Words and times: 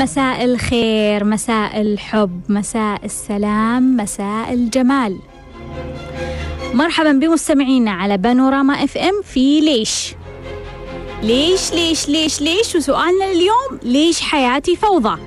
مساء 0.00 0.44
الخير 0.44 1.24
مساء 1.24 1.80
الحب 1.80 2.40
مساء 2.48 3.04
السلام 3.04 3.96
مساء 3.96 4.52
الجمال. 4.52 5.18
مرحبا 6.74 7.12
بمستمعينا 7.12 7.90
على 7.90 8.16
بانوراما 8.18 8.84
إف 8.84 8.96
إم 8.96 9.22
في 9.22 9.60
ليش؟ 9.60 10.14
ليش 11.22 11.72
ليش 11.72 12.08
ليش 12.08 12.40
ليش؟ 12.40 12.76
وسؤالنا 12.76 13.24
اليوم 13.24 13.80
ليش 13.82 14.20
حياتي 14.20 14.76
فوضى؟ 14.76 15.20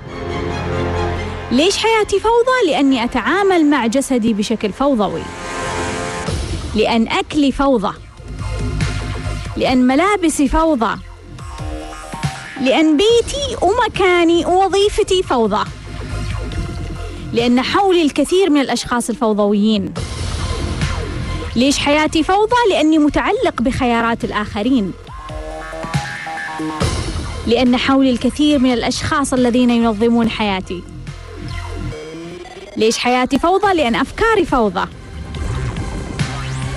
ليش 1.51 1.77
حياتي 1.77 2.19
فوضى؟ 2.19 2.71
لأني 2.71 3.03
أتعامل 3.03 3.65
مع 3.65 3.87
جسدي 3.87 4.33
بشكل 4.33 4.71
فوضوي. 4.71 5.21
لأن 6.76 7.07
أكلي 7.07 7.51
فوضى. 7.51 7.93
لأن 9.57 9.87
ملابسي 9.87 10.48
فوضى. 10.48 10.98
لأن 12.63 12.98
بيتي 12.98 13.58
ومكاني 13.62 14.45
ووظيفتي 14.45 15.23
فوضى 15.23 15.70
لأن 17.34 17.62
حولي 17.62 18.02
الكثير 18.02 18.49
من 18.49 18.62
الأشخاص 18.62 19.09
الفوضويين 19.09 19.94
ليش 21.55 21.77
حياتي 21.77 22.23
فوضى؟ 22.23 22.55
لأني 22.70 22.98
متعلق 22.98 23.62
بخيارات 23.62 24.23
الآخرين 24.23 24.91
لأن 27.48 27.77
حولي 27.77 28.09
الكثير 28.09 28.59
من 28.59 28.73
الأشخاص 28.73 29.34
الذين 29.34 29.70
ينظمون 29.70 30.30
حياتي 30.30 30.84
ليش 32.77 32.98
حياتي 32.98 33.40
فوضى؟ 33.40 33.73
لأن 33.73 33.95
أفكاري 33.95 34.45
فوضى 34.45 34.85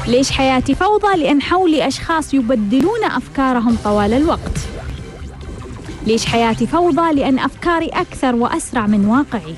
ليش 0.07 0.31
حياتي 0.31 0.75
فوضى؟ 0.75 1.17
لأن 1.17 1.43
حولي 1.43 1.87
أشخاص 1.87 2.35
يبدلون 2.35 3.05
أفكارهم 3.05 3.77
طوال 3.85 4.13
الوقت 4.13 4.76
ليش 6.07 6.27
حياتي 6.27 6.67
فوضى؟ 6.67 7.13
لأن 7.13 7.39
أفكاري 7.39 7.87
أكثر 7.87 8.35
وأسرع 8.35 8.87
من 8.87 9.07
واقعي. 9.07 9.55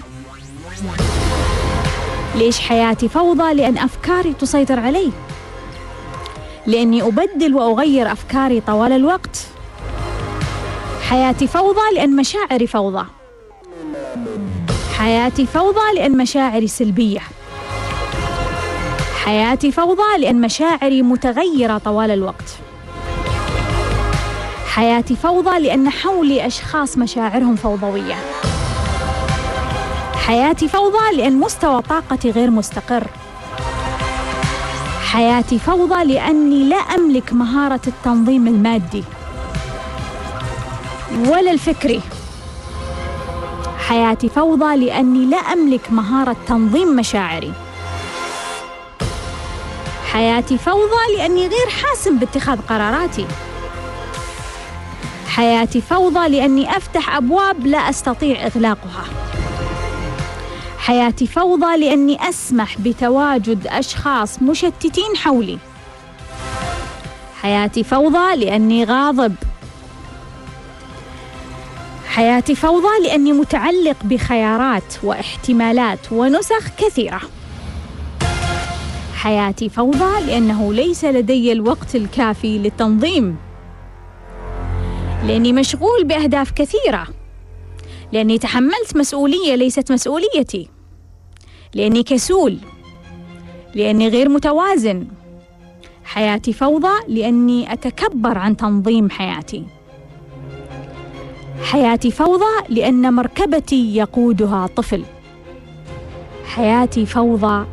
ليش 2.34 2.60
حياتي 2.60 3.08
فوضى؟ 3.08 3.55
لأن 3.55 3.78
أفكاري 3.78 4.32
تسيطر 4.32 4.80
علي. 4.80 5.12
لأني 6.66 7.02
أبدل 7.02 7.55
وأغير 7.55 8.12
أفكاري 8.12 8.60
طوال 8.60 8.92
الوقت. 8.92 9.46
حياتي 11.08 11.46
فوضى 11.46 11.94
لأن 11.94 12.16
مشاعري 12.16 12.66
فوضى. 12.66 13.06
حياتي 14.98 15.46
فوضى 15.46 15.94
لأن 15.94 16.16
مشاعري 16.16 16.66
سلبية. 16.66 17.20
حياتي 19.24 19.72
فوضى 19.72 20.18
لأن 20.18 20.40
مشاعري 20.40 21.02
متغيرة 21.02 21.78
طوال 21.78 22.10
الوقت. 22.10 22.67
حياتي 24.78 25.16
فوضى 25.16 25.58
لأن 25.58 25.90
حولي 25.90 26.46
أشخاص 26.46 26.98
مشاعرهم 26.98 27.56
فوضوية. 27.56 28.14
حياتي 30.26 30.68
فوضى 30.68 31.16
لأن 31.16 31.40
مستوى 31.40 31.82
طاقتي 31.82 32.30
غير 32.30 32.50
مستقر. 32.50 33.06
حياتي 35.12 35.58
فوضى 35.58 36.04
لأني 36.04 36.68
لا 36.68 36.76
أملك 36.76 37.32
مهارة 37.32 37.80
التنظيم 37.86 38.46
المادي. 38.46 39.04
ولا 41.26 41.50
الفكري. 41.50 42.00
حياتي 43.88 44.28
فوضى 44.28 44.76
لأني 44.76 45.26
لا 45.26 45.36
أملك 45.36 45.92
مهارة 45.92 46.36
تنظيم 46.46 46.96
مشاعري. 46.96 47.52
حياتي 50.12 50.58
فوضى 50.58 51.16
لأني 51.16 51.40
غير 51.40 51.68
حاسم 51.82 52.18
باتخاذ 52.18 52.58
قراراتي. 52.68 53.26
حياتي 55.38 55.80
فوضى 55.80 56.28
لأني 56.28 56.76
أفتح 56.76 57.16
أبواب 57.16 57.66
لا 57.66 57.78
أستطيع 57.78 58.46
إغلاقها. 58.46 59.04
حياتي 60.78 61.26
فوضى 61.26 61.76
لأني 61.76 62.28
أسمح 62.28 62.80
بتواجد 62.80 63.66
أشخاص 63.66 64.42
مشتتين 64.42 65.16
حولي. 65.16 65.58
حياتي 67.42 67.84
فوضى 67.84 68.36
لأني 68.36 68.84
غاضب. 68.84 69.34
حياتي 72.08 72.55
فوضى 72.55 73.02
لأني 73.02 73.32
متعلق 73.32 73.96
بخيارات 74.05 74.94
واحتمالات 75.02 76.12
ونسخ 76.12 76.68
كثيرة. 76.78 77.20
حياتي 79.16 79.68
فوضى 79.68 80.26
لأنه 80.26 80.72
ليس 80.74 81.05
لدي 81.05 81.52
الوقت 81.52 81.94
الكافي 81.96 82.58
للتنظيم. 82.58 83.48
لأني 85.24 85.52
مشغول 85.52 86.05
بأهداف 86.05 86.51
كثيرة. 86.51 87.06
لأني 88.12 88.39
تحملت 88.39 88.96
مسؤولية 88.96 89.55
ليست 89.55 89.92
مسؤوليتي. 89.92 90.68
لأني 91.74 92.02
كسول. 92.02 92.58
لأني 93.74 94.08
غير 94.08 94.29
متوازن. 94.29 95.06
حياتي 96.05 96.52
فوضى 96.52 96.95
لأني 97.08 97.73
أتكبر 97.73 98.39
عن 98.39 98.56
تنظيم 98.56 99.11
حياتي. 99.11 99.64
حياتي 101.62 102.11
فوضى 102.11 102.64
لأن 102.68 103.12
مركبتي 103.12 103.96
يقودها 103.96 104.67
طفل. 104.67 105.05
حياتي 106.45 107.06
فوضى 107.06 107.67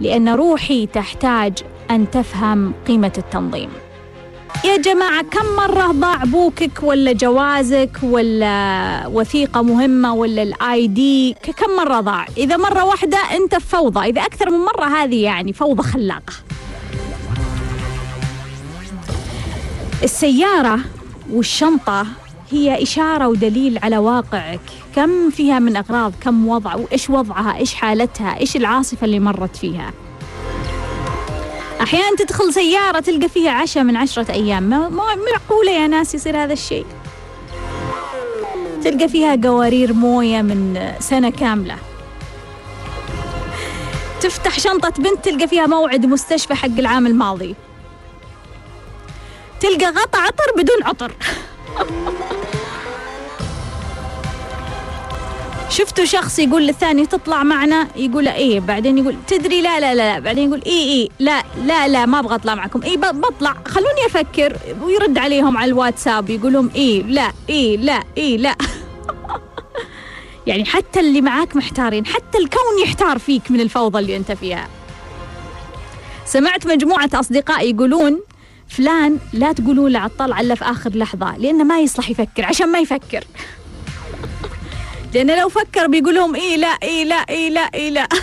لأن 0.00 0.28
روحي 0.28 0.86
تحتاج 0.86 1.52
أن 1.90 2.10
تفهم 2.10 2.72
قيمة 2.86 3.12
التنظيم. 3.18 3.70
يا 4.64 4.76
جماعة 4.76 5.22
كم 5.22 5.56
مرة 5.56 5.92
ضاع 5.92 6.24
بوكك 6.24 6.82
ولا 6.82 7.12
جوازك 7.12 7.90
ولا 8.02 9.06
وثيقة 9.06 9.62
مهمة 9.62 10.14
ولا 10.14 10.42
الاي 10.42 10.86
دي 10.86 11.34
كم 11.56 11.76
مرة 11.76 12.00
ضاع؟ 12.00 12.26
إذا 12.36 12.56
مرة 12.56 12.84
واحدة 12.84 13.18
أنت 13.18 13.54
في 13.54 13.66
فوضى 13.66 14.00
إذا 14.10 14.22
أكثر 14.22 14.50
من 14.50 14.58
مرة 14.58 14.84
هذه 14.84 15.22
يعني 15.22 15.52
فوضى 15.52 15.82
خلاقة. 15.82 16.32
السيارة 20.02 20.78
والشنطة 21.32 22.06
هي 22.50 22.82
إشارة 22.82 23.28
ودليل 23.28 23.78
على 23.82 23.98
واقعك. 23.98 24.60
كم 24.96 25.30
فيها 25.30 25.58
من 25.58 25.76
أغراض؟ 25.76 26.12
كم 26.20 26.48
وضع؟ 26.48 26.74
وإيش 26.74 27.10
وضعها؟ 27.10 27.56
إيش 27.56 27.74
حالتها؟ 27.74 28.38
إيش 28.40 28.56
العاصفة 28.56 29.04
اللي 29.04 29.20
مرت 29.20 29.56
فيها؟ 29.56 29.92
أحيانا 31.80 32.16
تدخل 32.16 32.54
سيارة 32.54 33.00
تلقى 33.00 33.28
فيها 33.28 33.50
عشاء 33.50 33.84
من 33.84 33.96
عشرة 33.96 34.32
أيام. 34.32 34.62
ما 34.62 34.88
معقولة 35.14 35.72
يا 35.72 35.86
ناس 35.86 36.14
يصير 36.14 36.42
هذا 36.42 36.52
الشيء. 36.52 36.86
تلقى 38.84 39.08
فيها 39.08 39.38
قوارير 39.44 39.92
موية 39.92 40.42
من 40.42 40.92
سنة 41.00 41.30
كاملة. 41.30 41.76
تفتح 44.20 44.58
شنطة 44.58 45.02
بنت 45.02 45.24
تلقى 45.24 45.48
فيها 45.48 45.66
موعد 45.66 46.06
مستشفى 46.06 46.54
حق 46.54 46.78
العام 46.78 47.06
الماضي. 47.06 47.54
تلقى 49.60 49.86
غطا 49.86 50.18
عطر 50.18 50.52
بدون 50.56 50.82
عطر. 50.84 51.12
شفتوا 55.70 56.04
شخص 56.04 56.38
يقول 56.38 56.66
للثاني 56.66 57.06
تطلع 57.06 57.42
معنا؟ 57.42 57.88
يقول 57.96 58.28
إيه. 58.28 58.60
بعدين 58.60 58.98
يقول 58.98 59.16
تدري 59.26 59.60
لا 59.60 59.80
لا 59.80 59.94
لا 59.94 60.18
بعدين 60.18 60.48
يقول 60.48 60.62
إيه 60.66 60.88
إيه. 60.88 61.08
لا 61.18 61.42
لا 61.64 61.88
لا 61.88 62.06
ما 62.06 62.18
أبغى 62.18 62.34
أطلع 62.34 62.54
معكم. 62.54 62.82
إيه 62.82 62.96
بطلع. 62.96 63.56
خلوني 63.66 64.06
أفكر. 64.06 64.56
ويرد 64.82 65.18
عليهم 65.18 65.56
على 65.56 65.68
الواتساب. 65.68 66.30
يقول 66.30 66.52
لهم 66.52 66.70
إيه 66.74 67.02
لا 67.02 67.32
إيه 67.48 67.76
لا 67.76 68.02
إيه 68.16 68.36
لا. 68.36 68.56
يعني 70.46 70.64
حتى 70.64 71.00
اللي 71.00 71.20
معاك 71.20 71.56
محتارين. 71.56 72.06
حتى 72.06 72.38
الكون 72.38 72.82
يحتار 72.84 73.18
فيك 73.18 73.50
من 73.50 73.60
الفوضى 73.60 73.98
اللي 73.98 74.16
أنت 74.16 74.32
فيها. 74.32 74.68
سمعت 76.24 76.66
مجموعة 76.66 77.10
أصدقاء 77.14 77.70
يقولون 77.70 78.20
فلان 78.68 79.18
لا 79.32 79.52
تقولوا 79.52 79.88
له 79.88 79.98
عطل 79.98 80.32
الا 80.32 80.54
في 80.54 80.64
آخر 80.64 80.90
لحظة 80.90 81.36
لأنه 81.36 81.64
ما 81.64 81.80
يصلح 81.80 82.10
يفكر 82.10 82.44
عشان 82.44 82.68
ما 82.68 82.78
يفكر. 82.78 83.24
لأنه 85.14 85.40
لو 85.40 85.48
فكر 85.48 85.86
بيقول 85.86 86.14
لهم 86.14 86.34
إيه 86.34 86.56
لا 86.56 86.66
إيه 86.82 87.04
لا 87.04 87.14
إيه 87.14 87.50
لا 87.50 87.60
إيه 87.60 87.90
لا. 87.90 88.08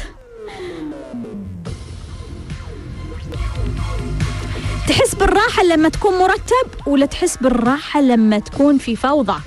تحس 4.88 5.16
بالراحة 5.16 5.64
لما 5.64 5.90
تكون 5.90 6.18
مرتب 6.20 6.88
ولا 6.88 7.06
تحس 7.06 7.38
بالراحة 7.38 8.02
لما 8.02 8.40
تكون 8.40 8.78
في 8.78 8.96
فوضى؟ 8.96 9.42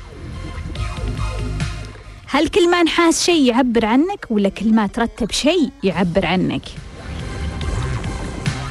هل 2.26 2.48
كل 2.48 2.70
ما 2.70 2.82
نحاس 2.82 3.24
شيء 3.24 3.44
يعبر 3.44 3.86
عنك 3.86 4.26
ولا 4.30 4.48
كل 4.48 4.74
ما 4.74 4.86
ترتب 4.86 5.30
شيء 5.32 5.70
يعبر 5.82 6.26
عنك؟ 6.26 6.62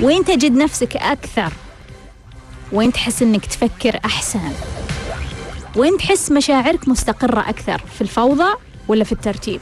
وين 0.01 0.25
تجد 0.25 0.51
نفسك 0.51 0.97
أكثر؟ 0.97 1.53
وين 2.71 2.93
تحس 2.93 3.21
أنك 3.21 3.45
تفكر 3.45 3.99
أحسن؟ 4.05 4.51
وين 5.75 5.97
تحس 5.97 6.31
مشاعرك 6.31 6.87
مستقرة 6.87 7.49
أكثر 7.49 7.81
في 7.95 8.01
الفوضى 8.01 8.53
ولا 8.87 9.03
في 9.03 9.11
الترتيب؟ 9.11 9.61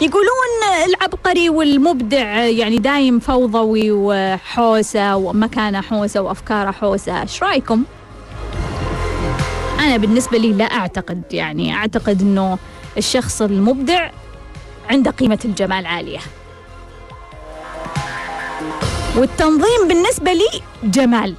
يقولون 0.00 0.86
العبقري 0.86 1.48
والمبدع 1.48 2.44
يعني 2.44 2.78
دايم 2.78 3.18
فوضوي 3.20 3.90
وحوسة 3.92 5.16
ومكانة 5.16 5.80
حوسة 5.80 6.20
وأفكاره 6.20 6.70
حوسة. 6.70 7.22
إيش 7.22 7.42
رأيكم؟ 7.42 7.84
أنا 9.78 9.96
بالنسبة 9.96 10.38
لي 10.38 10.52
لا 10.52 10.64
أعتقد 10.64 11.22
يعني 11.30 11.74
أعتقد 11.74 12.20
أنه 12.20 12.58
الشخص 12.98 13.42
المبدع 13.42 14.10
عنده 14.90 15.10
قيمة 15.10 15.38
الجمال 15.44 15.86
عالية. 15.86 16.18
والتنظيم 19.16 19.88
بالنسبة 19.88 20.32
لي 20.32 20.62
جمال. 20.84 21.34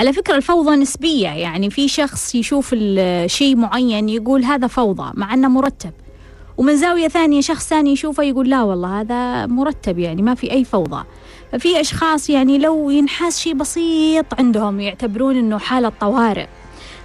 على 0.00 0.12
فكرة 0.12 0.34
الفوضى 0.34 0.76
نسبية 0.76 1.28
يعني 1.28 1.70
في 1.70 1.88
شخص 1.88 2.34
يشوف 2.34 2.70
الشيء 2.72 3.56
معين 3.56 4.08
يقول 4.08 4.44
هذا 4.44 4.66
فوضى 4.66 5.12
مع 5.14 5.34
أنه 5.34 5.48
مرتب 5.48 5.92
ومن 6.56 6.76
زاوية 6.76 7.08
ثانية 7.08 7.40
شخص 7.40 7.68
ثاني 7.68 7.92
يشوفه 7.92 8.22
يقول 8.22 8.50
لا 8.50 8.62
والله 8.62 9.00
هذا 9.00 9.46
مرتب 9.46 9.98
يعني 9.98 10.22
ما 10.22 10.34
في 10.34 10.52
أي 10.52 10.64
فوضى. 10.64 11.04
ففي 11.52 11.80
أشخاص 11.80 12.30
يعني 12.30 12.58
لو 12.58 12.90
ينحاس 12.90 13.40
شيء 13.40 13.54
بسيط 13.54 14.26
عندهم 14.38 14.80
يعتبرون 14.80 15.36
أنه 15.36 15.58
حالة 15.58 15.92
طوارئ. 16.00 16.46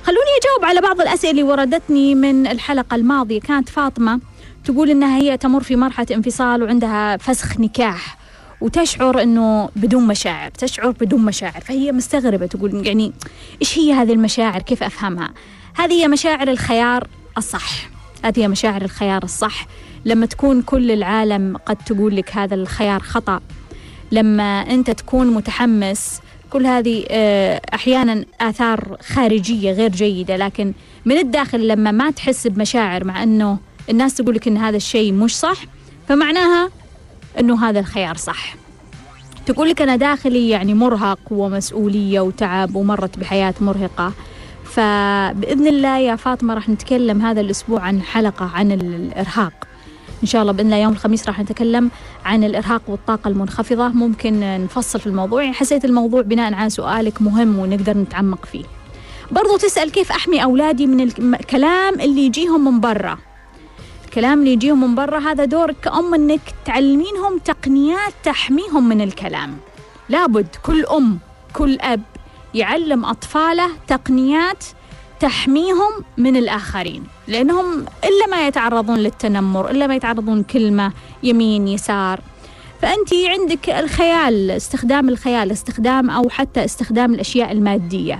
خلوني 0.03 0.29
أجاوب 0.41 0.65
على 0.65 0.81
بعض 0.81 1.01
الأسئلة 1.01 1.31
اللي 1.31 1.43
وردتني 1.43 2.15
من 2.15 2.47
الحلقة 2.47 2.95
الماضية. 2.95 3.39
كانت 3.39 3.69
فاطمة 3.69 4.19
تقول 4.65 4.89
إنها 4.89 5.17
هي 5.17 5.37
تمر 5.37 5.63
في 5.63 5.75
مرحلة 5.75 6.07
انفصال 6.11 6.63
وعندها 6.63 7.17
فسخ 7.17 7.59
نكاح. 7.59 8.17
وتشعر 8.63 9.21
إنه 9.21 9.69
بدون 9.75 10.07
مشاعر 10.07 10.49
تشعر 10.49 10.91
بدون 10.91 11.25
مشاعر. 11.25 11.61
فهي 11.61 11.91
مستغربة 11.91 12.45
تقول 12.45 12.87
يعني 12.87 13.13
إيش 13.61 13.77
هي 13.79 13.93
هذه 13.93 14.13
المشاعر؟ 14.13 14.61
كيف 14.61 14.83
أفهمها؟ 14.83 15.33
هذه 15.75 15.93
هي 15.93 16.07
مشاعر 16.07 16.47
الخيار 16.47 17.07
الصح. 17.37 17.89
هذه 18.25 18.39
هي 18.39 18.47
مشاعر 18.47 18.81
الخيار 18.81 19.23
الصح. 19.23 19.67
لما 20.05 20.25
تكون 20.25 20.61
كل 20.61 20.91
العالم 20.91 21.57
قد 21.65 21.75
تقول 21.75 22.15
لك 22.15 22.37
هذا 22.37 22.55
الخيار 22.55 22.99
خطأ 22.99 23.41
لما 24.11 24.61
أنت 24.61 24.91
تكون 24.91 25.27
متحمس 25.27 26.19
كل 26.49 26.65
هذه 26.65 27.05
آه، 27.09 27.61
أحيانا 27.73 28.25
آثار 28.41 28.97
خارجية 29.01 29.71
غير 29.71 29.91
جيدة. 29.91 30.37
لكن 30.37 30.73
من 31.05 31.17
الداخل 31.17 31.67
لما 31.67 31.91
ما 31.91 32.11
تحس 32.11 32.47
بمشاعر 32.47 33.03
مع 33.03 33.23
أنه 33.23 33.57
الناس 33.89 34.15
تقول 34.15 34.35
لك 34.35 34.47
أن 34.47 34.57
هذا 34.57 34.77
الشيء 34.77 35.13
مش 35.13 35.37
صح 35.37 35.57
فمعناها 36.07 36.69
أنه 37.39 37.69
هذا 37.69 37.79
الخيار 37.79 38.17
صح. 38.17 38.55
تقول 39.45 39.69
لك 39.69 39.81
أنا 39.81 39.95
داخلي 39.95 40.49
يعني 40.49 40.73
مرهق 40.73 41.19
ومسؤولية 41.31 42.19
وتعب 42.19 42.75
ومرت 42.75 43.19
بحياة 43.19 43.53
مرهقة. 43.61 44.13
فبإذن 44.63 45.67
الله 45.67 45.97
يا 45.97 46.15
فاطمة 46.15 46.53
راح 46.53 46.69
نتكلم 46.69 47.21
هذا 47.21 47.41
الأسبوع 47.41 47.81
عن 47.81 48.01
حلقة 48.01 48.45
عن 48.45 48.71
الإرهاق. 48.71 49.53
إن 50.23 50.27
شاء 50.27 50.41
الله 50.41 50.53
بإذن 50.53 50.65
الله 50.65 50.77
يوم 50.77 50.91
الخميس 50.91 51.27
راح 51.27 51.39
نتكلم 51.39 51.91
عن 52.25 52.43
الإرهاق 52.43 52.81
والطاقة 52.87 53.27
المنخفضة. 53.27 53.87
ممكن 53.87 54.63
نفصل 54.63 54.99
في 54.99 55.07
الموضوع. 55.07 55.43
يعني 55.43 55.55
حسيت 55.55 55.85
الموضوع 55.85 56.21
بناء 56.21 56.53
على 56.53 56.69
سؤالك 56.69 57.21
مهم 57.21 57.59
ونقدر 57.59 57.97
نتعمق 57.97 58.45
فيه. 58.45 58.63
برضو 59.31 59.57
تسأل 59.57 59.91
كيف 59.91 60.11
أحمي 60.11 60.43
أولادي 60.43 60.87
من 60.87 61.01
الكلام 61.33 61.99
اللي 61.99 62.25
يجيهم 62.25 62.65
من 62.65 62.79
برا. 62.79 63.17
الكلام 64.13 64.39
اللي 64.39 64.53
يجيهم 64.53 64.81
من 64.81 64.95
برا 64.95 65.19
هذا 65.19 65.45
دورك 65.45 65.75
كأم 65.83 66.13
أنك 66.13 66.41
تعلمينهم 66.65 67.37
تقنيات 67.37 68.13
تحميهم 68.23 68.89
من 68.89 69.01
الكلام. 69.01 69.57
لابد 70.09 70.47
كل 70.63 70.85
أم 70.85 71.19
كل 71.53 71.77
أب 71.81 72.01
يعلم 72.53 73.05
أطفاله 73.05 73.69
تقنيات 73.87 74.63
تحميهم 75.19 75.91
من 76.17 76.35
الآخرين 76.35 77.03
لأنهم 77.27 77.79
إلا 77.81 78.27
ما 78.31 78.47
يتعرضون 78.47 78.97
للتنمر 78.97 79.71
إلا 79.71 79.87
ما 79.87 79.95
يتعرضون 79.95 80.43
كلمة 80.43 80.91
يمين 81.23 81.67
يسار. 81.67 82.19
فأنت 82.81 83.13
عندك 83.13 83.69
الخيال 83.69 84.51
استخدام 84.51 85.09
الخيال 85.09 85.51
استخدام 85.51 86.09
أو 86.09 86.29
حتى 86.29 86.65
استخدام 86.65 87.13
الأشياء 87.13 87.51
المادية. 87.51 88.19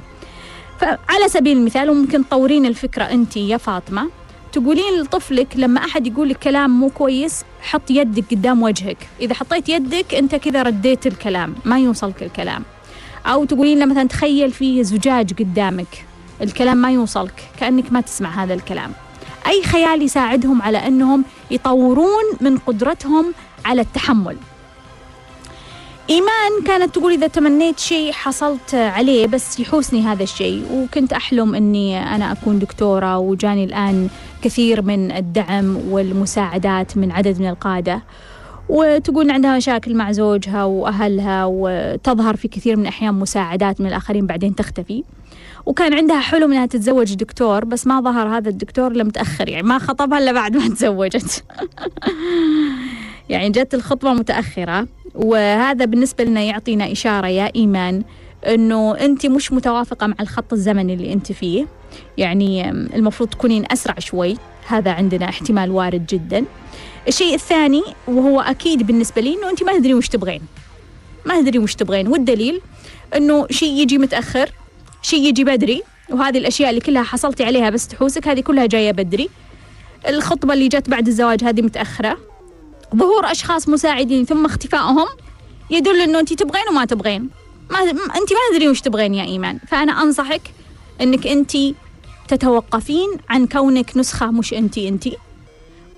فعلى 0.79 1.27
سبيل 1.27 1.57
المثال 1.57 1.89
وممكن 1.89 2.27
تطورين 2.27 2.65
الفكرة 2.65 3.03
أنت 3.03 3.37
يا 3.37 3.57
فاطمة 3.57 4.22
تقولين 4.53 5.01
لطفلك 5.01 5.47
لما 5.55 5.85
أحد 5.85 6.07
يقول 6.07 6.29
لك 6.29 6.37
كلام 6.37 6.79
مو 6.79 6.89
كويس 6.89 7.43
حط 7.61 7.91
يدك 7.91 8.23
قدام 8.31 8.63
وجهك. 8.63 8.97
إذا 9.21 9.33
حطيت 9.33 9.69
يدك 9.69 10.15
أنت 10.15 10.35
كذا 10.35 10.63
رديت 10.63 11.07
الكلام 11.07 11.55
ما 11.65 11.79
يوصلك 11.79 12.23
الكلام. 12.23 12.63
أو 13.25 13.45
تقولين 13.45 13.79
له 13.79 13.85
مثلا 13.85 14.07
تخيل 14.07 14.51
فيه 14.51 14.83
زجاج 14.83 15.33
قدامك 15.33 16.05
الكلام 16.41 16.77
ما 16.77 16.91
يوصلك 16.91 17.43
كأنك 17.59 17.91
ما 17.91 18.01
تسمع 18.01 18.43
هذا 18.43 18.53
الكلام. 18.53 18.91
أي 19.47 19.63
خيال 19.63 20.01
يساعدهم 20.01 20.61
على 20.61 20.77
أنهم 20.77 21.23
يطورون 21.51 22.23
من 22.41 22.57
قدرتهم 22.57 23.33
على 23.65 23.81
التحمل. 23.81 24.37
إيمان 26.09 26.63
كانت 26.67 26.95
تقول 26.95 27.13
إذا 27.13 27.27
تمنيت 27.27 27.79
شيء 27.79 28.11
حصلت 28.11 28.75
عليه 28.75 29.27
بس 29.27 29.59
يحوسني 29.59 30.01
هذا 30.01 30.23
الشيء. 30.23 30.65
وكنت 30.71 31.13
أحلم 31.13 31.55
أني 31.55 32.15
أنا 32.15 32.31
أكون 32.31 32.59
دكتورة 32.59 33.17
وجاني 33.17 33.63
الآن 33.63 34.09
كثير 34.41 34.81
من 34.81 35.11
الدعم 35.11 35.77
والمساعدات 35.89 36.97
من 36.97 37.11
عدد 37.11 37.39
من 37.39 37.49
القادة. 37.49 38.01
وتقول 38.69 39.31
عندها 39.31 39.57
مشاكل 39.57 39.95
مع 39.95 40.11
زوجها 40.11 40.63
وأهلها 40.63 41.45
وتظهر 41.45 42.35
في 42.35 42.47
كثير 42.47 42.75
من 42.75 42.81
الأحيان 42.81 43.13
مساعدات 43.13 43.81
من 43.81 43.87
الآخرين 43.87 44.27
بعدين 44.27 44.55
تختفي. 44.55 45.03
وكان 45.65 45.93
عندها 45.93 46.19
حلم 46.19 46.51
إنها 46.51 46.65
تتزوج 46.65 47.13
دكتور 47.13 47.65
بس 47.65 47.87
ما 47.87 48.01
ظهر 48.01 48.37
هذا 48.37 48.49
الدكتور 48.49 48.91
الا 48.91 49.03
متاخر 49.03 49.49
يعني 49.49 49.67
ما 49.67 49.79
خطبها 49.79 50.19
إلا 50.19 50.31
بعد 50.31 50.57
ما 50.57 50.67
تزوجت. 50.67 51.43
يعني 53.29 53.49
جت 53.49 53.73
الخطبة 53.73 54.13
متأخرة 54.13 54.87
وهذا 55.15 55.85
بالنسبة 55.85 56.23
لنا 56.23 56.41
يعطينا 56.41 56.91
إشارة 56.91 57.27
يا 57.27 57.51
إيمان 57.55 58.03
إنه 58.47 58.97
أنت 58.97 59.25
مش 59.25 59.51
متوافقة 59.51 60.07
مع 60.07 60.15
الخط 60.19 60.53
الزمني 60.53 60.93
اللي 60.93 61.13
أنت 61.13 61.31
فيه. 61.31 61.67
يعني 62.17 62.69
المفروض 62.69 63.29
تكونين 63.29 63.65
أسرع 63.71 63.99
شوي 63.99 64.37
هذا 64.67 64.91
عندنا 64.91 65.29
احتمال 65.29 65.71
وارد 65.71 66.05
جدا. 66.05 66.45
الشيء 67.07 67.33
الثاني 67.35 67.83
وهو 68.07 68.41
أكيد 68.41 68.83
بالنسبة 68.83 69.21
لي 69.21 69.33
إنه 69.33 69.49
أنت 69.49 69.63
ما 69.63 69.77
تدرين 69.77 69.95
وش 69.95 70.07
تبغين. 70.09 70.41
ما 71.25 71.41
تدرين 71.41 71.63
وش 71.63 71.75
تبغين. 71.75 72.07
والدليل 72.07 72.61
إنه 73.15 73.47
شيء 73.51 73.81
يجي 73.81 73.97
متأخر 73.97 74.49
شيء 75.01 75.27
يجي 75.27 75.43
بدري 75.43 75.81
وهذه 76.09 76.37
الأشياء 76.37 76.69
اللي 76.69 76.81
كلها 76.81 77.03
حصلتي 77.03 77.43
عليها 77.43 77.69
بس 77.69 77.87
تحوسك 77.87 78.27
هذه 78.27 78.39
كلها 78.39 78.65
جاية 78.65 78.91
بدري. 78.91 79.29
الخطبة 80.07 80.53
اللي 80.53 80.67
جت 80.67 80.89
بعد 80.89 81.07
الزواج 81.07 81.43
هذه 81.43 81.61
متأخرة. 81.61 82.17
ظهور 82.95 83.31
أشخاص 83.31 83.69
مساعدين 83.69 84.25
ثم 84.25 84.45
اختفائهم 84.45 85.07
يدل 85.69 86.01
إنه 86.01 86.19
انت 86.19 86.33
تبغين 86.33 86.63
وما 86.69 86.85
تبغين. 86.85 87.29
ما 87.69 87.79
انت 87.89 88.33
ما 88.33 88.39
تدرين 88.51 88.69
وش 88.69 88.81
تبغين 88.81 89.13
يا 89.13 89.23
إيمان. 89.23 89.59
فأنا 89.67 90.01
أنصحك 90.01 90.41
إنك 91.01 91.27
انت 91.27 91.51
تتوقفين 92.27 93.09
عن 93.29 93.47
كونك 93.47 93.97
نسخة 93.97 94.31
مش 94.31 94.53
انت 94.53 94.77
انت. 94.77 95.07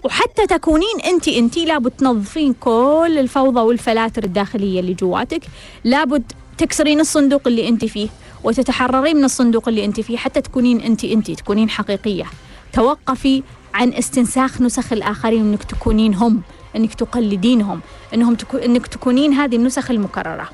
وحتى 0.04 0.48
تكونين 0.48 1.02
انت 1.06 1.28
انت 1.28 1.58
لابد 1.58 1.92
تنظفين 1.92 2.54
كل 2.54 3.16
الفوضى 3.20 3.60
والفلاتر 3.60 4.24
الداخلية 4.24 4.80
اللي 4.80 4.94
جواتك. 4.94 5.42
لابد 5.84 6.32
تكسرين 6.58 7.00
الصندوق 7.00 7.42
اللي 7.48 7.68
انت 7.68 7.86
فيه 7.86 8.10
وتتحررين 8.44 9.18
من 9.18 9.24
الصندوق 9.24 9.68
اللي 9.68 9.86
انت 9.86 10.02
فيه 10.02 10.18
حتى 10.18 10.42
تكونين 10.42 10.82
انت 10.82 11.06
انت 11.06 11.32
تكونين 11.32 11.70
حقيقية. 11.70 12.26
توقفي 12.74 13.44
عن 13.74 13.94
استنساخ 13.94 14.62
نسخ 14.62 14.94
الآخرين 14.94 15.42
انك 15.42 15.64
تكونين 15.64 16.14
هم. 16.14 16.42
إنك 16.76 16.94
تقلدينهم 16.94 17.82
إنهم 18.14 18.36
تكو... 18.36 18.58
إنك 18.58 18.88
تكونين 18.88 19.34
هذه 19.34 19.56
النسخ 19.56 19.92
المكررة. 19.92 20.50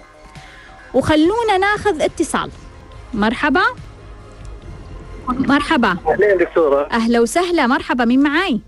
وخلونا 0.93 1.57
ناخذ 1.59 2.01
اتصال. 2.01 2.49
مرحبا. 3.13 3.61
مرحبا. 5.27 5.97
أهلين 6.07 6.37
دكتورة. 6.37 6.87
أهلا 6.91 7.19
وسهلا. 7.19 7.67
مرحبا 7.67 8.05
مين 8.05 8.23
معاي؟ 8.23 8.59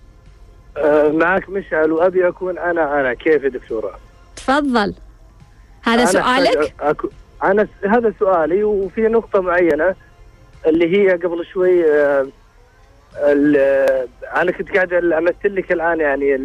أه 0.78 1.10
معك 1.10 1.50
مشعل 1.50 1.92
وأبي 1.92 2.28
أكون 2.28 2.58
أنا 2.58 3.00
أنا. 3.00 3.14
كيف 3.14 3.44
يا 3.44 3.50
دكتورة؟ 3.50 4.00
تفضل. 4.36 4.94
هذا 5.84 6.06
سؤالك؟ 6.06 6.74
أكو... 6.80 7.10
أنا 7.44 7.68
هذا 7.86 8.14
سؤالي 8.20 8.64
وفي 8.64 9.02
نقطة 9.02 9.42
معينة 9.42 9.96
اللي 10.66 10.98
هي 10.98 11.12
قبل 11.12 11.46
شوي 11.54 11.86
آه، 11.92 12.28
أنا 14.36 14.52
كنت 14.52 14.72
قاعد 14.72 14.94
أمثل 14.94 15.56
لك 15.56 15.72
الآن 15.72 16.00
يعني 16.00 16.38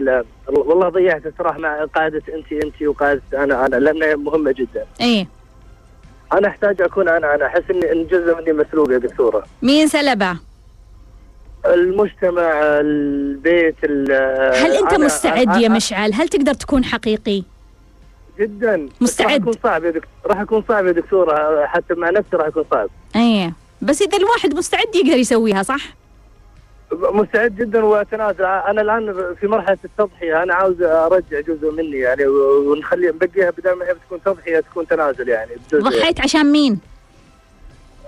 والله 0.49 0.89
ضيعت 0.89 1.23
صراحة 1.39 1.59
مع 1.59 1.85
قاعدة 1.85 2.23
انت 2.35 2.53
انت 2.65 2.83
وقاعده 2.83 3.23
أنا 3.35 3.67
أنا 3.67 3.77
لأنها 3.77 4.17
مهمة 4.17 4.53
جدا. 4.59 4.87
إيه 5.01 5.27
أنا 6.33 6.49
أحتاج 6.49 6.83
أكون 6.83 7.09
أنا 7.09 7.35
أنا 7.35 7.47
أحس 7.47 7.63
اني 7.71 8.05
جزء 8.05 8.37
مني 8.41 8.53
مسلوب 8.53 8.91
يا 8.91 8.99
دكتورة. 8.99 9.45
مين 9.63 9.87
سلبه؟ 9.87 10.37
المجتمع 11.67 12.53
البيت 12.81 13.85
هل 14.55 14.77
أنت 14.77 14.95
مستعد 14.95 15.57
يا 15.57 15.69
مشعل؟ 15.69 16.13
هل 16.15 16.29
تقدر 16.29 16.55
تكون 16.55 16.85
حقيقي؟ 16.85 17.43
جدا 18.39 18.89
مستعد 19.01 19.27
راح 19.27 19.35
يكون 19.35 19.53
صعب 19.63 19.85
يا 19.85 19.91
دكتور 19.91 20.11
راح 20.27 20.41
يكون 20.41 20.65
صعب 20.69 20.87
يا 20.87 20.93
دكتورة 20.93 21.67
حتى 21.67 21.95
مع 21.95 22.11
نفسي 22.11 22.37
راح 22.37 22.47
يكون 22.47 22.65
صعب 22.71 22.89
إيه 23.17 23.53
بس 23.83 24.03
إذا 24.03 24.19
الواحد 24.19 24.55
مستعد 24.55 24.95
يقدر 24.95 25.17
يسويها 25.19 25.63
صح؟ 25.63 25.81
مستعد 26.93 27.57
جدا 27.57 27.85
وأتنازل 27.85 28.45
أنا 28.45 28.81
الآن 28.81 29.35
في 29.41 29.47
مرحلة 29.47 29.79
التضحية 29.85 30.43
أنا 30.43 30.55
عاوز 30.55 30.83
أرجع 30.83 31.41
جزء 31.41 31.71
مني 31.73 31.99
يعني 31.99 32.27
ونخلي 32.27 33.09
نبقيها 33.09 33.51
بدل 33.51 33.73
ما 33.73 33.85
هي 33.89 33.95
بتكون 33.95 34.23
تضحية 34.25 34.61
تكون 34.61 34.87
تنازل 34.87 35.29
يعني 35.29 35.51
ضحيت 35.75 36.21
عشان 36.21 36.53
مين؟ 36.53 36.81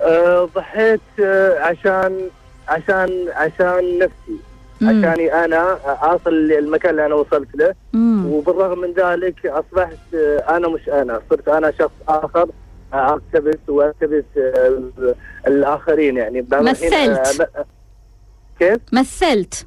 أه 0.00 0.48
ضحيت 0.54 1.00
أه 1.20 1.60
عشان 1.60 2.20
عشان 2.68 3.28
عشان 3.34 3.98
نفسي 3.98 4.40
مم. 4.80 4.88
عشاني 4.88 5.44
أنا 5.44 5.78
أصل 5.86 6.34
للمكان 6.34 6.90
اللي 6.90 7.06
أنا 7.06 7.14
وصلت 7.14 7.48
له 7.54 7.74
مم. 7.92 8.26
وبالرغم 8.32 8.78
من 8.78 8.92
ذلك 8.92 9.46
أصبحت 9.46 10.14
أنا 10.48 10.68
مش 10.68 10.88
أنا 10.88 11.20
صرت 11.30 11.48
أنا 11.48 11.72
شخص 11.78 11.92
آخر 12.08 12.48
آه، 12.92 13.08
أقتبس 13.08 13.58
واقتبس 13.68 14.24
آه، 14.36 14.82
الآخرين 15.46 16.16
يعني 16.16 16.46
مثلت. 16.52 17.50
آه، 18.62 18.68
كيف؟ 18.68 18.78
مثلت. 18.92 19.66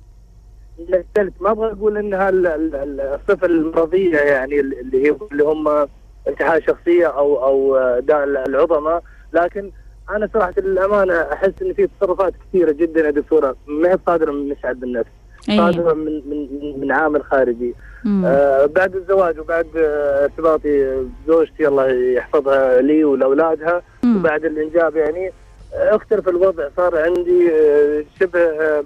مثلت. 0.89 1.33
ما 1.41 1.51
أبغى 1.51 1.71
أقول 1.71 1.97
إنها 1.97 2.29
ال- 2.29 2.47
ال- 2.47 2.75
ال- 2.75 3.01
الصفة 3.01 3.47
المرضية 3.47 4.17
يعني 4.17 4.59
اللي 4.59 5.07
هي 5.07 5.15
اللي 5.31 5.43
هم 5.43 5.87
انتحال 6.27 6.63
شخصية 6.67 7.07
أو 7.07 7.43
أو 7.45 7.75
آه، 7.77 8.03
العظماء. 8.47 9.03
لكن 9.33 9.71
أنا 10.09 10.29
صراحة 10.33 10.53
للامانه 10.57 11.13
أحس 11.21 11.51
إن 11.61 11.73
في 11.73 11.87
تصرفات 11.99 12.33
كثيرة 12.49 12.71
جدا 12.71 13.05
يا 13.05 13.11
دكتورة. 13.11 13.55
ما 13.67 13.89
هي 13.89 13.97
صادرة 14.05 14.31
من 14.31 14.49
مشعل 14.49 14.75
بالنفس 14.75 15.09
اي 15.49 15.57
صادرة 15.57 15.93
من 15.93 16.29
من 16.29 16.79
من 16.79 16.91
عامل 16.91 17.23
خارجي. 17.23 17.75
مم. 18.05 18.25
آه 18.25 18.65
بعد 18.65 18.95
الزواج 18.95 19.39
وبعد 19.39 19.67
آه، 19.77 20.23
ارتباطي 20.23 21.03
بزوجتي 21.27 21.67
الله 21.67 21.87
يحفظها 21.91 22.81
لي 22.81 23.03
ولأولادها. 23.03 23.81
وبعد 24.05 24.45
الإنجاب 24.45 24.95
يعني 24.95 25.27
آه، 25.27 25.31
اختلف 25.73 26.29
الوضع 26.29 26.69
صار 26.77 26.97
عندي 26.97 27.51
آه، 27.51 28.03
شبه 28.19 28.39
آه، 28.39 28.83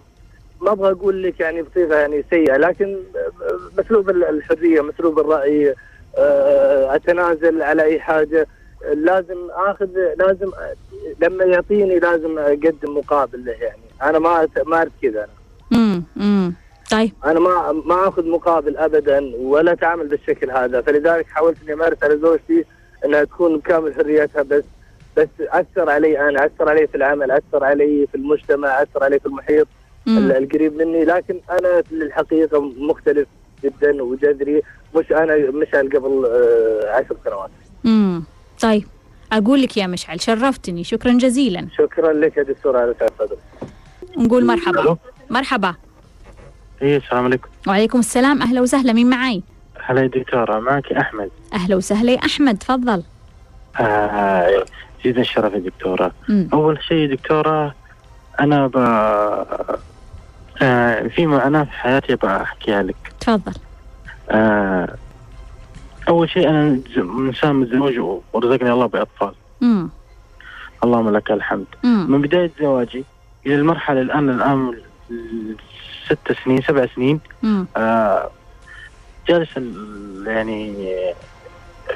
ما 0.62 0.72
أبغى 0.72 0.91
أقول 0.91 1.24
لك 1.24 1.39
يعني 1.39 1.62
بصيغة 1.62 1.96
يعني 1.96 2.24
سيئة 2.29 2.58
لكن 2.58 2.98
آه، 3.15 3.60
مسلوب 3.82 4.10
الحرية 4.10 4.82
مسلوب 4.82 5.20
الرأي 5.20 5.75
آه، 6.17 6.96
أتنازل 6.96 7.62
على 7.62 7.84
أي 7.84 8.00
حاجة 8.00 8.48
آه، 8.86 8.94
لازم 8.94 9.38
آخذ 9.51 9.89
لازم 10.17 10.48
آه، 10.53 10.74
لما 11.22 11.44
يعطيني 11.44 12.00
لازم 12.00 12.39
أقدم 12.39 12.98
مقابل 12.98 13.46
له 13.46 13.51
يعني 13.51 13.82
أنا 14.03 14.20
ما 14.20 14.48
ما 14.65 14.75
اعرف 14.77 14.91
كذا 15.01 15.20
أنا 15.72 15.82
مم. 15.82 16.03
مم. 16.15 16.53
طيب 16.91 17.12
أنا 17.25 17.39
ما 17.39 17.72
ما 17.72 18.08
آخذ 18.08 18.27
مقابل 18.27 18.77
ابدا 18.77 19.32
ولا 19.39 19.72
أتعامل 19.72 20.08
بالشكل 20.08 20.51
هذا 20.51 20.82
فلذلك 20.82 21.25
حاولت 21.27 21.58
إني 21.63 21.74
أمارس 21.74 22.03
على 22.03 22.17
زوجتي 22.17 22.65
إنها 23.06 23.24
تكون 23.24 23.58
بكامل 23.58 23.94
حريتها 23.94 24.41
بس 24.41 24.63
بس 25.17 25.27
أثر 25.39 25.89
علي 25.89 26.29
أنا 26.29 26.45
أثر 26.45 26.69
علي 26.69 26.88
في 26.88 26.95
العمل 26.97 27.31
أثر 27.31 27.63
علي 27.63 28.07
في 28.12 28.15
المجتمع 28.15 28.81
أثر 28.81 29.03
علي 29.03 29.19
في 29.19 29.25
المحيط 29.25 29.67
مم. 30.05 30.17
ال- 30.17 30.31
القريب 30.38 30.74
مني. 30.77 31.05
لكن 31.05 31.39
أنا 31.51 31.83
للحقيقه 31.91 32.62
مختلف 32.62 33.27
جدا 33.63 34.03
وجذري. 34.03 34.62
مش 34.95 35.12
أنا 35.12 35.36
مشعل 35.51 35.89
قبل 35.89 36.25
آه، 36.25 36.91
عشر 36.97 37.15
سنوات. 37.25 37.50
مم. 37.83 38.24
طيب 38.62 38.83
أقول 39.31 39.62
لك 39.62 39.77
يا 39.77 39.88
مشعل 39.88 40.21
شرفتني. 40.21 40.83
شكرا 40.83 41.12
جزيلا. 41.13 41.67
شكرا 41.77 42.13
لك 42.13 42.38
يا 42.38 42.43
دكتور 42.43 42.77
على 42.77 42.95
صدرك 43.19 43.38
نقول 44.17 44.45
مرحبا. 44.45 44.97
مرحبا. 45.29 45.75
اي 46.81 46.97
السلام 46.97 47.24
عليكم. 47.25 47.50
وعليكم 47.67 48.00
السلام. 48.00 48.41
أهلا 48.41 48.62
وسهلا. 48.62 48.93
مين 48.93 49.09
معي 49.09 49.43
هلا 49.83 50.01
يا 50.01 50.07
دكتورة 50.07 50.59
معك 50.59 50.91
أحمد. 50.93 51.29
أهلا 51.53 51.75
وسهلا 51.75 52.12
يا 52.12 52.17
أحمد. 52.25 52.57
تفضل. 52.57 53.03
آه 53.79 54.65
جدا 55.06 55.22
الشرف 55.22 55.54
يا 55.54 55.60
دكتورة 55.60 56.12
مم. 56.30 56.50
أول 56.54 56.84
شيء 56.84 57.12
دكتورة 57.16 57.75
أنا 58.39 58.68
ب 58.68 58.77
آه 60.62 61.08
في 61.08 61.25
معاناة 61.25 61.63
في 61.63 61.72
حياتي 61.72 62.16
بحكيها 62.16 62.84
لك 62.84 62.96
تفضل 63.20 63.54
آه 64.30 64.96
أول 66.10 66.30
شيء 66.30 66.50
أنا 66.50 66.75
ز- 66.96 66.98
إنسان 66.98 67.56
متزوج 67.56 68.00
ورزقني 68.34 68.72
الله 68.72 68.86
بأطفال 68.86 69.32
مم. 69.62 69.89
اللهم 70.84 71.10
لك 71.10 71.32
الحمد 71.32 71.66
مم. 71.84 72.06
من 72.12 72.22
بداية 72.22 72.51
زواجي 72.60 73.06
إلى 73.46 73.56
المرحلة 73.56 74.01
الآن 74.01 74.30
الآن 74.30 74.74
ست 76.06 76.32
سنين 76.46 76.62
سبع 76.62 76.86
سنين 76.96 77.20
مم. 77.44 77.66
آه، 77.77 78.30
جالس 79.27 79.50
ال- 79.58 80.24
يعني 80.27 80.88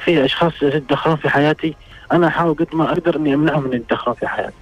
في 0.04 0.24
أشخاص 0.24 0.62
يتدخلون 0.62 1.16
في 1.16 1.28
حياتي 1.28 1.74
أنا 2.12 2.26
أحاول 2.26 2.54
قد 2.54 2.66
ما 2.72 2.92
أقدر 2.92 3.16
إني 3.16 3.34
امنعهم 3.34 3.62
من 3.64 3.72
يتدخلون 3.72 4.16
في 4.16 4.26
حياتي. 4.26 4.54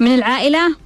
من 0.00 0.14
العائلة؟ 0.14 0.76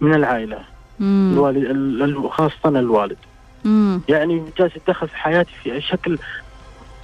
من 0.00 0.14
العائلة. 0.14 0.58
مم. 1.00 1.30
الوالد 1.34 1.56
ال- 1.64 2.02
ال- 2.02 2.30
خاصة 2.30 2.68
الوالد. 2.68 3.16
مم. 3.64 4.00
يعني 4.08 4.42
جالس 4.58 4.76
يتدخل 4.76 5.08
في 5.08 5.16
حياتي 5.16 5.50
في 5.62 5.80
شكل 5.80 6.18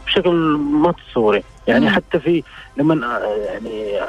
بشكل 0.06 0.30
ما 0.56 0.92
تتصوري 0.92 1.42
يعني 1.66 1.84
مم. 1.86 1.90
حتى 1.92 2.20
في 2.20 2.42
لما 2.76 3.18
يعني 3.46 4.00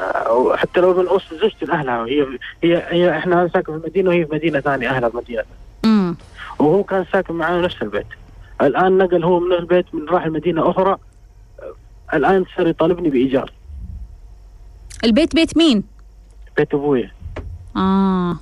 حتى 0.57 0.79
لو 0.79 0.93
من 1.01 1.07
اوصل 1.07 1.39
زوجتي 1.39 1.65
لاهلها 1.65 2.05
هي 2.05 2.25
هي 2.63 2.83
هي 2.87 3.17
إحنا 3.17 3.49
ساكن 3.53 3.79
في 3.79 3.87
مدينه 3.87 4.09
وهي 4.09 4.25
في 4.25 4.35
مدينة 4.35 4.59
ثانية 4.59 4.89
أهلها 4.89 5.09
في 5.09 5.17
مدينة. 5.17 5.43
مم. 5.85 6.15
وهو 6.59 6.83
كان 6.83 7.05
ساكن 7.13 7.33
معنا 7.33 7.61
نفس 7.61 7.81
البيت. 7.81 8.05
الآن 8.61 8.97
نقل 8.97 9.23
هو 9.23 9.39
من 9.39 9.51
البيت 9.53 9.85
من 9.95 10.09
راح 10.09 10.25
المدينة 10.25 10.69
أخرى. 10.69 10.97
الآن 12.13 12.45
صار 12.57 12.67
يطالبني 12.67 13.09
بإيجار. 13.09 13.51
البيت 15.03 15.35
بيت 15.35 15.57
مين؟ 15.57 15.83
بيت 16.57 16.73
أبوي 16.73 17.09
آه. 17.77 18.37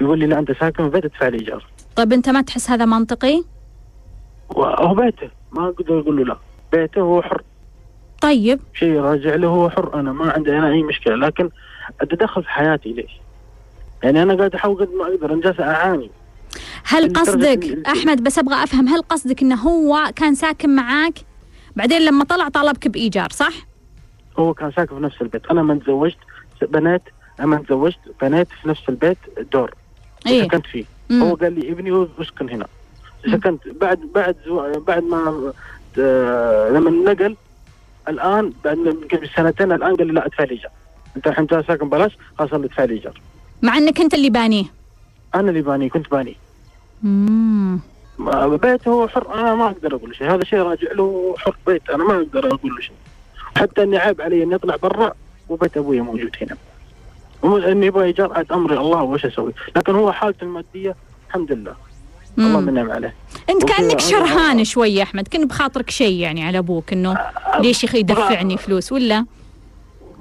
يقول 0.00 0.18
لي 0.18 0.26
لا 0.26 0.38
أنت 0.38 0.52
ساكن 0.52 0.84
في 0.84 0.90
بيت 0.90 1.04
أدفع 1.04 1.28
لي 1.28 1.38
إيجار. 1.38 1.66
طيب 1.96 2.12
أنت 2.12 2.28
ما 2.28 2.42
تحس 2.42 2.70
هذا 2.70 2.84
منطقي؟ 2.84 3.44
وهو 4.48 4.94
بيته. 4.94 5.30
ما 5.52 5.68
أقدر 5.68 6.00
أقول 6.00 6.16
له 6.16 6.24
لا. 6.24 6.38
بيته 6.72 7.00
هو 7.00 7.22
حر. 7.22 7.42
طيب. 8.20 8.60
شيء 8.74 9.00
راجع 9.00 9.34
له 9.34 9.48
هو 9.48 9.70
حر. 9.70 10.00
أنا 10.00 10.12
ما 10.12 10.32
عندي 10.32 10.58
أنا 10.58 10.68
أي 10.72 10.82
مشكلة 10.82 11.16
لكن 11.16 11.50
التدخل 12.02 12.42
في 12.42 12.48
حياتي 12.50 12.92
ليش؟ 12.92 13.10
يعني 14.02 14.22
أنا 14.22 14.34
قاعد 14.34 14.54
أحاول 14.54 14.76
قد 14.86 14.88
ما 14.92 15.04
أقدر 15.04 15.32
أنا 15.32 15.40
جالس 15.40 15.60
أعاني. 15.60 16.10
هل 16.84 17.12
قصدك 17.12 17.88
أحمد 17.88 18.22
بس 18.24 18.38
أبغى 18.38 18.62
أفهم 18.62 18.88
هل 18.88 19.02
قصدك 19.02 19.42
إنه 19.42 19.54
هو 19.56 20.10
كان 20.16 20.34
ساكن 20.34 20.76
معاك 20.76 21.18
بعدين 21.76 22.02
لما 22.02 22.24
طلع 22.24 22.48
طلبك 22.48 22.88
بإيجار 22.88 23.28
صح؟ 23.32 23.52
هو 24.38 24.54
كان 24.54 24.72
ساكن 24.72 24.96
في 24.96 25.02
نفس 25.02 25.22
البيت. 25.22 25.46
أنا 25.46 25.62
ما 25.62 25.74
تزوجت 25.74 26.16
بنات 26.62 27.02
أنا 27.40 27.46
ما 27.46 27.56
تزوجت 27.56 27.98
بنات 28.22 28.48
في 28.62 28.68
نفس 28.68 28.88
البيت 28.88 29.18
دور. 29.52 29.74
إيه. 30.26 30.42
سكنت 30.42 30.66
فيه. 30.66 30.84
مم. 31.10 31.22
هو 31.22 31.34
قال 31.34 31.52
لي 31.60 31.72
ابني 31.72 31.90
هو 31.90 32.06
اسكن 32.20 32.50
هنا. 32.50 32.66
سكنت. 33.32 33.68
بعد 33.68 33.98
بعد 34.14 34.36
بعد 34.86 35.02
ما 35.04 35.52
آه، 35.98 36.68
لما 36.70 36.90
نقل 37.12 37.36
الآن 38.08 38.52
بعد 38.64 38.76
قبل 39.12 39.28
سنتين 39.36 39.72
الآن 39.72 39.96
قال 39.96 40.06
لي 40.06 40.12
لا 40.12 40.26
أدفع 40.26 40.44
لي 40.44 40.50
ايجار 40.50 40.70
أنت 41.16 41.26
الحين 41.26 41.46
ساكن 41.48 41.88
بلاش 41.88 42.12
خلاص 42.38 42.52
أدفع 42.52 42.84
لي 42.84 42.94
ايجار 42.94 43.20
مع 43.62 43.76
إنك 43.78 44.00
أنت 44.00 44.14
اللي 44.14 44.30
بانيه 44.30 44.64
أنا 45.34 45.48
اللي 45.50 45.62
باني 45.62 45.88
كنت 45.88 46.10
باني. 46.10 46.36
مم. 47.02 47.80
ما- 48.18 48.46
بيته 48.56 48.88
هو 48.90 49.08
حر 49.08 49.34
أنا 49.34 49.54
ما 49.54 49.66
أقدر 49.66 49.94
أقول 49.94 50.16
شيء. 50.16 50.34
هذا 50.34 50.44
شيء 50.44 50.58
راجع 50.58 50.92
له 50.92 51.34
حر 51.38 51.56
بيت 51.66 51.90
أنا 51.90 52.04
ما 52.04 52.16
أقدر 52.16 52.46
أقول 52.46 52.74
له 52.74 52.80
شيء. 52.80 52.94
حتى 53.58 53.82
اني 53.82 53.96
عيب 53.98 54.20
علي 54.20 54.42
اني 54.42 54.54
اطلع 54.54 54.76
برا 54.76 55.12
وبيت 55.48 55.76
أبوي 55.76 56.00
موجود 56.00 56.30
هنا. 56.42 56.56
اني 57.72 57.86
يبغى 57.86 58.14
عاد 58.18 58.52
امري 58.52 58.78
الله 58.78 59.02
وش 59.02 59.24
أسوي؟ 59.26 59.52
لكن 59.76 59.94
هو 59.94 60.12
حالته 60.12 60.44
المادية 60.44 60.96
الحمد 61.28 61.52
لله. 61.52 61.74
الله 62.38 62.60
مم. 62.60 62.66
منعم 62.66 62.90
عليه. 62.90 63.14
أنت 63.50 63.64
كأنك 63.64 64.00
شرهان 64.00 64.64
شوي 64.64 64.94
يا 64.94 65.02
أحمد 65.02 65.28
كأن 65.28 65.46
بخاطرك 65.46 65.90
شيء 65.90 66.20
يعني 66.20 66.44
على 66.44 66.58
أبوك 66.58 66.92
إنه 66.92 67.18
ليش 67.60 67.84
يخ 67.84 67.94
يدفعني 67.94 68.56
فلوس 68.56 68.92
ولا؟ 68.92 69.24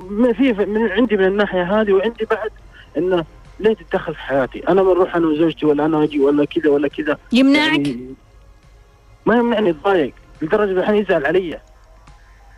ما 0.10 0.34
في 0.34 0.54
في- 0.54 0.66
من 0.66 0.92
عندي 0.92 1.18
من 1.18 1.26
الناحية 1.26 1.82
هذه 1.82 1.92
وعندي 1.94 2.26
بعد 2.32 2.50
إنه 2.98 3.26
ليه 3.60 3.74
تتدخل 3.74 4.14
في 4.14 4.20
حياتي؟ 4.22 4.68
أنا 4.70 4.84
بنروح 4.84 5.16
أنا 5.16 5.28
وزوجتي 5.28 5.66
ولا 5.66 5.86
أنا 5.86 6.04
أجي 6.04 6.20
ولا 6.20 6.46
كذا 6.46 6.70
ولا 6.70 6.88
كذا. 6.88 7.18
يمنعك؟ 7.32 7.88
يعني 7.88 8.14
ما 9.26 9.36
يمنعني 9.36 9.70
اتضايق 9.70 10.14
لدرجة 10.42 10.72
الحين 10.80 10.96
يزعل 10.96 11.26
علي. 11.26 11.60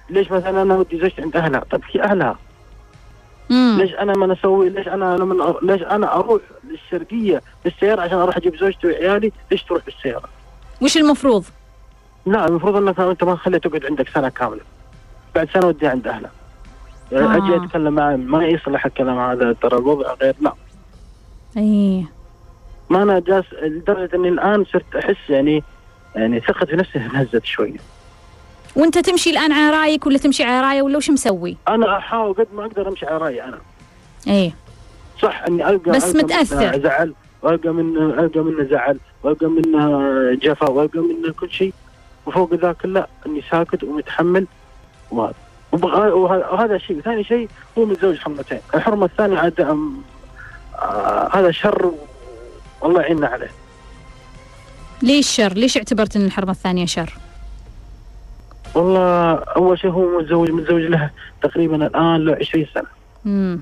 ليش 0.09 0.31
مثلا 0.31 0.61
أنا 0.61 0.75
ودي 0.75 0.99
زوجتي 0.99 1.21
عند 1.21 1.35
أهلها؟ 1.37 1.59
طيب 1.71 1.81
هي 1.91 2.01
أهلها. 2.03 2.37
مم. 3.49 3.77
ليش 3.81 3.93
أنا 3.93 4.13
ما 4.13 4.33
أسوي 4.33 4.69
ليش 4.69 4.87
أنا 4.87 5.17
لما 5.17 5.53
أر- 5.53 5.63
ليش 5.63 5.81
أنا 5.81 6.15
أروح 6.15 6.41
للشرقية 6.69 7.41
بالسيارة 7.63 8.01
عشان 8.01 8.17
أروح 8.17 8.37
أجيب 8.37 8.55
زوجتي 8.55 8.87
وعيالي؟ 8.87 9.31
ليش 9.51 9.63
تروح 9.63 9.85
بالسيارة؟ 9.85 10.29
وش 10.81 10.97
المفروض؟ 10.97 11.45
لا 12.25 12.47
المفروض 12.47 12.75
إنك 12.75 12.99
أنت 12.99 13.23
ما 13.23 13.35
خليها 13.35 13.59
تقعد 13.59 13.85
عندك 13.85 14.09
سنة 14.09 14.29
كاملة. 14.29 14.61
بعد 15.35 15.49
سنة 15.53 15.67
وديها 15.67 15.89
عند 15.89 16.07
أهلها. 16.07 16.31
آه. 17.13 17.37
أجي 17.37 17.65
أتكلم 17.65 17.93
معه 17.93 18.15
ما 18.15 18.45
يصلح 18.45 18.85
الكلام 18.85 19.19
هذا 19.19 19.53
ترى 19.53 19.77
الوضع 19.77 20.13
غير 20.13 20.35
لا. 20.41 20.53
إيه. 21.57 22.03
ما 22.89 23.03
أنا 23.03 23.19
جالس 23.19 23.45
لدرجة 23.61 24.15
إني 24.15 24.29
الآن 24.29 24.65
صرت 24.65 24.95
أحس 24.95 25.29
يعني 25.29 25.63
يعني 26.15 26.39
ثقتي 26.39 26.65
في 26.65 26.75
نفسي 26.75 26.99
انهزت 26.99 27.45
شوية 27.45 27.77
وانت 28.75 28.97
تمشي 28.97 29.29
الآن 29.29 29.51
على 29.51 29.77
رأيك 29.77 30.05
ولا 30.05 30.17
تمشي 30.17 30.43
على 30.43 30.67
رأيه 30.67 30.81
ولا 30.81 30.97
وش 30.97 31.09
مسوي؟ 31.09 31.57
أنا 31.67 31.97
أحاول 31.97 32.33
قد 32.33 32.47
ما 32.53 32.65
أقدر 32.65 32.88
أمشي 32.88 33.05
على 33.05 33.17
رأيي 33.17 33.43
أنا. 33.43 33.59
إيه. 34.27 34.51
صح 35.21 35.43
إني 35.47 35.69
القى 35.69 35.91
بس 35.91 36.15
ألقى 36.15 36.23
متأثر. 36.23 36.55
منه 36.55 36.77
زعل 36.77 37.13
وألقى 37.41 37.69
منه 37.69 38.05
ألقى 38.19 38.39
منه 38.39 38.63
زعل 38.63 38.99
وألقى 39.23 39.45
منه 39.47 40.11
جفا 40.33 40.69
وألقى 40.69 40.99
منه 40.99 41.33
كل 41.39 41.51
شيء. 41.51 41.73
وفوق 42.25 42.53
ذاك 42.53 42.85
لا 42.85 43.07
إني 43.25 43.43
ساكت 43.51 43.83
ومتحمل. 43.83 44.47
وهذا 45.11 45.33
وهذا 46.13 46.77
شيء. 46.77 47.01
ثاني 47.01 47.23
شيء 47.23 47.49
هو 47.77 47.85
متزوج 47.85 48.17
حرمتين. 48.17 48.59
الحرمة 48.75 49.05
الثانية 49.05 49.38
عاد 49.38 49.61
آه 49.61 51.29
هذا 51.33 51.51
شر 51.51 51.91
والله 52.81 53.01
يعيننا 53.01 53.27
عليه. 53.27 53.51
ليش 55.01 55.27
شر؟ 55.29 55.53
ليش 55.53 55.77
اعتبرت 55.77 56.15
إن 56.15 56.25
الحرمة 56.25 56.51
الثانية 56.51 56.85
شر؟ 56.85 57.13
والله 58.75 59.33
أول 59.33 59.79
شيء 59.79 59.91
هو 59.91 60.19
متزوج 60.19 60.51
متزوج 60.51 60.81
له 60.81 61.09
تقريبا 61.43 61.88
الآن 61.88 62.25
له 62.25 62.35
20 62.35 62.65
سنة. 62.73 62.88
امم 63.25 63.59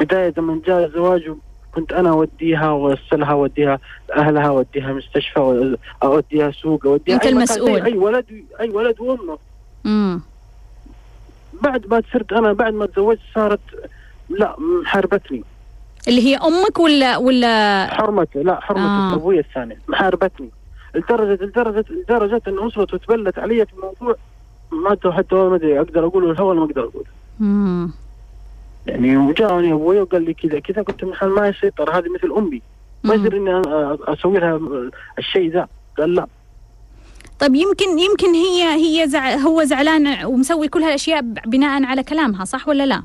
بداية 0.00 0.34
لما 0.36 0.60
جاء 0.66 0.84
الزواج 0.84 1.32
كنت 1.74 1.92
أنا 1.92 2.10
أوديها 2.10 2.70
واوصلها 2.70 3.32
اوديها 3.32 3.78
اهلها 4.16 4.48
اوديها 4.48 4.92
مستشفى 4.92 5.76
أوديها 6.02 6.50
سوق 6.50 6.86
أوديها 6.86 7.14
أنت 7.14 7.24
أي 7.24 7.30
المسؤول. 7.30 7.82
اي 7.82 7.96
ولد 7.98 8.24
أي 8.60 8.70
ولد 8.70 9.00
وأمه. 9.00 9.38
امم 9.86 10.20
بعد 11.62 11.86
ما 11.86 12.02
صرت 12.12 12.32
أنا 12.32 12.52
بعد 12.52 12.74
ما 12.74 12.86
تزوجت 12.86 13.20
صارت 13.34 13.60
لا 14.28 14.56
محاربتني. 14.82 15.44
اللي 16.08 16.26
هي 16.26 16.36
أمك 16.36 16.80
ولا 16.80 17.16
ولا 17.16 17.86
حرمته 17.94 18.42
لا 18.42 18.60
حرمة 18.60 18.86
آه. 18.86 19.08
الابويه 19.08 19.40
الثانية. 19.40 19.78
محاربتني. 19.88 20.50
لدرجه 20.94 21.44
لدرجه 21.44 21.84
لدرجة 21.90 22.42
أن 22.48 22.58
وصلت 22.58 22.94
وتبلت 22.94 23.38
علي 23.38 23.66
في 23.66 23.72
الموضوع 23.72 24.16
ما 24.72 25.12
حتى 25.12 25.34
ما 25.34 25.56
أدري 25.56 25.80
أقدر 25.80 26.06
أقوله 26.06 26.30
الهوى 26.30 26.48
ولا 26.48 26.60
ما 26.60 26.66
أقدر 26.66 26.84
أقوله. 26.84 27.06
امم 27.40 27.90
يعني 28.86 29.16
وجاءني 29.16 29.72
أبوي 29.72 30.00
وقال 30.00 30.22
لي 30.22 30.34
كذا 30.34 30.60
كذا 30.60 30.82
قلت 30.82 31.24
ما 31.24 31.48
يسيطر 31.48 31.98
هذه 31.98 32.04
مثل 32.14 32.32
أمي. 32.36 32.62
ما 33.04 33.14
يصير 33.14 33.36
إني 33.36 33.62
أسوي 34.08 34.38
لها 34.38 34.60
الشيء 35.18 35.52
ذا. 35.52 35.68
قال 35.98 36.14
لا. 36.14 36.26
طيب 37.40 37.54
يمكن 37.54 37.98
يمكن 37.98 38.34
هي 38.34 38.74
هي 38.74 39.08
زع 39.08 39.34
هو 39.34 39.64
زعلان 39.64 40.24
ومسوي 40.24 40.68
كل 40.68 40.82
هالأشياء 40.82 41.20
بناء 41.46 41.84
على 41.84 42.02
كلامها 42.02 42.44
صح 42.44 42.68
ولا 42.68 42.86
لا؟ 42.86 43.02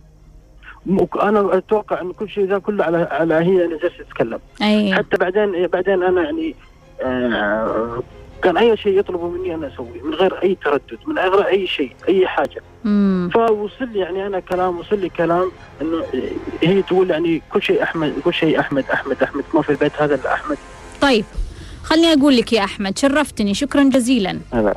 أنا 1.21 1.57
أتوقع 1.57 2.01
إن 2.01 2.13
كل 2.13 2.29
شيء 2.29 2.45
ذا 2.45 2.57
كله 2.57 2.83
على 2.83 2.97
على 2.97 3.33
هي 3.33 3.65
اللي 3.65 3.77
جالسه 3.77 4.03
تتكلم 4.03 4.39
أي. 4.61 4.93
حتى 4.93 5.17
بعدين 5.17 5.67
بعدين 5.67 6.03
أنا 6.03 6.21
يعني 6.21 6.55
آه 7.01 8.03
كان 8.43 8.57
أي 8.57 8.77
شيء 8.77 8.99
يطلبوا 8.99 9.31
مني 9.31 9.55
أنا 9.55 9.67
أسويه 9.67 10.01
من 10.01 10.13
غير 10.13 10.43
أي 10.43 10.57
تردد 10.63 10.99
من 11.07 11.19
غير 11.19 11.47
أي 11.47 11.67
شيء 11.67 11.95
أي 12.09 12.27
حاجة. 12.27 12.61
امم 12.85 13.29
فوصل 13.33 13.87
لي 13.93 13.99
يعني 13.99 14.27
أنا 14.27 14.39
كلام 14.39 14.79
وصل 14.79 14.99
لي 14.99 15.09
كلام 15.09 15.51
إنه 15.81 16.03
هي 16.63 16.81
تقول 16.81 17.09
يعني 17.09 17.41
كل 17.53 17.61
شيء 17.61 17.83
أحمد 17.83 18.13
كل 18.25 18.33
شيء 18.33 18.59
أحمد 18.59 18.85
أحمد 18.93 19.23
أحمد 19.23 19.43
ما 19.53 19.61
في 19.61 19.69
البيت 19.69 19.91
هذا 20.01 20.15
إلا 20.15 20.33
أحمد. 20.33 20.57
طيب 21.01 21.25
خلني 21.83 22.13
أقول 22.13 22.37
لك 22.37 22.53
يا 22.53 22.63
أحمد 22.63 22.97
شرفتني 22.97 23.53
شكرا 23.53 23.83
جزيلا. 23.83 24.39
هذا 24.53 24.73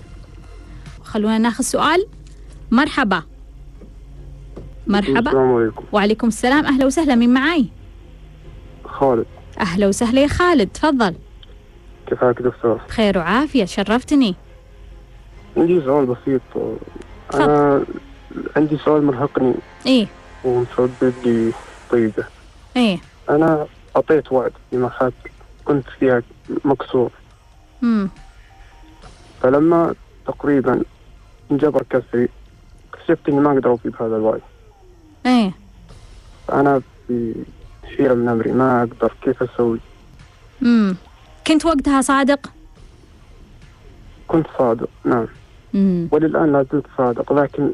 خلونا 1.05 1.39
ناخذ 1.39 1.65
سؤال. 1.65 2.07
مرحبا. 2.71 3.23
مرحبا. 4.87 5.31
السلام 5.31 5.55
عليكم. 5.55 5.85
وعليكم 5.93 6.29
السلام. 6.29 6.67
أهلا 6.67 6.87
وسهلا 6.87 7.15
مين 7.15 7.33
معاي؟ 7.33 7.67
خالد. 8.85 9.27
أهلا 9.61 9.87
وسهلا 9.87 10.21
يا 10.21 10.27
خالد 10.27 10.69
تفضل. 10.69 11.15
كيف 12.11 12.21
حالك 12.21 12.43
دكتور؟ 12.43 12.81
بخير 12.89 13.19
وعافية 13.19 13.65
شرفتني 13.65 14.35
عندي 15.57 15.81
سؤال 15.81 16.07
بسيط. 16.07 16.41
أنا 17.35 17.85
عندي 18.57 18.79
سؤال 18.79 19.05
مرهقني. 19.05 19.55
إيه. 19.87 20.07
ومسبب 20.45 21.15
لي 21.25 21.53
ضيقة 21.93 22.25
إيه. 22.77 22.99
أنا 23.31 23.67
أعطيت 23.97 24.33
وعد 24.33 24.53
في 24.71 24.77
مرحلة 24.77 25.13
كنت 25.65 25.85
فيها 25.99 26.23
مكسور. 26.65 27.11
امم 27.83 28.09
فلما 29.43 29.95
تقريبا 30.27 30.83
انجبر 31.51 31.83
كسري 31.91 32.29
اكتشفت 32.93 33.29
إني 33.29 33.41
ما 33.41 33.53
أقدر 33.53 33.71
أوفي 33.71 33.89
بهذا 33.89 34.17
الوعد. 34.17 34.41
إيه. 35.27 35.53
أنا 36.53 36.83
في 37.09 37.35
حيرة 37.97 38.15
من 38.15 38.29
أمري 38.29 38.53
ما 38.53 38.83
أقدر 38.83 39.13
كيف 39.23 39.43
أسوي؟ 39.43 39.81
امم 40.63 40.97
كنت 41.47 41.65
وقتها 41.65 42.01
صادق؟ 42.01 42.51
كنت 44.29 44.47
صادق 44.59 44.89
نعم. 45.05 45.27
امم 45.75 46.09
وللآن 46.13 46.53
لا 46.53 46.67
زلت 46.73 46.87
صادق 46.99 47.33
لكن 47.33 47.71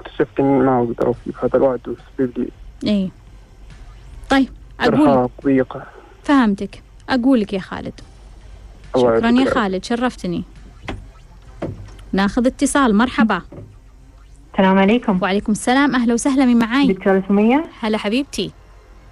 اكتشفت 0.00 0.40
إني 0.40 0.58
ما 0.58 0.78
أقدر 0.78 1.06
أوفي 1.06 1.30
بهذا 1.30 1.56
الوعد 1.56 1.80
وسبب 1.88 2.38
لي 2.38 2.48
إيه 2.84 3.10
طيب 4.30 4.48
أقول 4.80 5.08
إرهاق 5.08 5.30
ضيقة 5.44 5.86
فهمتك. 6.22 6.82
أقول 7.08 7.40
لك 7.40 7.52
يا 7.52 7.58
خالد. 7.58 8.00
الله 8.96 9.18
شكرا 9.18 9.30
يا. 9.30 9.50
خالد 9.50 9.84
شرفتني. 9.84 10.44
ناخذ 12.12 12.46
اتصال 12.46 12.94
مرحبا. 12.94 13.42
السلام 14.52 14.78
عليكم. 14.78 15.18
وعليكم 15.22 15.52
السلام 15.52 15.94
أهلا 15.94 16.14
وسهلا 16.14 16.44
من 16.44 16.58
معاي؟ 16.58 16.92
دكتورة 16.92 17.24
سمية. 17.28 17.64
هلا 17.80 17.98
حبيبتي. 17.98 18.50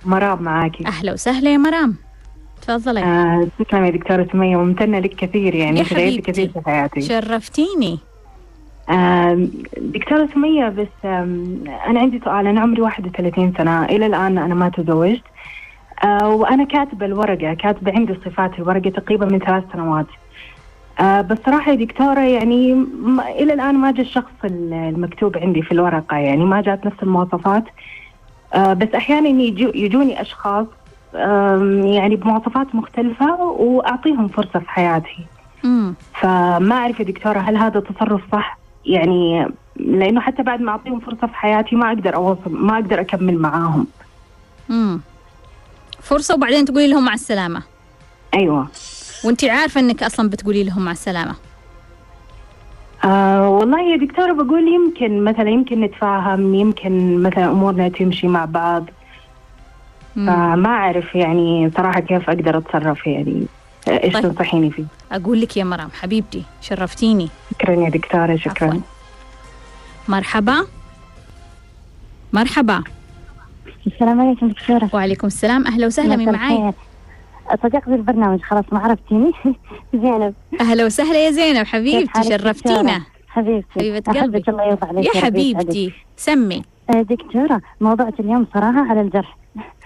مراب 0.04 0.40
معاكي. 0.40 0.86
أهلا 0.86 1.12
وسهلا 1.12 1.52
يا 1.52 1.56
مرام. 1.56 1.96
تفضلي. 2.62 3.00
آه 3.00 3.48
تسلم 3.58 3.84
يا 3.84 3.90
دكتورة 3.90 4.26
سمية 4.32 4.56
وممتنة 4.56 4.98
لك 4.98 5.10
كثير 5.14 5.54
يعني 5.54 5.84
حبيبتي. 5.84 6.20
كثير 6.32 6.48
في 6.52 6.60
حياتي. 6.66 7.00
شرفتيني. 7.00 7.98
آه 8.90 9.46
دكتورة 9.76 10.28
سمية 10.34 10.68
بس 10.68 10.86
أنا 11.04 12.00
عندي 12.00 12.20
سؤال. 12.24 12.46
أنا 12.46 12.60
عمري 12.60 12.82
31 12.82 13.52
سنة. 13.58 13.84
إلى 13.84 14.06
الآن 14.06 14.38
أنا 14.38 14.54
ما 14.54 14.68
تزوجت. 14.68 15.22
آه 16.04 16.28
وأنا 16.28 16.64
كاتبة 16.64 17.06
الورقة 17.06 17.54
كاتبة 17.54 17.92
عندي 17.92 18.14
صفات 18.24 18.58
الورقة 18.58 18.90
تقريبا 18.90 19.26
من 19.26 19.38
ثلاث 19.38 19.64
سنوات. 19.72 20.06
آه 21.00 21.20
بس 21.20 21.38
صراحة 21.46 21.70
يا 21.70 21.76
دكتورة 21.76 22.20
يعني 22.20 22.72
إلى 23.38 23.52
الآن 23.54 23.74
ما 23.74 23.90
جاء 23.90 24.00
الشخص 24.06 24.32
ال- 24.44 24.72
المكتوب 24.72 25.38
عندي 25.38 25.62
في 25.62 25.72
الورقة 25.72 26.16
يعني 26.16 26.44
ما 26.44 26.60
جات 26.60 26.86
نفس 26.86 26.96
المواصفات. 27.02 27.64
آه 28.54 28.72
بس 28.72 28.88
أحيانا 28.94 29.28
يجو 29.28 29.72
يجوني 29.74 30.20
أشخاص 30.20 30.66
يعني 31.94 32.16
بمواصفات 32.16 32.74
مختلفة 32.74 33.34
وأعطيهم 33.42 34.28
فرصة 34.28 34.58
في 34.58 34.70
حياتي. 34.70 35.26
فما 36.20 36.74
أعرف 36.74 37.00
يا 37.00 37.04
دكتورة 37.04 37.38
هل 37.38 37.56
هذا 37.56 37.80
تصرف 37.80 38.22
صح؟ 38.32 38.58
يعني 38.86 39.48
لأنه 39.76 40.20
حتى 40.20 40.42
بعد 40.42 40.60
ما 40.60 40.70
أعطيهم 40.70 41.00
فرصة 41.00 41.26
في 41.26 41.34
حياتي 41.34 41.76
ما 41.76 41.88
أقدر 41.88 42.14
أوصل 42.14 42.50
ما 42.50 42.74
أقدر 42.74 43.00
أكمل 43.00 43.38
معاهم. 43.38 43.86
فرصة 46.02 46.34
وبعدين 46.34 46.64
تقولي 46.64 46.88
لهم 46.88 47.04
مع 47.04 47.14
السلامة. 47.14 47.62
أيوة. 48.34 48.68
وانت 49.24 49.44
عارفة 49.44 49.80
إنك 49.80 50.02
أصلا 50.02 50.30
بتقولي 50.30 50.64
لهم 50.64 50.84
مع 50.84 50.90
السلامة. 50.90 51.34
آه 53.04 53.50
والله 53.50 53.80
يا 53.80 53.96
دكتورة 53.96 54.32
بقول 54.32 54.68
يمكن 54.68 55.24
مثلا 55.24 55.50
يمكن 55.50 55.80
نتفاهم 55.80 56.54
يمكن 56.54 57.22
مثلا 57.22 57.50
أمورنا 57.50 57.88
تمشي 57.88 58.28
مع 58.28 58.44
بعض. 58.44 58.84
فما 60.16 60.68
أعرف 60.68 61.14
يعني 61.14 61.70
صراحة 61.76 62.00
كيف 62.00 62.30
أقدر 62.30 62.58
أتصرف 62.58 63.06
يعني. 63.06 63.46
إيش 63.88 64.14
طيب. 64.14 64.22
تنصحيني 64.22 64.70
فيه؟ 64.70 64.84
أقول 65.12 65.40
لك 65.40 65.56
يا 65.56 65.64
مرام 65.64 65.88
حبيبتي 66.00 66.42
شرفتيني. 66.60 67.28
شكرا 67.54 67.74
يا 67.74 67.88
دكتورة 67.88 68.36
شكرا. 68.36 68.68
عفواً. 68.68 68.80
مرحبا. 70.08 70.66
مرحبا. 72.32 72.82
السلام 73.86 74.20
عليكم 74.20 74.48
دكتورة. 74.48 74.90
وعليكم 74.92 75.26
السلام. 75.26 75.66
أهلا 75.66 75.86
وسهلا 75.86 76.16
من 76.16 76.32
معاي. 76.32 76.72
صديقتي 77.62 77.90
البرنامج 77.94 78.40
خلاص 78.42 78.64
ما 78.72 78.78
عرفتيني. 78.78 79.32
زينب. 80.02 80.34
أهلا 80.60 80.84
وسهلا 80.86 81.26
يا 81.26 81.30
زينب 81.30 81.66
حبيبتي 81.66 82.22
شرفتينا؟ 82.22 83.02
حبيبتي. 83.28 83.66
حبيبة 83.70 83.98
قلبي. 83.98 84.20
أحبك 84.20 84.48
الله 84.48 84.64
يرضى 84.64 84.86
عليك 84.86 85.14
يا. 85.16 85.20
حبيبتي 85.20 85.92
سمي. 86.16 86.62
آه، 86.90 87.02
دكتورة 87.02 87.60
موضوعك 87.80 88.20
اليوم 88.20 88.46
صراحة 88.54 88.90
على 88.90 89.00
الجرح. 89.00 89.36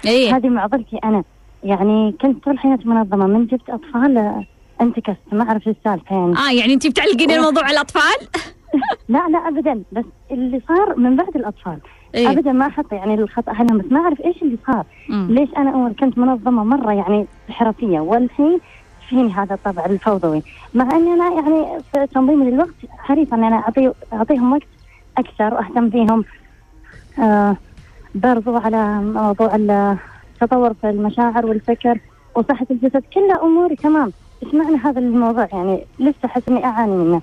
إيه. 0.07 0.37
هذه 0.37 0.49
معضلتي 0.49 0.99
أنا. 1.05 1.25
يعني 1.65 2.15
كنت 2.21 2.45
طول 2.45 2.59
حياتي 2.59 2.89
منظمة. 2.89 3.27
من 3.27 3.47
جبت 3.47 3.71
أطفال 3.71 4.19
آه، 4.19 4.45
انتكست 4.81 5.17
ما 5.33 5.45
أعرف 5.45 5.69
إيش 5.69 5.77
السالفة 5.77 6.17
يعني. 6.17 6.37
آه 6.39 6.53
يعني 6.53 6.75
أنت 6.75 6.87
بتعلقين 6.87 7.31
الموضوع 7.31 7.65
على 7.65 7.73
الأطفال؟ 7.73 8.29
لا 9.09 9.29
لا 9.29 9.39
أبدا. 9.49 9.83
بس 9.93 10.05
اللي 10.31 10.61
صار 10.69 10.99
من 10.99 11.17
بعد 11.17 11.37
الأطفال. 11.37 11.79
إيه. 12.15 12.31
أبدا 12.31 12.53
ما 12.53 12.67
أحط 12.67 12.93
يعني 12.93 13.15
الخطأ 13.15 13.53
أهلهم 13.53 13.79
بس 13.79 13.93
ما 13.93 14.01
أعرف 14.01 14.21
إيش 14.21 14.43
اللي 14.43 14.59
صار. 14.67 14.85
مم. 15.09 15.27
ليش 15.31 15.49
أنا 15.57 15.71
أول 15.71 15.95
كنت 16.01 16.19
منظمة 16.19 16.65
مرة 16.65 16.93
يعني 16.93 17.27
حرفيه 17.51 18.01
والحين 18.01 18.61
فيني 19.09 19.33
هذا 19.33 19.55
الطبع 19.55 19.87
الفوضوي. 19.87 20.43
مع 20.75 20.97
إني 20.97 21.13
أنا 21.13 21.35
يعني 21.35 21.83
في 21.93 22.07
تنظيمي 22.07 22.51
للوقت 22.51 22.75
حريصه 22.99 23.37
إن 23.37 23.45
أنا 23.45 23.57
اعطي 23.57 23.93
أعطيهم 24.13 24.53
وقت 24.53 24.69
أكثر 25.19 25.55
وأهتم 25.55 25.91
فيهم. 25.91 26.25
آه 27.19 27.57
برضو 28.15 28.57
على 28.57 29.01
موضوع 29.01 29.55
التطور 29.55 30.75
في 30.75 30.91
المشاعر 30.91 31.47
والفكر 31.47 31.99
وصحة 32.35 32.67
الجسد 32.71 33.03
كلها 33.15 33.43
أموري 33.43 33.77
تمام 33.77 34.13
إيش 34.43 34.55
معنى 34.55 34.77
هذا 34.77 35.01
الموضوع 35.01 35.49
يعني 35.53 35.85
لسه 35.99 36.17
أحس 36.25 36.43
إني 36.49 36.65
أعاني 36.65 36.93
منه 36.93 37.23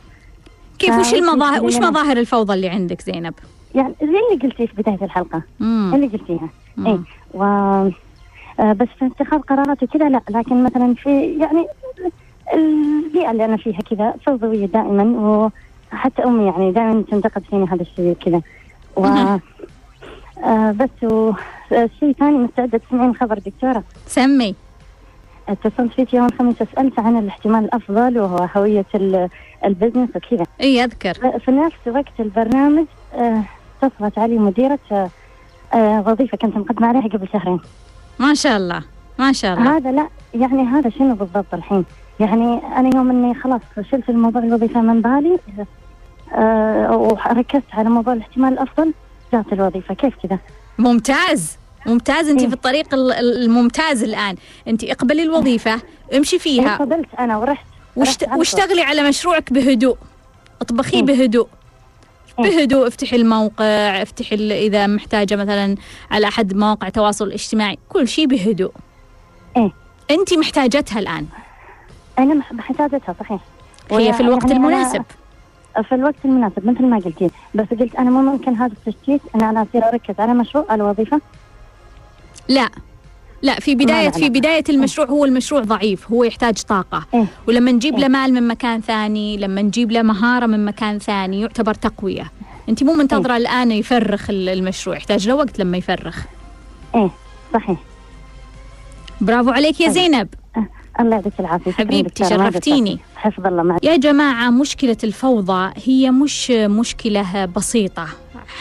كيف 0.79 0.99
وش 0.99 1.13
آه، 1.13 1.17
المظاهر 1.17 1.65
وش 1.65 1.75
مظاهر 1.75 2.17
الفوضى 2.17 2.53
اللي 2.53 2.69
عندك 2.69 3.01
زينب؟ 3.01 3.33
يعني 3.75 3.93
زي 4.01 4.07
اللي 4.07 4.43
قلتيه 4.43 4.65
في 4.65 4.73
بداية 4.81 4.99
الحلقة 5.01 5.41
مم. 5.59 5.91
اللي 5.95 6.07
قلتيها. 6.07 6.49
اي 6.87 6.99
و 7.33 7.43
آه، 7.43 8.73
بس 8.73 8.87
في 8.99 9.05
اتخاذ 9.05 9.39
قرارات 9.39 9.83
وكذا 9.83 10.09
لا 10.09 10.21
لكن 10.29 10.63
مثلا 10.63 10.93
في 10.93 11.37
يعني 11.39 11.67
البيئة 12.53 13.31
اللي 13.31 13.45
أنا 13.45 13.57
فيها 13.57 13.79
كذا 13.81 14.13
فوضوية 14.25 14.65
دائما 14.65 15.03
وحتى 15.93 16.23
أمي 16.23 16.45
يعني 16.45 16.71
دائما 16.71 17.03
تنتقد 17.11 17.43
فيني 17.49 17.65
هذا 17.65 17.81
الشيء 17.81 18.13
كذا 18.25 18.41
و. 18.95 19.07
آه 20.43 20.71
بس 20.71 20.89
وشيء 21.03 22.11
ثاني 22.19 22.37
مستعدة 22.37 22.77
تسمعين 22.77 23.15
خبر 23.15 23.39
دكتورة؟ 23.39 23.83
سمي. 24.07 24.55
اتصلت 25.49 25.93
فيك 25.93 26.13
يوم 26.13 26.25
الخميس 26.25 26.55
اسالت 26.61 26.99
عن 26.99 27.17
الاحتمال 27.17 27.63
الأفضل 27.63 28.19
وهو 28.19 28.47
هوية 28.57 28.85
ال- 28.95 29.29
البزنس 29.65 30.09
وكذا. 30.15 30.45
إي 30.61 30.83
أذكر. 30.83 31.13
في 31.39 31.51
نفس 31.51 31.75
وقت 31.87 32.19
البرنامج 32.19 32.85
آه، 33.15 33.43
اتصلت 33.83 34.17
علي 34.19 34.37
مديرة 34.37 34.79
آه، 34.91 35.09
آه، 35.73 36.03
وظيفة 36.07 36.37
كنت 36.37 36.57
مقدمة 36.57 36.87
عليها 36.87 37.01
قبل 37.09 37.27
شهرين. 37.33 37.59
ما 38.19 38.33
شاء 38.33 38.57
الله 38.57 38.83
ما 39.19 39.31
شاء 39.33 39.57
الله. 39.57 39.77
هذا 39.77 39.91
لا 39.91 40.07
يعني 40.33 40.63
هذا 40.63 40.89
شنو 40.89 41.15
بالضبط 41.15 41.53
الحين؟ 41.53 41.85
يعني 42.19 42.59
أنا 42.77 42.95
يوم 42.95 43.09
إني 43.09 43.33
خلاص 43.33 43.61
شلت 43.91 44.09
الموضوع 44.09 44.43
الوظيفة 44.43 44.81
من 44.81 45.01
بالي 45.01 45.39
آه، 46.35 46.97
وركزت 46.97 47.63
على 47.73 47.89
موضوع 47.89 48.13
الاحتمال 48.13 48.53
الأفضل 48.53 48.93
جات 49.33 49.53
الوظيفة. 49.53 49.93
كيف 49.93 50.13
كذا؟ 50.23 50.39
ممتاز. 50.77 51.57
ممتاز. 51.85 52.27
انت 52.29 52.41
إيه. 52.41 52.47
في 52.47 52.53
الطريق 52.53 52.93
ال- 52.93 53.11
ال- 53.11 53.43
الممتاز 53.43 54.03
الآن. 54.03 54.35
انت 54.67 54.83
اقبلي 54.83 55.23
الوظيفة 55.23 55.81
امشي 56.15 56.39
فيها. 56.39 56.77
قبلت 56.77 57.07
أنا 57.19 57.37
ورحت 57.37 57.65
واشت... 57.95 58.09
رحت 58.11 58.23
على 58.23 58.29
طول. 58.31 58.39
واشتغلي 58.39 58.81
على 58.81 59.03
مشروعك 59.03 59.53
بهدوء. 59.53 59.97
اطبخيه 60.61 60.97
إيه. 60.97 61.03
بهدوء. 61.05 61.47
إيه. 62.39 62.45
بهدوء. 62.45 62.87
افتحي 62.87 63.15
الموقع 63.15 63.65
افتحي 64.01 64.35
ال- 64.35 64.51
إذا 64.51 64.87
محتاجة 64.87 65.35
مثلا 65.35 65.75
على 66.11 66.27
أحد 66.27 66.53
مواقع 66.55 66.87
التواصل 66.87 67.27
الاجتماعي 67.27 67.77
كل 67.89 68.07
شيء 68.07 68.25
بهدوء. 68.27 68.71
إيه. 69.57 69.71
انت 70.11 70.33
محتاجتها 70.33 70.99
الآن. 70.99 71.25
أنا 72.19 72.33
مح- 72.33 72.53
محتاجتها 72.53 73.15
صحيح. 73.19 73.39
هي 73.91 74.13
في 74.13 74.19
الوقت 74.19 74.41
يعني 74.41 74.53
أنا- 74.53 74.57
المناسب. 74.57 75.03
في 75.89 75.95
الوقت 75.95 76.15
المناسب 76.25 76.65
مثل 76.67 76.85
ما 76.85 76.97
قلتي. 76.97 77.29
بس 77.55 77.65
قلت 77.79 77.95
أنا 77.95 78.09
مو 78.09 78.21
ممكن 78.31 78.55
هذا 78.55 78.73
التشتيت 78.87 79.21
أن 79.35 79.41
أنا 79.41 79.61
أصير 79.69 79.83
أركز 79.89 80.15
على 80.19 80.33
مشروع 80.33 80.65
على 80.69 80.83
وظيفة 80.83 81.21
لا. 82.47 82.69
لا 83.41 83.55
في 83.59 83.75
بداية 83.75 84.05
لا، 84.05 84.09
لا. 84.09 84.11
في 84.11 84.29
بداية 84.29 84.63
المشروع 84.69 85.07
هو 85.07 85.25
المشروع 85.25 85.61
ضعيف 85.61 86.11
هو 86.11 86.23
يحتاج 86.23 86.61
طاقة. 86.61 87.05
إيه. 87.13 87.25
ولما 87.47 87.71
نجيب 87.71 87.93
إيه. 87.93 88.01
له 88.01 88.07
مال 88.07 88.33
من 88.33 88.47
مكان 88.47 88.81
ثاني 88.81 89.37
لما 89.37 89.61
نجيب 89.61 89.91
له 89.91 90.01
مهارة 90.01 90.45
من 90.45 90.65
مكان 90.65 90.99
ثاني 90.99 91.41
يعتبر 91.41 91.73
تقوية. 91.73 92.31
أنت 92.69 92.83
مو 92.83 92.93
منتظرة 92.93 93.37
الآن 93.37 93.71
يفرخ 93.71 94.29
ال- 94.29 94.49
المشروع 94.49 94.95
يحتاج 94.97 95.27
له 95.27 95.35
وقت 95.35 95.59
لما 95.59 95.77
يفرخ. 95.77 96.25
إيه 96.95 97.09
صحيح. 97.53 97.77
برافو 99.21 99.49
عليك 99.49 99.81
يا. 99.81 99.89
زينب. 99.89 100.27
الله 100.99 101.15
يعطيك 101.15 101.33
العافية. 101.39 101.71
شكراً 101.71 101.85
حبيبتي، 101.85 102.29
شرفتيني. 102.29 102.99
حفظ 103.15 103.47
الله 103.47 103.63
معك 103.63 103.83
يا 103.83 103.95
جماعة 103.95 104.49
مشكلة 104.49 104.97
الفوضى 105.03 105.71
هي 105.85 106.11
مش 106.11 106.51
مشكلة 106.51 107.45
بسيطة. 107.45 108.07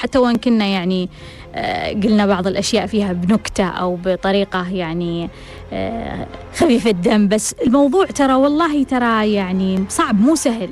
حتى 0.00 0.18
وإن 0.18 0.36
كنا 0.36 0.66
يعني 0.66 1.08
آه، 1.54 1.92
قلنا 1.92 2.26
بعض 2.26 2.46
الأشياء 2.46 2.86
فيها 2.86 3.12
بنكتة 3.12 3.64
أو 3.68 3.98
بطريقة 4.04 4.68
يعني 4.68 5.30
آه، 5.72 6.26
خفيفة 6.54 6.90
الدم. 6.90 7.28
بس 7.28 7.52
الموضوع 7.66 8.06
ترى 8.06 8.34
والله 8.34 8.84
ترى 8.84 9.32
يعني 9.32 9.84
صعب 9.88 10.20
مو 10.20 10.34
سهل. 10.34 10.70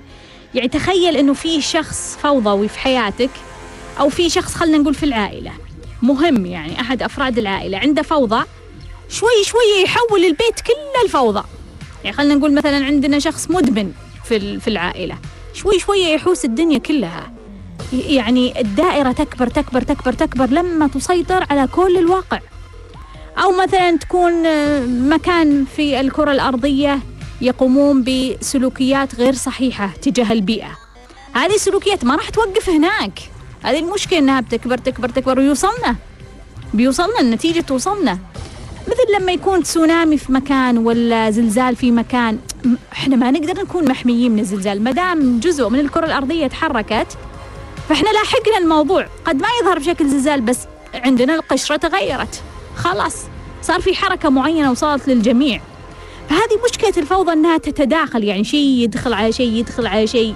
يعني 0.55 0.69
تخيل 0.69 1.17
إنه 1.17 1.33
في 1.33 1.61
شخص 1.61 2.19
فوضوي 2.23 2.69
في 2.69 2.79
حياتك 2.79 3.31
أو 4.01 4.09
في 4.09 4.29
شخص 4.31 4.55
خلينا 4.55 4.79
نقول 4.79 4.95
في 4.95 5.03
العائلة. 5.03 5.51
مهم 6.03 6.47
يعني 6.47 6.81
أحد 6.81 7.03
أفراد 7.03 7.39
العائلة 7.39 7.79
عنده 7.79 8.03
فوضى 8.03 8.45
شوي 9.09 9.45
شوي 9.45 9.83
يحول 9.85 10.25
البيت 10.25 10.61
كله 10.61 11.03
الفوضى. 11.05 11.45
يعني 12.05 12.17
خلينا 12.17 12.35
نقول 12.35 12.55
مثلا 12.55 12.85
عندنا 12.87 13.19
شخص 13.19 13.51
مدمن 13.51 13.93
في 14.25 14.61
في 14.61 14.69
العائلة. 14.69 15.19
شوي 15.55 15.79
شوية 15.79 16.07
يحوس 16.07 16.45
الدنيا 16.45 16.79
كلها. 16.79 17.33
يعني 17.93 18.61
الدائرة 18.61 19.13
تكبر 19.13 19.47
تكبر 19.47 19.83
تكبر 19.83 20.13
تكبر 20.13 20.47
لما 20.47 20.87
تسيطر 20.87 21.47
على 21.51 21.67
كل 21.67 21.99
الواقع. 21.99 22.41
أو 23.39 23.53
مثلا 23.63 23.97
تكون 23.97 24.47
آه، 24.47 24.81
مكان 24.87 25.65
في 25.77 26.01
الكرة 26.01 26.33
الأرضية 26.33 27.01
يقومون 27.41 28.05
بسلوكيات 28.05 29.15
غير 29.15 29.35
صحيحة 29.35 29.91
تجاه 30.03 30.33
البيئة. 30.33 30.79
هذه 31.33 31.55
السلوكيات 31.55 32.05
ما 32.05 32.17
راح 32.17 32.29
توقف 32.31 32.71
هناك. 32.71 33.21
هذه 33.63 33.79
المشكلة 33.79 34.19
إنها 34.19 34.41
بتكبر 34.41 34.79
تكبر 34.79 35.09
تكبر 35.09 35.39
ويوصلنا. 35.39 35.97
بيوصلنا 36.75 37.21
النتيجة 37.21 37.61
توصلنا. 37.61 38.19
مثل 38.87 39.23
لما 39.23 39.33
يكون 39.33 39.63
تسونامي 39.63 40.19
في 40.19 40.33
مكان 40.33 40.79
ولا 40.79 41.31
زلزال 41.31 41.77
في 41.77 41.91
مكان 41.91 42.39
إحنا 42.93 43.17
ما 43.17 43.31
نقدر 43.31 43.63
نكون 43.63 43.89
محميين 43.89 44.33
من 44.33 44.39
الزلزال. 44.39 44.85
ما 44.85 44.91
دام 44.91 45.41
جزء 45.41 45.69
من 45.69 45.81
الكرة 45.81 46.07
الأرضية 46.07 46.47
تحركت 46.47 47.07
فإحنا 47.89 48.09
لاحقنا 48.09 48.59
الموضوع. 48.59 49.07
قد 49.25 49.37
ما 49.37 49.49
يظهر 49.63 49.79
بشكل 49.79 50.09
زلزال 50.09 50.41
بس 50.41 50.59
عندنا 50.95 51.35
القشرة 51.35 51.77
تغيرت. 51.77 52.43
خلاص 52.77 53.17
صار 53.63 53.81
في 53.81 53.95
حركة 53.95 54.29
معينة 54.29 54.71
وصلت 54.71 55.09
للجميع. 55.09 55.61
فهذه 56.29 56.61
مشكلة 56.71 56.93
الفوضى 56.97 57.33
إنها 57.33 57.59
تتداخل 57.59 58.25
يعني 58.25 58.45
شيء 58.45 58.67
يدخل 58.67 59.13
على 59.13 59.33
شيء 59.33 59.53
يدخل 59.53 59.87
على 59.87 60.07
شيء. 60.07 60.35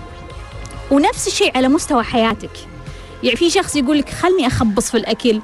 ونفس 0.91 1.27
الشيء 1.27 1.57
على 1.57 1.69
مستوى 1.69 2.03
حياتك. 2.03 2.51
يعني 3.23 3.37
في 3.37 3.51
شخص 3.51 3.77
يقول 3.77 3.99
لك 3.99 4.09
خلني 4.09 4.47
أخبص 4.47 4.91
في 4.91 4.97
الأكل. 4.97 5.41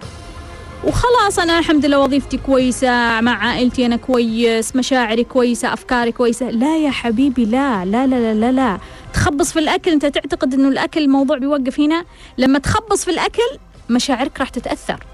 وخلاص 0.84 1.38
أنا 1.38 1.58
الحمد 1.58 1.86
لله 1.86 1.98
وظيفتي 1.98 2.36
كويسة 2.38 3.20
مع 3.20 3.46
عائلتي 3.46 3.86
أنا 3.86 3.96
كويس 3.96 4.76
مشاعري 4.76 5.24
كويسة 5.24 5.72
أفكاري 5.72 6.12
كويسة. 6.12 6.50
لا 6.50 6.76
يا 6.78 6.90
حبيبي 6.90 7.44
لا 7.44 7.84
لا 7.84 8.06
لا 8.06 8.16
لا 8.16 8.34
لا, 8.34 8.52
لا. 8.52 8.78
تخبص 9.14 9.52
في 9.52 9.58
الأكل 9.58 9.90
أنت 9.90 10.06
تعتقد 10.06 10.54
إنه 10.54 10.68
الأكل 10.68 11.00
الموضوع 11.00 11.38
بيوقف 11.38 11.80
هنا؟ 11.80 12.04
لما 12.38 12.58
تخبص 12.58 13.04
في 13.04 13.10
الأكل 13.10 13.58
مشاعرك 13.90 14.40
راح 14.40 14.48
تتأثر. 14.48 15.04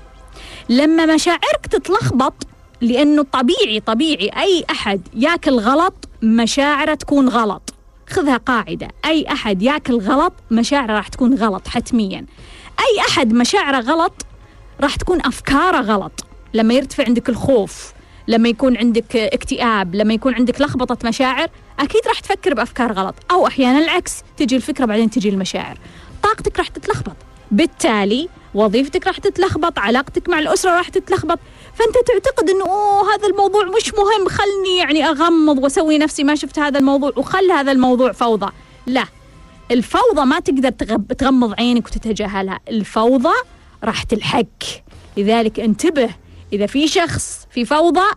لما 0.68 1.07
مشاعرك 1.07 1.66
تتلخبط 1.70 2.35
لأنه 2.81 3.22
طبيعي 3.22 3.81
طبيعي 3.81 4.31
أي 4.37 4.64
أحد 4.70 5.01
ياكل 5.14 5.59
غلط 5.59 6.09
مشاعره 6.22 6.94
تكون 6.94 7.29
غلط. 7.29 7.75
خذها 8.11 8.37
قاعدة. 8.37 8.88
أي 9.05 9.27
أحد 9.33 9.62
ياكل 9.62 9.98
غلط 9.98 10.33
مشاعره 10.51 10.92
راح 10.92 11.09
تكون 11.09 11.35
غلط 11.35 11.68
حتميا. 11.68 12.27
أي 12.81 13.01
أحد 13.09 13.33
مشاعره 13.33 13.81
غلط 13.81 14.12
راح 14.83 14.97
تكون 14.97 15.18
أفكاره 15.27 15.81
غلط. 15.81 16.27
لما 16.55 16.75
يرتفع 16.75 17.05
عندك 17.05 17.29
الخوف 17.29 17.92
لما 18.29 18.49
يكون 18.49 18.77
عندك 18.77 19.16
اكتئاب 19.16 19.95
لما 19.95 20.14
يكون 20.14 20.35
عندك 20.35 20.61
لخبطة 20.61 21.09
مشاعر 21.09 21.49
أكيد 21.81 22.01
راح 22.09 22.21
تفكر 22.21 22.55
بأفكار 22.55 22.92
غلط. 22.92 23.14
أو 23.31 23.47
أحيانا 23.47 23.79
العكس 23.79 24.23
تجي 24.37 24.57
الفكرة 24.57 24.85
بعدين 24.85 25.11
تجي 25.11 25.29
المشاعر. 25.29 25.79
طاقتك 26.23 26.59
راح 26.59 26.68
تتلخبط. 26.68 27.16
بالتالي 27.51 28.29
وظيفتك 28.55 29.07
راح 29.07 29.18
تتلخبط 29.18 29.79
علاقتك 29.79 30.29
مع 30.29 30.38
الأسرة 30.38 30.71
راح 30.71 30.88
تتلخبط. 30.88 31.38
فأنت 31.75 31.95
تعتقد 32.07 32.51
إنه 32.51 32.64
أوه 32.64 33.14
هذا 33.14 33.27
الموضوع 33.29 33.64
مش 33.64 33.95
مهم 33.95 34.29
خلني 34.29 34.77
يعني 34.79 35.09
أغمض 35.09 35.59
وأسوي 35.59 35.99
نفسي 35.99 36.25
ما 36.25 36.35
شفت 36.35 36.59
هذا 36.59 36.79
الموضوع 36.79 37.12
وخل 37.16 37.51
هذا 37.51 37.73
الموضوع 37.73 38.12
فوضى. 38.12 38.53
لا. 38.87 39.05
الفوضى 39.71 40.25
ما 40.25 40.40
تقدر 40.40 40.71
تغمض 41.18 41.55
عينك 41.59 41.87
وتتجاهلها. 41.87 42.61
الفوضى 42.68 43.35
راح 43.85 44.03
تلحق. 44.03 44.45
لذلك 45.16 45.61
انتبه 45.61 46.09
إذا 46.53 46.66
في 46.66 46.88
شخص 46.88 47.47
في 47.51 47.64
فوضى 47.64 48.11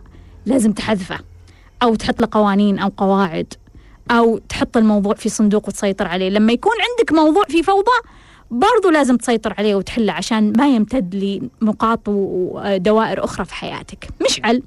لازم 0.46 0.72
تحذفه 0.72 1.18
أو 1.82 1.94
تحط 1.94 2.20
له 2.20 2.28
قوانين 2.30 2.78
أو 2.78 2.88
قواعد 2.96 3.54
أو 4.10 4.38
تحط 4.38 4.76
الموضوع 4.76 5.14
في 5.14 5.28
صندوق 5.28 5.68
وتسيطر 5.68 6.06
عليه. 6.06 6.28
لما 6.28 6.52
يكون 6.52 6.72
عندك 6.90 7.12
موضوع 7.12 7.44
في 7.44 7.62
فوضى 7.62 7.98
برضو 8.50 8.90
لازم 8.92 9.16
تسيطر 9.16 9.54
عليه 9.58 9.74
وتحله 9.74 10.12
عشان 10.12 10.52
ما 10.56 10.68
يمتد 10.68 11.14
لنقاط 11.62 12.00
ودوائر 12.06 13.24
أخرى 13.24 13.44
في 13.44 13.54
حياتك. 13.54 14.08
مشعل 14.24 14.62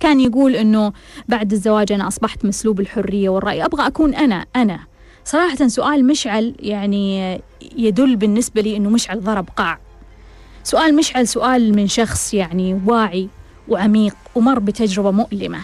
كان 0.00 0.20
يقول 0.20 0.56
إنه 0.56 0.92
بعد 1.28 1.52
الزواج 1.52 1.92
أنا 1.92 2.08
أصبحت 2.08 2.44
مسلوب 2.44 2.80
الحرية 2.80 3.28
والرأي. 3.28 3.64
أبغى 3.64 3.86
أكون 3.86 4.14
أنا 4.14 4.46
أنا. 4.56 4.80
صراحة 5.24 5.68
سؤال 5.68 6.06
مشعل 6.06 6.54
يعني 6.58 7.40
يدل 7.76 8.16
بالنسبة 8.16 8.60
لي 8.60 8.76
إنه 8.76 8.90
مشعل 8.90 9.20
ضرب 9.20 9.48
قاع. 9.56 9.78
سؤال 10.64 10.96
مشعل 10.96 11.28
سؤال 11.28 11.76
من 11.76 11.88
شخص 11.88 12.34
يعني 12.34 12.80
واعي 12.86 13.28
وعميق 13.68 14.16
ومر 14.34 14.58
بتجربة 14.58 15.10
مؤلمة. 15.10 15.60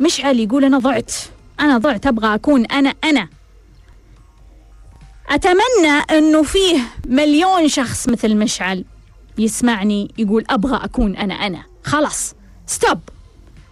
مشعل 0.00 0.40
يقول 0.40 0.64
أنا 0.64 0.78
ضعت 0.78 1.12
أنا 1.60 1.78
ضعت 1.78 2.06
أبغى 2.06 2.34
أكون 2.34 2.66
أنا 2.66 2.94
أنا. 3.04 3.28
أتمنى 5.28 5.98
إنه 6.10 6.42
فيه 6.42 6.80
مليون 7.06 7.68
شخص 7.68 8.08
مثل 8.08 8.36
مشعل 8.36 8.84
يسمعني 9.38 10.14
يقول 10.18 10.44
أبغى 10.50 10.84
أكون 10.84 11.16
أنا 11.16 11.34
أنا. 11.34 11.62
خلاص 11.84 12.34
stop 12.66 12.98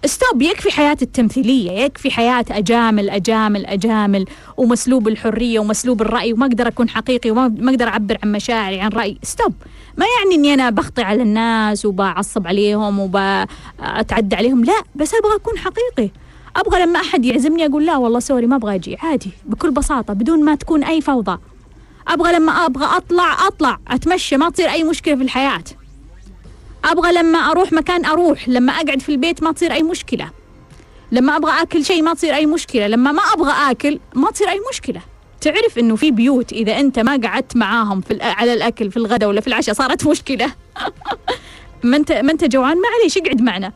stop 0.05 0.43
يكفي 0.43 0.71
حياة 0.71 0.97
التمثيلية 1.03 1.71
يكفي 1.71 2.11
حياة 2.11 2.45
أجامل 2.51 3.11
أجامل 3.11 3.67
أجامل 3.67 4.25
ومسلوب 4.57 5.09
الحرية 5.09 5.61
ومسلوب 5.61 6.03
الرأي 6.03 6.33
وما 6.33 6.47
أقدر 6.47 6.69
أكون 6.69 6.89
حقيقي 6.89 7.31
وما 7.31 7.49
ما 7.49 7.71
أقدر 7.71 7.89
أعبر 7.89 8.19
عن 8.23 8.33
مشاعري 8.33 8.81
عن 8.81 8.91
رأيي. 8.91 9.19
stop 9.23 9.55
ما 9.97 10.07
يعني 10.19 10.35
أني 10.35 10.55
أنا 10.55 10.71
بخطي 10.71 11.03
على 11.03 11.23
الناس 11.23 11.87
وبعصب 11.87 12.47
عليهم 12.47 12.99
وبأتعدى 12.99 14.37
عليهم. 14.37 14.65
لا 14.65 14.83
بس 14.95 15.15
أبغى 15.15 15.37
أكون 15.37 15.59
حقيقي. 15.59 16.11
أبغى 16.57 16.83
لما 16.83 17.01
أحد 17.01 17.25
يعزمني 17.25 17.67
أقول 17.67 17.87
لا 17.87 17.97
والله 17.97 18.21
sorry 18.21 18.47
ما 18.47 18.57
أبغى 18.57 18.75
أجي. 18.75 18.97
عادي 18.97 19.31
بكل 19.45 19.71
بساطة 19.71 20.15
بدون 20.15 20.45
ما 20.45 20.55
تكون 20.55 20.85
أي 20.85 21.01
فوضى. 21.01 21.39
أبغى 22.09 22.33
لما 22.33 22.67
أبغى 22.67 22.97
أطلع 22.97 23.47
أطلع 23.47 23.79
أتمشى 23.89 24.37
ما 24.37 24.51
تصير 24.51 24.71
أي 24.71 24.85
مشكلة 24.85 25.15
في 25.17 25.23
الحياة. 25.23 25.65
أبغى 26.87 27.13
لما 27.13 27.39
أروح 27.39 27.73
مكان 27.73 28.05
أروح. 28.05 28.49
لما 28.49 28.73
أقعد 28.73 29.03
في 29.03 29.09
البيت 29.09 29.43
ما 29.43 29.53
تصير 29.53 29.73
أي 29.73 29.83
مشكلة. 29.83 30.31
لما 31.13 31.37
أبغى 31.37 31.63
أكل 31.63 31.85
شيء 31.85 32.03
ما 32.03 32.15
تصير 32.15 32.35
أي 32.35 32.47
مشكلة. 32.47 32.87
لما 32.87 33.13
ما 33.13 33.23
أبغى 33.23 33.53
أكل 33.71 33.99
ما 34.15 34.31
تصير 34.31 34.49
أي 34.49 34.61
مشكلة. 34.71 35.01
تعرف 35.41 35.79
إنه 35.79 35.97
في 35.97 36.11
بيوت 36.11 36.53
إذا 36.53 36.81
أنت 36.81 36.99
ما 36.99 37.17
قعدت 37.17 37.57
معاهم 37.57 38.01
في 38.01 38.23
على 38.23 38.53
الأكل 38.53 38.91
في 38.91 38.97
الغداء 38.97 39.29
ولا 39.29 39.41
في 39.41 39.47
العشاء 39.47 39.75
صارت 39.75 40.07
مشكلة. 40.07 40.53
ما 41.83 41.97
انت 41.97 42.13
ما 42.13 42.33
أنت 42.33 42.45
جوعان 42.45 42.77
معليش 42.81 43.19
اقعد 43.19 43.43
معنا. 43.43 43.73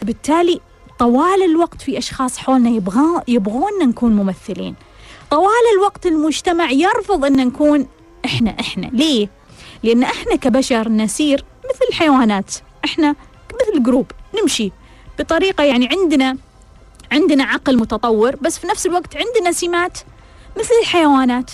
فبالتالي 0.00 0.60
طوال 0.98 1.42
الوقت 1.44 1.82
في 1.82 1.98
أشخاص 1.98 2.38
حولنا 2.38 2.70
يبغى 2.70 3.22
يبغون 3.28 3.88
نكون 3.88 4.16
ممثلين. 4.16 4.74
طوال 5.30 5.64
الوقت 5.76 6.06
المجتمع 6.06 6.70
يرفض 6.70 7.24
إن 7.24 7.46
نكون 7.46 7.86
إحنا 8.24 8.56
إحنا. 8.60 8.86
ليه؟ 8.86 9.28
لأن 9.82 10.02
إحنا 10.02 10.36
كبشر 10.36 10.88
نسير 10.88 11.44
مثل 11.70 11.84
الحيوانات. 11.88 12.54
إحنا 12.84 13.14
مثل 13.54 13.82
جروب 13.82 14.06
نمشي. 14.40 14.72
بطريقة 15.18 15.64
يعني 15.64 15.88
عندنا 15.88 16.36
عندنا 17.12 17.44
عقل 17.44 17.76
متطور 17.76 18.36
بس 18.36 18.58
في 18.58 18.66
نفس 18.66 18.86
الوقت 18.86 19.16
عندنا 19.16 19.52
سمات 19.52 19.98
مثل 20.58 20.74
الحيوانات. 20.82 21.50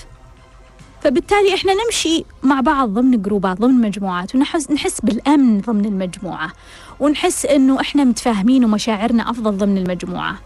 فبالتالي 1.03 1.55
إحنا 1.55 1.73
نمشي 1.85 2.25
مع 2.43 2.61
بعض 2.61 2.89
ضمن 2.89 3.23
جروبات 3.23 3.59
ضمن 3.61 3.81
مجموعات 3.81 4.35
ونحس 4.35 4.71
نحس 4.71 5.01
بالأمن 5.01 5.61
ضمن 5.61 5.85
المجموعة. 5.85 6.53
ونحس 7.01 7.47
إنه 7.47 7.81
إحنا 7.81 8.05
متفاهمين 8.05 8.65
ومشاعرنا 8.65 9.31
أفضل 9.31 9.57
ضمن 9.57 9.79
المجموعة. 9.79 10.39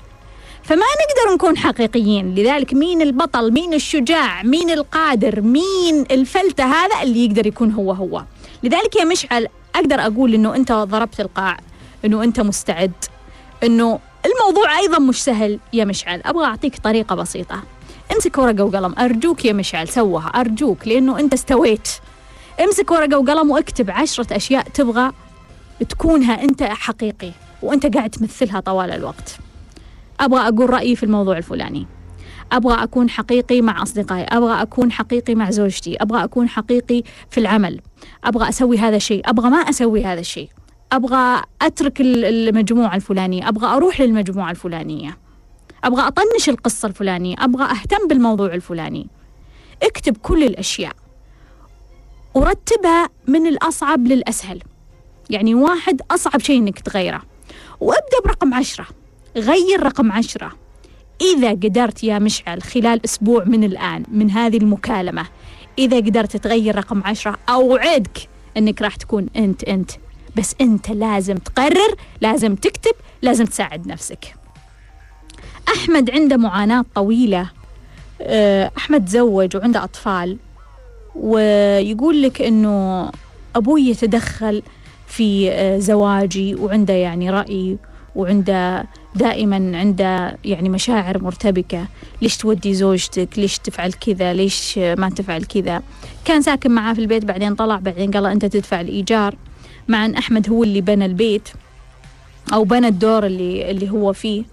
فما 0.63 0.77
نقدر 0.77 1.35
نكون 1.35 1.57
حقيقيين. 1.57 2.35
لذلك 2.35 2.75
مين 2.75 3.03
البطل؟ 3.03 3.53
مين 3.53 3.75
الشجاع؟ 3.75 4.43
مين 4.43 4.71
القادر؟ 4.71 5.41
مين 5.41 6.05
الفلتة 6.11 6.65
هذا 6.65 7.03
اللي 7.03 7.25
يقدر 7.25 7.47
يكون 7.47 7.73
هو 7.73 7.93
هو. 7.93 8.25
لذلك 8.63 8.97
يا 8.97 9.05
مشعل 9.05 9.49
أقدر 9.75 10.01
أقول 10.01 10.35
أنه 10.35 10.57
أنت 10.57 10.73
ضربت 10.73 11.21
القاع 11.21 11.57
أنه 12.05 12.25
أنت 12.25 12.41
مستعد 12.41 12.93
أنه 13.63 13.99
الموضوع 14.27 14.79
أيضا 14.79 14.99
مش 14.99 15.25
سهل 15.25 15.59
يا 15.73 15.85
مشعل. 15.85 16.23
أبغى 16.25 16.45
أعطيك 16.45 16.79
طريقة 16.79 17.15
بسيطة. 17.17 17.63
امسك 18.13 18.39
ورقة 18.39 18.65
وقلم. 18.65 18.95
أرجوك 18.99 19.45
يا 19.45 19.53
مشعل 19.53 19.89
سوها. 19.89 20.27
أرجوك 20.27 20.89
لأنه 20.89 21.21
أنت 21.21 21.33
استويت. 21.33 21.89
امسك 22.65 22.91
ورقة 22.91 23.19
وقلم 23.19 23.51
واكتب 23.51 23.91
عشرة 23.91 24.37
أشياء 24.37 24.63
تبغى 24.63 25.13
تكونها 25.89 26.43
أنت 26.43 26.63
حقيقي 26.63 27.31
وأنت 27.63 27.97
قاعد 27.97 28.11
تمثلها 28.11 28.61
طوال 28.61 28.91
الوقت. 28.91 29.37
أبغى 30.21 30.49
أقول 30.49 30.71
رأيي 30.71 30.97
في 30.97 31.03
الموضوع 31.03 31.39
الفلاني. 31.39 31.87
أبغى 32.53 32.83
أكون 32.83 33.11
حقيقي 33.11 33.61
مع 33.61 33.83
أصدقائي 33.83 34.25
أبغى 34.25 34.63
أكون 34.63 34.93
حقيقي 34.93 35.35
مع 35.35 35.51
زوجتي 35.51 35.97
أبغى 35.97 36.25
أكون 36.25 36.49
حقيقي 36.49 37.03
في 37.31 37.41
العمل. 37.41 37.81
أبغى 38.25 38.49
أسوي 38.49 38.79
هذا 38.79 38.97
الشيء 38.97 39.31
أبغى 39.31 39.51
ما 39.51 39.57
أسوي 39.57 40.05
هذا 40.05 40.21
الشيء. 40.21 40.49
أبغى 40.93 41.43
أترك 41.63 42.01
ال- 42.01 42.25
المجموعة 42.49 42.97
الفلانية 42.97 43.49
أبغى 43.49 43.67
أروح 43.67 44.01
للمجموعة 44.01 44.51
الفلانية. 44.51 45.19
أبغى 45.85 46.07
أطنش 46.07 46.49
القصة 46.49 46.89
الفلانية 46.89 47.37
أبغى 47.39 47.65
أهتم 47.65 48.09
بالموضوع 48.09 48.55
الفلاني. 48.55 49.09
اكتب 49.83 50.17
كل 50.17 50.45
الأشياء. 50.45 50.93
ورتبها 52.35 53.09
من 53.29 53.47
الأصعب 53.47 54.07
للأسهل. 54.07 54.63
يعني 55.31 55.55
واحد 55.55 56.01
أصعب 56.11 56.41
شيء 56.41 56.59
إنك 56.59 56.81
تغيره. 56.81 57.23
وابدأ 57.81 58.21
برقم 58.25 58.55
عشرة. 58.55 58.87
غير 59.37 59.83
رقم 59.83 60.13
عشرة. 60.13 60.53
إذا 61.23 61.51
قدرت 61.51 62.05
يا 62.05 62.19
مشعل 62.19 62.63
خلال 62.63 63.05
أسبوع 63.05 63.45
من 63.45 63.65
الآن 63.65 64.05
من 64.09 64.31
هذه 64.31 64.57
المكالمة 64.57 65.27
إذا 65.79 65.97
قدرت 65.97 66.37
تغير 66.37 66.77
رقم 66.77 67.03
عشرة 67.05 67.39
أوعدك 67.49 68.29
أنك 68.57 68.83
راح 68.83 68.97
تكون 68.97 69.27
أنت 69.37 69.65
أنت. 69.65 69.91
بس 70.37 70.55
أنت 70.61 70.91
لازم 70.91 71.37
تقرر 71.37 71.95
لازم 72.21 72.55
تكتب 72.55 72.93
لازم 73.23 73.45
تساعد 73.45 73.87
نفسك. 73.87 74.35
أحمد 75.69 76.11
عنده 76.11 76.37
معاناة 76.37 76.85
طويلة. 76.95 77.51
آه، 78.21 78.71
أحمد 78.77 79.05
تزوج 79.05 79.57
وعنده 79.57 79.85
أطفال 79.85 80.37
ويقول 81.15 82.23
لك 82.23 82.43
أنه 82.43 83.11
أبوي 83.57 83.83
يتدخل 83.83 84.63
في 85.07 85.51
آه، 85.51 85.79
زواجي 85.79 86.55
وعنده 86.55 86.95
يعني 86.95 87.31
رأي 87.31 87.77
وعنده 88.17 88.85
دائما 89.15 89.79
عنده 89.79 90.39
يعني 90.45 90.69
مشاعر 90.69 91.23
مرتبكة. 91.23 91.87
ليش 92.23 92.37
تودي 92.37 92.75
زوجتك؟ 92.75 93.29
ليش 93.37 93.59
تفعل 93.59 93.93
كذا؟ 93.93 94.33
ليش 94.33 94.79
ما 94.79 95.11
تفعل 95.11 95.45
كذا؟ 95.45 95.83
كان 96.25 96.43
ساكن 96.43 96.71
معاه 96.71 96.95
في 96.95 97.01
البيت 97.01 97.25
بعدين 97.25 97.55
طلع 97.55 97.77
بعدين 97.77 98.11
قال 98.11 98.27
أنت 98.27 98.45
تدفع 98.45 98.81
الإيجار. 98.81 99.35
مع 99.89 100.05
أن 100.05 100.15
أحمد 100.15 100.51
هو 100.51 100.65
اللي 100.65 100.81
بنى 100.81 101.07
البيت 101.07 101.49
أو 102.53 102.65
بنى 102.65 102.89
الدور 102.89 103.27
اللي 103.27 103.71
اللي 103.71 103.91
هو 103.91 104.13
فيه. 104.13 104.45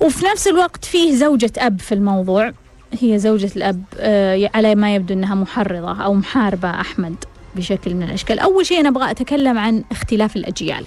وفي 0.00 0.24
نفس 0.26 0.48
الوقت 0.48 0.84
فيه 0.84 1.14
زوجة 1.14 1.52
أب 1.58 1.80
في 1.80 1.92
الموضوع. 1.94 2.52
هي 3.00 3.18
زوجة 3.18 3.50
الأب 3.56 3.84
آه، 3.98 4.50
على 4.54 4.74
ما 4.74 4.94
يبدو 4.94 5.14
أنها 5.14 5.34
محرضة 5.34 6.02
أو 6.04 6.14
محاربة 6.14 6.70
أحمد 6.70 7.14
بشكل 7.56 7.94
من 7.94 8.02
الأشكال. 8.02 8.38
أول 8.38 8.66
شيء 8.66 8.80
أنا 8.80 8.88
أبغى 8.88 9.10
أتكلم 9.10 9.58
عن 9.58 9.84
اختلاف 9.90 10.36
الأجيال. 10.36 10.84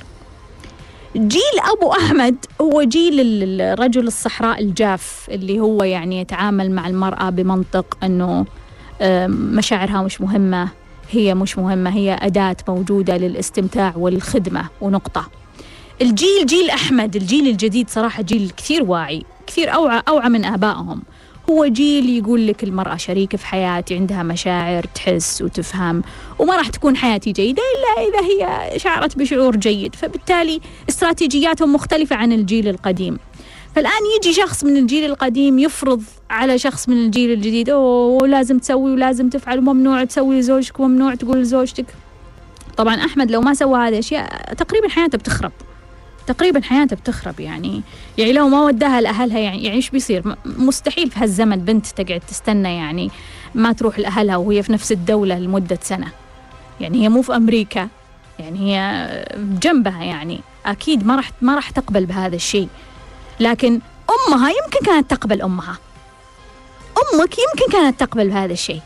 جيل 1.16 1.60
أبو 1.78 1.92
أحمد 1.92 2.36
هو 2.62 2.84
جيل 2.84 3.20
ال- 3.20 3.62
الرجل 3.62 4.08
الصحراء 4.08 4.60
الجاف 4.62 5.28
اللي 5.32 5.60
هو 5.60 5.84
يعني 5.84 6.22
يتعامل 6.22 6.72
مع 6.72 6.88
المرأة 6.88 7.30
بمنطق 7.30 7.98
آم، 9.02 9.32
مشاعرها 9.32 10.02
مش 10.02 10.22
مهمة 10.22 10.68
هي 11.12 11.36
مش 11.36 11.58
مهمة 11.58 11.90
هي 11.90 12.18
أداة 12.22 12.56
موجودة 12.68 13.18
للاستمتاع 13.18 13.94
والخدمة 13.98 14.66
ونقطة. 14.82 15.28
الجيل 16.02 16.46
جيل 16.46 16.70
أحمد 16.70 17.16
الجيل 17.16 17.48
الجديد 17.48 17.90
صراحة 17.90 18.24
جيل 18.24 18.52
كثير 18.58 18.84
واعي 18.84 19.24
كثير 19.48 19.74
أوعى 19.74 20.02
أوعى 20.08 20.30
من 20.30 20.46
آبائهم. 20.46 21.02
هو 21.52 21.66
جيل 21.66 22.10
يقول 22.10 22.48
لك 22.48 22.64
المرأة 22.64 22.96
شريكة 22.96 23.38
في 23.38 23.46
حياتي 23.46 23.96
عندها 23.96 24.24
مشاعر 24.24 24.86
تحس 24.96 25.42
وتفهم 25.42 26.04
وما 26.40 26.56
راح 26.56 26.70
تكون 26.70 26.98
حياتي 26.98 27.32
جيدة 27.32 27.64
إلا 27.76 28.08
إذا 28.08 28.28
هي 28.28 28.80
شعرت 28.80 29.18
بشعور 29.18 29.56
جيد. 29.56 29.96
فبالتالي 29.96 30.62
استراتيجياتهم 30.90 31.74
مختلفة 31.74 32.16
عن 32.16 32.32
الجيل 32.32 32.68
القديم. 32.68 33.18
فالآن 33.76 34.02
يجي 34.18 34.34
شخص 34.34 34.64
من 34.64 34.78
الجيل 34.78 35.06
القديم 35.06 35.60
يفرض 35.60 36.04
على 36.30 36.58
شخص 36.58 36.90
من 36.90 36.98
الجيل 36.98 37.32
الجديد 37.32 37.70
أوه 37.70 38.28
لازم 38.28 38.60
تسوي 38.60 38.92
ولازم 38.92 39.30
تفعل 39.30 39.60
وممنوع 39.60 40.04
تسوي 40.04 40.40
لزوجك 40.40 40.80
وممنوع 40.80 41.16
تقول 41.16 41.42
لزوجتك. 41.42 41.86
طبعا 42.78 42.96
أحمد 42.96 43.32
لو 43.32 43.42
ما 43.42 43.54
سوى 43.54 43.80
هذه 43.80 43.94
الأشياء 43.94 44.54
تقريبا 44.54 44.90
حياته 44.90 45.18
بتخرب. 45.18 45.52
تقريبا 46.28 46.62
حياته 46.62 46.96
بتخرب 46.96 47.40
يعني. 47.40 47.82
يعني 48.18 48.34
لو 48.34 48.48
ما 48.48 48.62
وداها 48.62 49.02
لأهلها 49.02 49.40
يعني 49.40 49.64
يعني 49.64 49.78
إيش 49.78 49.90
بيصير؟ 49.90 50.36
مستحيل 50.46 51.12
في 51.12 51.20
هالزمن 51.20 51.56
بنت 51.56 51.88
تقعد 51.88 52.22
تستنى 52.28 52.76
يعني 52.76 53.12
ما 53.56 53.74
تروح 53.74 54.00
لأهلها 54.00 54.38
وهي 54.38 54.64
في 54.64 54.74
نفس 54.74 54.92
الدولة 54.92 55.40
لمدة 55.40 55.80
سنة. 55.82 56.12
يعني 56.80 57.04
هي 57.04 57.10
مو 57.10 57.22
في 57.22 57.36
أمريكا 57.36 57.88
يعني 58.40 58.60
هي 58.60 59.08
جنبها 59.38 60.04
يعني. 60.04 60.40
أكيد 60.66 61.06
ما 61.06 61.16
راح 61.16 61.32
ما 61.42 61.56
راح 61.56 61.70
تقبل 61.70 62.06
بهذا 62.06 62.36
الشيء. 62.36 62.68
لكن 63.40 63.80
أمها 64.10 64.50
يمكن 64.50 64.86
كانت 64.86 65.12
تقبل 65.12 65.42
أمها. 65.42 65.78
أمك 66.98 67.36
يمكن 67.38 67.72
كانت 67.72 68.00
تقبل 68.00 68.30
بهذا 68.30 68.54
الشيء. 68.54 68.82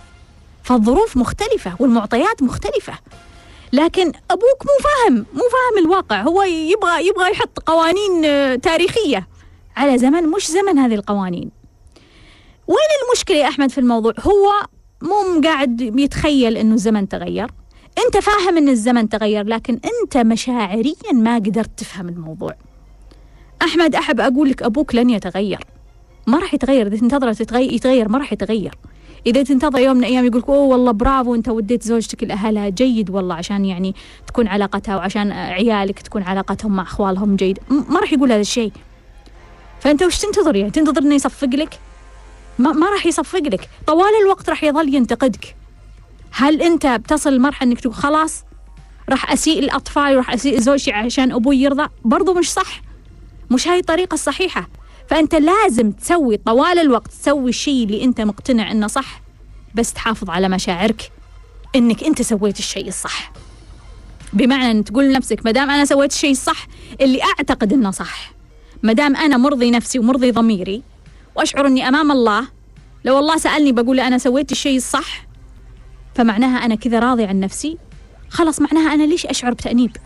فالظروف 0.64 1.18
مختلفة 1.18 1.76
والمعطيات 1.80 2.44
مختلفة. 2.44 2.94
لكن 3.74 4.08
أبوك 4.08 4.64
مو 4.66 4.84
فاهم 4.84 5.26
مو 5.34 5.42
فاهم 5.42 5.86
الواقع. 5.86 6.22
هو 6.22 6.44
يبغى 6.44 7.08
يبغى 7.08 7.32
يحط 7.32 7.60
قوانين 7.60 8.26
آه، 8.26 8.56
تاريخية. 8.56 9.28
على 9.78 9.98
زمن 9.98 10.24
مش 10.24 10.48
زمن 10.48 10.80
هذه 10.80 10.96
القوانين. 10.96 11.52
وين 12.68 12.90
المشكلة 13.06 13.38
يا 13.38 13.48
أحمد 13.48 13.72
في 13.72 13.78
الموضوع؟ 13.78 14.14
هو 14.20 14.52
مو 15.02 15.42
قاعد 15.44 15.82
يتخيل 15.82 16.58
أنه 16.58 16.74
الزمن 16.74 17.10
تغير. 17.10 17.48
أنت 18.06 18.18
فاهم 18.18 18.58
أن 18.58 18.70
الزمن 18.70 19.10
تغير 19.10 19.48
لكن 19.48 19.80
أنت 20.02 20.18
مشاعريا 20.18 21.14
ما 21.14 21.36
قدرت 21.36 21.80
تفهم 21.80 22.10
الموضوع. 22.10 22.56
أحمد 23.62 23.96
أحب 23.96 24.20
أقول 24.20 24.50
لك 24.50 24.64
أبوك 24.64 24.96
لن 24.96 25.10
يتغير. 25.10 25.60
ما 26.28 26.40
راح 26.40 26.54
يتغير. 26.54 26.88
إذا 26.88 26.98
تنتظره 26.98 27.34
تتغير 27.34 27.74
يتغير 27.74 28.10
ما 28.10 28.18
راح 28.18 28.34
يتغير. 28.34 28.76
إذا 29.26 29.44
تنتظر 29.44 29.80
يوم 29.80 29.98
من 29.98 30.04
الأيام 30.04 30.26
يقول 30.26 30.44
أوه 30.50 30.58
والله 30.58 30.92
برافو 30.92 31.36
أنت 31.36 31.50
وديت 31.50 31.84
زوجتك 31.84 32.24
لأهلها 32.24 32.70
جيد 32.70 33.10
والله 33.10 33.36
عشان 33.36 33.66
يعني 33.66 33.96
تكون 34.28 34.48
علاقتها 34.48 34.96
وعشان 34.96 35.32
عيالك 35.32 36.00
تكون 36.00 36.24
علاقتهم 36.24 36.76
مع 36.76 36.84
أخوالهم 36.84 37.36
جيد. 37.36 37.60
ما 37.70 38.00
راح 38.00 38.14
يقول 38.14 38.32
هذا 38.32 38.42
الشيء. 38.42 38.72
فأنت 39.80 40.04
وش 40.04 40.18
تنتظر 40.18 40.56
يعني؟ 40.56 40.72
تنتظر 40.72 41.02
إنه 41.02 41.16
يصفق 41.16 41.48
لك؟ 41.48 41.80
ما, 42.60 42.72
ما 42.72 42.90
راح 42.90 43.06
يصفق 43.06 43.40
لك. 43.40 43.70
طوال 43.88 44.12
الوقت 44.24 44.50
راح 44.50 44.64
يظل 44.64 44.96
ينتقدك. 44.96 45.56
هل 46.32 46.62
أنت 46.62 46.88
بتصل 46.88 47.34
لمرحلة 47.36 47.70
إنك 47.70 47.80
تقول 47.80 47.94
خلاص 47.94 48.44
راح 49.10 49.32
أسيء 49.32 49.60
الأطفال 49.60 50.16
وراح 50.16 50.34
أسيء 50.34 50.60
زوجي 50.60 50.92
عشان 50.92 51.32
أبوي 51.32 51.58
يرضى 51.58 51.88
برضو 52.06 52.34
مش 52.34 52.54
صح. 52.54 52.82
مش 53.52 53.68
هاي 53.68 53.80
الطريقة 53.80 54.14
الصحيحة. 54.14 54.68
فأنت 55.10 55.36
لازم 55.36 55.92
تسوي 55.92 56.38
طوال 56.38 56.80
الوقت 56.80 57.12
تسوي 57.12 57.50
الشيء 57.50 57.84
اللي 57.86 58.04
أنت 58.04 58.22
مقتنع 58.22 58.72
أنه 58.72 58.88
صح 58.88 59.22
بس 59.76 59.94
تحافظ 59.94 60.30
على 60.30 60.50
مشاعرك 60.50 61.12
أنك 61.76 62.04
أنت 62.04 62.22
سويت 62.22 62.60
الشيء 62.60 62.88
الصح. 62.88 63.32
بمعنى 64.34 64.72
أن 64.72 64.84
تقول 64.84 65.06
لنفسك 65.06 65.46
ما 65.46 65.52
دام 65.52 65.70
أنا 65.70 65.86
سويت 65.86 66.12
الشيء 66.12 66.32
الصح 66.32 66.68
اللي 67.02 67.24
أعتقد 67.24 67.74
أنه 67.74 67.92
صح 67.92 68.32
ما 68.84 68.94
دام 68.94 69.16
أنا 69.16 69.38
مرضي 69.38 69.72
نفسي 69.72 70.00
ومرضي 70.00 70.32
ضميري 70.32 70.82
وأشعر 71.36 71.68
إني 71.68 71.88
أمام 71.88 72.12
الله 72.12 72.48
لو 73.06 73.20
الله 73.20 73.38
سألني 73.38 73.72
بقول 73.72 74.00
أنا 74.00 74.18
سويت 74.18 74.52
الشيء 74.52 74.78
الصح 74.78 75.26
فمعناها 76.16 76.66
أنا 76.66 76.76
كذا 76.76 77.00
راضي 77.00 77.24
عن 77.24 77.40
نفسي 77.40 77.78
خلاص 78.30 78.62
معناها 78.62 78.94
أنا 78.94 79.04
ليش 79.04 79.26
أشعر 79.26 79.54
بتأنيب؟ 79.54 79.98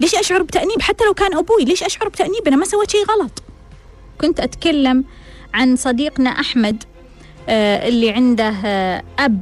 ليش 0.00 0.14
أشعر 0.14 0.42
بتأنيب؟ 0.42 0.82
حتى 0.82 1.04
لو 1.04 1.14
كان 1.14 1.36
أبوي 1.36 1.64
ليش 1.64 1.82
أشعر 1.82 2.08
بتأنيب؟ 2.08 2.46
أنا 2.46 2.56
ما 2.56 2.64
سويت 2.64 2.90
شيء 2.90 3.04
غلط. 3.04 3.42
كنت 4.20 4.40
أتكلم 4.40 5.04
عن 5.54 5.76
صديقنا 5.76 6.30
أحمد 6.30 6.84
آه، 7.48 7.88
اللي 7.88 8.10
عنده 8.10 8.54
آه، 8.64 9.02
أب 9.18 9.40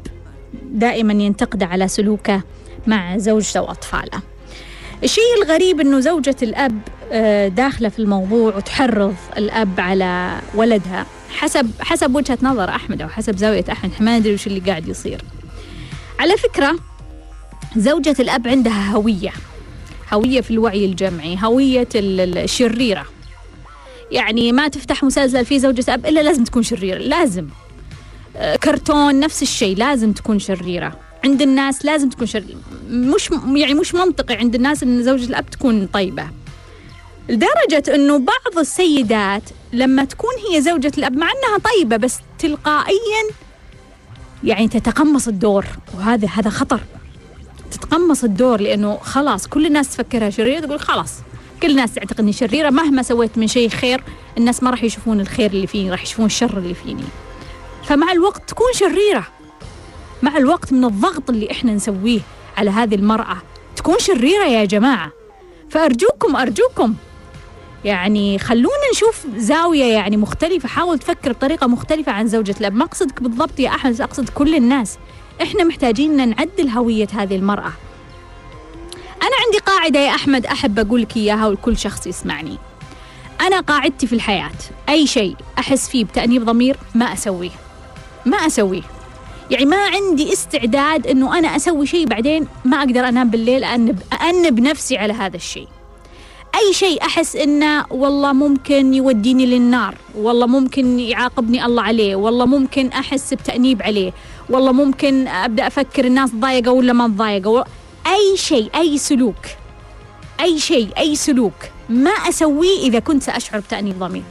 دائما 0.73 1.13
ينتقد 1.13 1.63
على 1.63 1.89
سلوكه 1.89 2.43
مع 2.87 3.19
زوجته 3.19 3.61
وأطفاله. 3.63 4.21
الشيء 5.05 5.25
الغريب 5.43 5.81
إنه 5.81 6.01
زوجة 6.01 6.37
الأب 6.43 6.79
آه، 7.13 7.49
داخلة 7.49 7.89
في 7.89 7.99
الموضوع 7.99 8.57
وتحرض 8.57 9.15
الأب 9.39 9.81
على 9.81 10.39
ولدها 10.55 11.07
حسب 11.31 11.71
حسب 11.81 12.15
وجهة 12.15 12.39
نظر 12.43 12.69
أحمد 12.69 13.03
أو 13.03 13.09
حسب 13.09 13.37
زاوية 13.37 13.65
أحمد. 13.73 13.91
ما 14.01 14.17
ادري 14.17 14.35
وش 14.35 14.47
اللي 14.47 14.61
قاعد 14.61 14.89
يصير. 14.89 15.23
على 16.19 16.37
فكرة 16.37 16.77
زوجة 17.77 18.17
الأب 18.21 18.49
عندها 18.49 18.91
هوية 18.93 19.31
هوية 20.13 20.41
في 20.41 20.51
الوعي 20.51 20.85
الجمعي 20.85 21.39
هوية 21.45 21.89
ال- 21.95 22.21
ال- 22.21 22.39
الشريرة. 22.39 23.05
يعني 24.13 24.53
ما 24.53 24.69
تفتح 24.69 25.05
مسلسل 25.05 25.45
فيه 25.45 25.59
زوجة 25.59 25.95
أب 25.95 26.07
إلا 26.07 26.21
لازم 26.21 26.45
تكون 26.45 26.63
شريرة 26.63 26.99
لازم. 26.99 27.47
آه، 28.37 28.57
كرتون 28.57 29.21
نفس 29.21 29.43
الشيء 29.43 29.77
لازم 29.77 30.13
تكون 30.13 30.39
شريرة. 30.39 30.93
عند 31.25 31.43
الناس 31.43 31.85
لازم 31.85 32.09
تكون 32.09 32.27
شريرة 32.27 32.59
مش 32.89 33.31
يعني 33.55 33.75
مش 33.75 33.95
منطقي 33.95 34.35
عند 34.35 34.55
الناس 34.55 34.83
أن 34.83 35.03
زوجة 35.03 35.25
الأب 35.25 35.51
تكون 35.51 35.87
طيبة. 35.87 36.29
لدرجة 37.29 37.95
أنه 37.95 38.19
بعض 38.19 38.59
السيدات 38.59 39.43
لما 39.73 40.05
تكون 40.05 40.31
هي 40.51 40.63
زوجة 40.63 40.93
الأب 40.99 41.17
مع 41.17 41.27
أنها 41.27 41.59
طيبة 41.59 41.97
بس 41.97 42.19
تلقائيا 42.39 43.23
يعني 44.45 44.69
تتقمص 44.69 45.29
الدور. 45.29 45.67
وهذا 45.99 46.29
هذا 46.29 46.51
خطر. 46.51 46.81
تتقمص 47.71 48.25
الدور 48.25 48.61
لأنه 48.61 48.97
خلاص 48.97 49.47
كل 49.47 49.67
الناس 49.67 49.89
تفكرها 49.97 50.31
شريرة 50.31 50.61
تقول 50.61 50.81
خلاص. 50.81 51.15
كل 51.63 51.71
الناس 51.71 51.95
تعتقد 51.95 52.21
إني 52.21 52.33
شريرة. 52.33 52.71
مهما 52.71 53.03
سويت 53.03 53.39
من 53.39 53.47
شيء 53.47 53.69
خير 53.69 54.03
الناس 54.39 54.63
ما 54.63 54.71
راح 54.71 54.85
يشوفون 54.85 55.21
الخير 55.21 55.51
اللي 55.51 55.67
فيني 55.67 55.91
راح 55.91 56.03
يشوفون 56.03 56.27
الشر 56.27 56.59
اللي 56.59 56.75
فيني. 56.75 57.05
فمع 57.85 58.13
الوقت 58.13 58.49
تكون 58.49 58.73
شريرة. 58.75 59.27
مع 60.23 60.37
الوقت 60.37 60.73
من 60.73 60.85
الضغط 60.85 61.31
اللي 61.31 61.51
إحنا 61.51 61.75
نسويه 61.75 62.21
على 62.57 62.71
هذه 62.71 62.95
المرأة 62.95 63.37
تكون 63.77 63.99
شريرة 63.99 64.45
يا 64.45 64.65
جماعة. 64.65 65.13
فأرجوكم 65.71 66.37
أرجوكم. 66.37 66.95
يعني 67.85 68.39
خلونا 68.39 68.91
نشوف 68.93 69.27
زاوية 69.37 69.85
يعني 69.85 70.17
مختلفة. 70.17 70.69
حاول 70.69 70.99
تفكر 70.99 71.33
بطريقة 71.33 71.67
مختلفة 71.67 72.13
عن 72.13 72.29
زوجة 72.29 72.55
الأب. 72.61 72.75
ما 72.75 72.85
أقصدك 72.85 73.23
بالضبط 73.23 73.61
يا 73.61 73.69
أحمد 73.69 74.01
أقصد 74.01 74.29
كل 74.29 74.55
الناس. 74.55 74.99
إحنا 75.43 75.65
محتاجين 75.65 76.29
نعدل 76.29 76.69
هوية 76.69 77.09
هذه 77.13 77.37
المرأة. 77.37 77.73
أنا 79.23 79.37
عندي 79.47 79.59
قاعدة 79.67 80.01
يا 80.01 80.15
أحمد 80.15 80.47
أحب 80.47 80.79
أقول 80.79 81.03
لك 81.03 81.17
إياها 81.17 81.47
ولكل 81.47 81.77
شخص 81.77 82.07
يسمعني. 82.07 82.59
أنا 83.41 83.61
قاعدتي 83.61 84.07
في 84.07 84.13
الحياة 84.13 84.51
أي 84.89 85.07
شيء 85.07 85.37
أحس 85.59 85.89
فيه 85.89 86.05
بتأنيب 86.05 86.45
ضمير 86.45 86.77
ما 86.95 87.13
أسويه. 87.13 87.51
ما 88.27 88.37
أسويه. 88.37 88.83
يعني 89.51 89.65
ما 89.65 89.77
عندي 89.77 90.33
استعداد 90.33 91.07
إنه 91.07 91.39
أنا 91.39 91.57
أسوي 91.57 91.87
شيء 91.87 92.07
بعدين 92.07 92.47
ما 92.65 92.79
أقدر 92.79 93.09
أنام 93.09 93.31
بالليل 93.31 93.65
أأنب, 93.65 94.03
أأنب 94.13 94.61
نفسي 94.61 94.97
على 94.97 95.13
هذا 95.13 95.37
الشيء. 95.37 95.69
أي 96.55 96.73
شيء 96.73 97.03
أحس 97.03 97.37
إنه 97.37 97.85
والله 97.91 98.33
ممكن 98.33 98.95
يوديني 98.95 99.47
للنار 99.47 99.95
والله 100.15 100.47
ممكن 100.47 101.01
يعاقبني 101.01 101.65
الله 101.65 101.83
عليه 101.83 102.17
والله 102.17 102.47
ممكن 102.47 102.89
أحس 102.89 103.35
بتأنيب 103.35 103.83
عليه 103.83 104.13
والله 104.51 104.73
ممكن 104.73 105.29
أبدأ 105.29 105.67
أفكر 105.67 106.05
الناس 106.05 106.31
تضايقوا 106.31 106.79
ولا 106.79 106.93
ما 106.93 107.09
تضايقوا 107.09 107.63
أي 108.09 108.37
شيء 108.37 108.71
أي 108.75 108.99
سلوك. 108.99 109.47
أي 110.41 110.59
شيء 110.59 110.99
أي 110.99 111.17
سلوك. 111.17 111.55
ما 111.89 112.11
أسويه 112.11 112.79
إذا 112.79 112.99
كنت 112.99 113.23
سأشعر 113.23 113.61
بتأنيب 113.61 113.99
ضمير. 113.99 114.23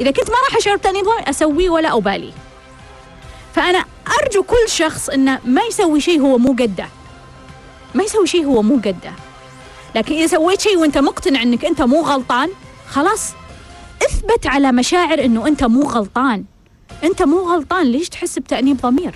إذا 0.00 0.10
كنت 0.10 0.30
ما 0.30 0.36
راح 0.48 0.56
أشعر 0.56 0.76
بتأنيب 0.76 1.04
ضمير 1.04 1.30
أسويه 1.30 1.70
ولا 1.70 1.96
أبالي. 1.96 2.32
فأنا 3.54 3.84
أرجو 4.22 4.42
كل 4.42 4.68
شخص 4.68 5.08
إنه 5.08 5.40
ما 5.44 5.62
يسوي 5.62 6.00
شيء 6.00 6.20
هو 6.20 6.38
مو 6.38 6.52
قده. 6.52 6.88
ما 7.94 8.02
يسوي 8.02 8.26
شيء 8.26 8.44
هو 8.44 8.62
مو 8.62 8.76
قده. 8.76 9.12
لكن 9.94 10.14
إذا 10.14 10.26
سويت 10.26 10.60
شيء 10.60 10.78
وأنت 10.78 10.98
مقتنع 10.98 11.42
إنك 11.42 11.64
أنت 11.64 11.82
مو 11.82 12.02
غلطان 12.02 12.48
خلاص. 12.88 13.32
إثبت 14.02 14.46
على 14.46 14.72
مشاعر 14.72 15.24
إنه 15.24 15.46
أنت 15.46 15.64
مو 15.64 15.82
غلطان. 15.82 16.44
أنت 17.04 17.22
مو 17.22 17.38
غلطان 17.38 17.86
ليش 17.86 18.08
تحس 18.08 18.38
بتأنيب 18.38 18.76
ضمير؟ 18.76 19.14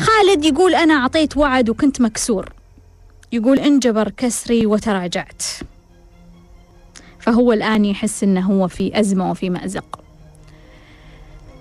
خالد 0.00 0.44
يقول 0.44 0.74
أنا 0.74 0.94
أعطيت 0.94 1.36
وعد 1.36 1.70
وكنت 1.70 2.00
مكسور. 2.00 2.52
يقول 3.32 3.58
انجبر 3.58 4.08
كسري 4.08 4.66
وتراجعت. 4.66 5.42
فهو 7.18 7.52
الآن 7.52 7.84
يحس 7.84 8.22
إنه 8.24 8.46
هو 8.52 8.68
في 8.68 9.00
أزمة 9.00 9.30
وفي 9.30 9.50
مأزق. 9.50 10.00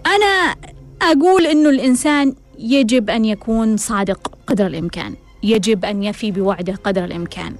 أنا 0.06 0.56
أقول 1.02 1.46
إنه 1.46 1.70
الإنسان 1.70 2.36
يجب 2.60 3.10
أن 3.10 3.26
يكون 3.26 3.78
صادق 3.78 4.32
قدر 4.48 4.68
الإمكان. 4.68 5.16
يجب 5.44 5.86
أن 5.86 6.04
يفي 6.04 6.32
بوعده 6.32 6.76
قدر 6.84 7.04
الإمكان. 7.04 7.56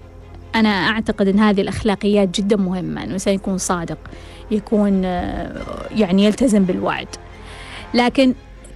أنا 0.56 0.70
أعتقد 0.70 1.28
إن 1.28 1.40
هذه 1.40 1.62
الأخلاقيات 1.62 2.30
جدا 2.42 2.56
مهمة 2.56 3.02
إنه 3.02 3.08
الإنسان 3.08 3.34
يكون 3.34 3.58
صادق 3.58 3.98
يكون 4.52 5.02
آه، 5.06 5.88
يعني 5.96 6.26
يلتزم 6.26 6.64
بالوعد. 6.64 7.08
لكن 7.94 8.34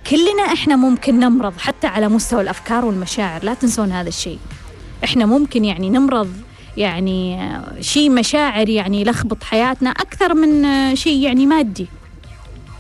كلنا 0.10 0.44
إحنا 0.44 0.76
ممكن 0.76 1.20
نمرض 1.20 1.58
حتى 1.58 1.88
على 1.88 2.10
مستوى 2.10 2.42
الأفكار 2.42 2.86
والمشاعر 2.86 3.44
لا 3.44 3.54
تنسون 3.54 3.92
هذا 3.92 4.10
الشيء. 4.10 4.40
إحنا 5.04 5.26
ممكن 5.26 5.66
يعني 5.66 5.90
نمرض 5.90 6.34
يعني 6.78 7.42
آه، 7.42 7.82
شيء 7.82 8.10
مشاعر 8.10 8.70
يعني 8.70 9.02
يلخبط 9.02 9.44
حياتنا 9.44 9.90
أكثر 9.90 10.34
من 10.34 10.66
آه، 10.66 10.94
شيء 10.94 11.18
يعني 11.22 11.46
مادي. 11.46 11.88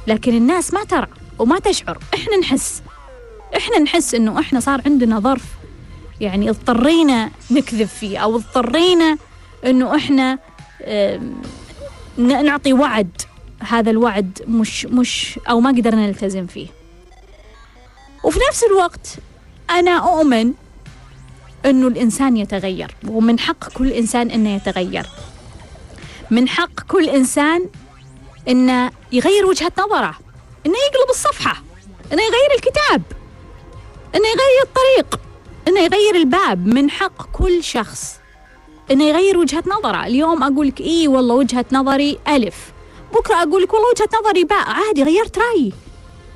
لكن 0.08 0.38
الناس 0.38 0.74
ما 0.74 0.84
ترى 0.84 1.08
وما 1.40 1.60
تشعر 1.60 1.98
إحنا 2.14 2.38
نحس. 2.38 2.82
إحنا 3.58 3.80
نحس 3.80 4.16
إنه 4.16 4.40
إحنا 4.40 4.60
صار 4.60 4.82
عندنا 4.86 5.20
ظرف. 5.20 5.46
يعني 6.22 6.50
اضطرينا 6.50 7.32
نكذب 7.52 7.88
فيه 7.88 8.18
أو 8.18 8.36
اضطرينا 8.36 9.18
إنه 9.66 9.96
إحنا 9.96 10.40
نعطي 12.18 12.74
وعد. 12.74 13.22
هذا 13.60 13.92
الوعد 13.92 14.40
مش 14.48 14.86
مش 14.86 15.40
أو 15.50 15.60
ما 15.60 15.70
قدرنا 15.70 16.08
نلتزم 16.08 16.46
فيه. 16.46 16.68
وفي 18.24 18.40
نفس 18.50 18.64
الوقت 18.64 19.08
أنا 19.70 19.92
أؤمن 19.92 20.54
إنه 21.66 21.88
الإنسان 21.88 22.38
يتغير 22.38 22.96
ومن 23.08 23.40
حق 23.40 23.70
كل 23.74 23.92
إنسان 23.92 24.32
إنه 24.32 24.56
يتغير. 24.56 25.06
من 26.32 26.50
حق 26.50 26.80
كل 26.88 27.10
إنسان 27.10 27.70
إنه 28.50 28.92
يغير 29.12 29.46
وجهة 29.46 29.72
نظره 29.80 30.18
إنه 30.66 30.76
يقلب 30.76 31.10
الصفحة 31.10 31.64
إنه 32.14 32.22
يغير 32.22 32.52
الكتاب 32.56 33.02
إنه 34.16 34.28
يغير 34.28 34.64
الطريق 34.64 35.20
إنه 35.68 35.80
يغير 35.80 36.16
الباب. 36.16 36.68
من 36.68 36.90
حق 36.90 37.32
كل 37.32 37.64
شخص 37.64 38.16
إنه 38.92 39.04
يغير 39.04 39.38
وجهة 39.38 39.64
نظره. 39.68 40.06
اليوم 40.06 40.44
أقول 40.44 40.68
لك 40.68 40.82
اي 40.82 41.08
والله 41.08 41.36
وجهة 41.36 41.66
نظري 41.72 42.20
ألف 42.28 42.74
بكرة 43.14 43.36
أقول 43.36 43.64
لك 43.64 43.74
والله 43.74 43.90
وجهة 43.90 44.10
نظري 44.22 44.44
باء 44.44 44.70
عادي 44.70 45.04
غيرت 45.04 45.38
رأيي. 45.38 45.74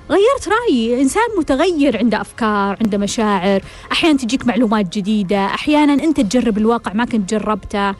غيرت 0.09 0.47
رأيي. 0.47 1.01
إنسان 1.01 1.23
متغير 1.37 1.97
عنده 1.97 2.21
أفكار 2.21 2.77
عنده 2.81 2.97
مشاعر. 2.97 3.61
أحيانا 3.91 4.17
تجيك 4.17 4.47
معلومات 4.47 4.97
جديدة. 4.97 5.45
أحيانا 5.45 5.93
أنت 5.93 6.21
تجرب 6.21 6.57
الواقع 6.57 6.93
ما 6.93 7.05
كنت 7.05 7.29
جربته. 7.33 7.95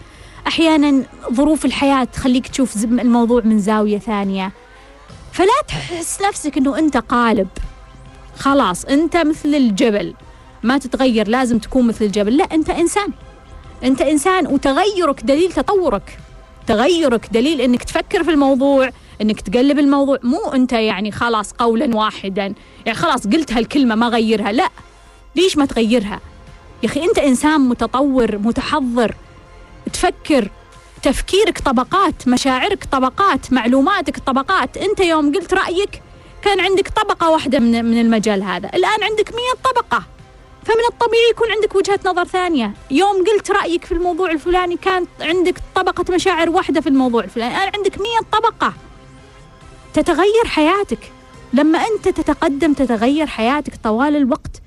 أحيانا 0.47 1.03
ظروف 1.33 1.65
الحياة 1.65 2.03
تخليك 2.03 2.47
تشوف 2.47 2.83
الموضوع 2.83 3.41
من 3.45 3.59
زاوية 3.59 3.97
ثانية. 3.97 4.51
فلا 5.31 5.61
تحس 5.67 6.21
نفسك 6.21 6.57
إنه 6.57 6.79
أنت 6.79 6.97
قالب. 6.97 7.47
خلاص 8.37 8.85
أنت 8.85 9.17
مثل 9.17 9.55
الجبل. 9.55 10.13
ما 10.63 10.77
تتغير 10.77 11.27
لازم 11.27 11.59
تكون 11.59 11.87
مثل 11.87 12.05
الجبل. 12.05 12.37
لا 12.37 12.43
أنت 12.43 12.69
إنسان. 12.69 13.07
أنت 13.83 14.01
إنسان 14.01 14.47
وتغيرك 14.47 15.23
دليل 15.23 15.51
تطورك. 15.51 16.19
تغيرك 16.67 17.29
دليل 17.31 17.61
إنك 17.61 17.83
تفكر 17.83 18.23
في 18.23 18.31
الموضوع. 18.31 18.89
إنك 19.21 19.41
تقلب 19.41 19.79
الموضوع. 19.79 20.19
مو 20.23 20.51
أنت 20.53 20.73
يعني 20.73 21.11
خلاص 21.11 21.51
قولا 21.53 21.95
واحدا. 21.95 22.53
يعني 22.85 22.97
خلاص 22.97 23.27
قلت 23.27 23.53
هالكلمة 23.53 23.95
ما 23.95 24.07
غيرها. 24.07 24.51
لا. 24.51 24.69
ليش 25.35 25.57
ما 25.57 25.65
تغيرها؟ 25.65 26.19
يا 26.83 26.89
أخي 26.89 27.03
أنت 27.03 27.19
إنسان 27.19 27.61
متطور 27.61 28.37
متحضر. 28.37 29.15
تفكر. 29.93 30.49
تفكيرك 31.03 31.59
طبقات 31.59 32.27
مشاعرك 32.27 32.85
طبقات 32.91 33.53
معلوماتك 33.53 34.17
طبقات. 34.19 34.77
أنت 34.77 34.99
يوم 34.99 35.31
قلت 35.33 35.53
رأيك 35.53 36.01
كان 36.41 36.59
عندك 36.59 36.87
طبقة 36.89 37.29
واحدة 37.29 37.59
من 37.59 37.85
من 37.85 38.01
المجال 38.01 38.43
هذا. 38.43 38.69
الآن 38.73 39.03
عندك 39.03 39.31
مية 39.31 39.71
طبقة. 39.71 40.03
فمن 40.65 40.83
الطبيعي 40.91 41.29
يكون 41.31 41.51
عندك 41.51 41.75
وجهة 41.75 41.99
نظر 42.05 42.25
ثانية. 42.25 42.73
يوم 42.91 43.23
قلت 43.23 43.51
رأيك 43.51 43.85
في 43.85 43.91
الموضوع 43.91 44.31
الفلاني 44.31 44.77
كانت 44.77 45.09
عندك 45.21 45.55
طبقة 45.75 46.13
مشاعر 46.13 46.49
واحدة 46.49 46.81
في 46.81 46.89
الموضوع 46.89 47.23
الفلاني. 47.23 47.57
الآن 47.57 47.71
عندك 47.75 47.97
مية 48.01 48.19
طبقة. 48.31 48.73
تتغير 49.97 50.45
حياتك. 50.45 51.11
لما 51.53 51.79
أنت 51.79 52.09
تتقدم 52.09 52.73
تتغير 52.73 53.27
حياتك 53.27 53.75
طوال 53.83 54.15
الوقت. 54.15 54.61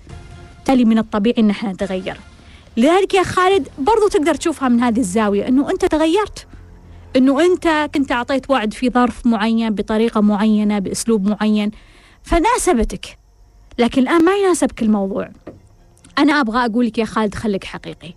بالتالي 0.57 0.85
من 0.85 0.99
الطبيعي 0.99 1.35
إن 1.39 1.51
إحنا 1.51 1.72
نتغير. 1.72 2.16
لذلك 2.76 3.14
يا 3.14 3.22
خالد 3.22 3.68
برضو 3.78 4.09
تقدر 4.09 4.35
تشوفها 4.35 4.68
من 4.68 4.81
هذه 4.81 4.99
الزاوية 4.99 5.49
إنه 5.49 5.70
أنت 5.70 5.85
تغيرت. 5.85 6.47
إنه 7.16 7.41
أنت 7.41 7.91
كنت 7.95 8.12
أعطيت 8.12 8.51
وعد 8.51 8.74
في 8.74 8.91
ظرف 8.91 9.26
معين 9.26 9.74
بطريقة 9.74 10.20
معينة 10.20 10.78
بأسلوب 10.78 11.28
معين 11.28 11.70
فناسبتك. 12.22 13.18
لكن 13.78 14.03
الآن 14.03 14.24
ما 14.24 14.33
يناسبك 14.33 14.83
الموضوع. 14.83 15.31
أنا 16.18 16.41
أبغى 16.41 16.64
أقول 16.64 16.87
لك 16.87 16.99
يا 16.99 17.05
خالد 17.05 17.35
خليك 17.35 17.64
حقيقي. 17.64 18.14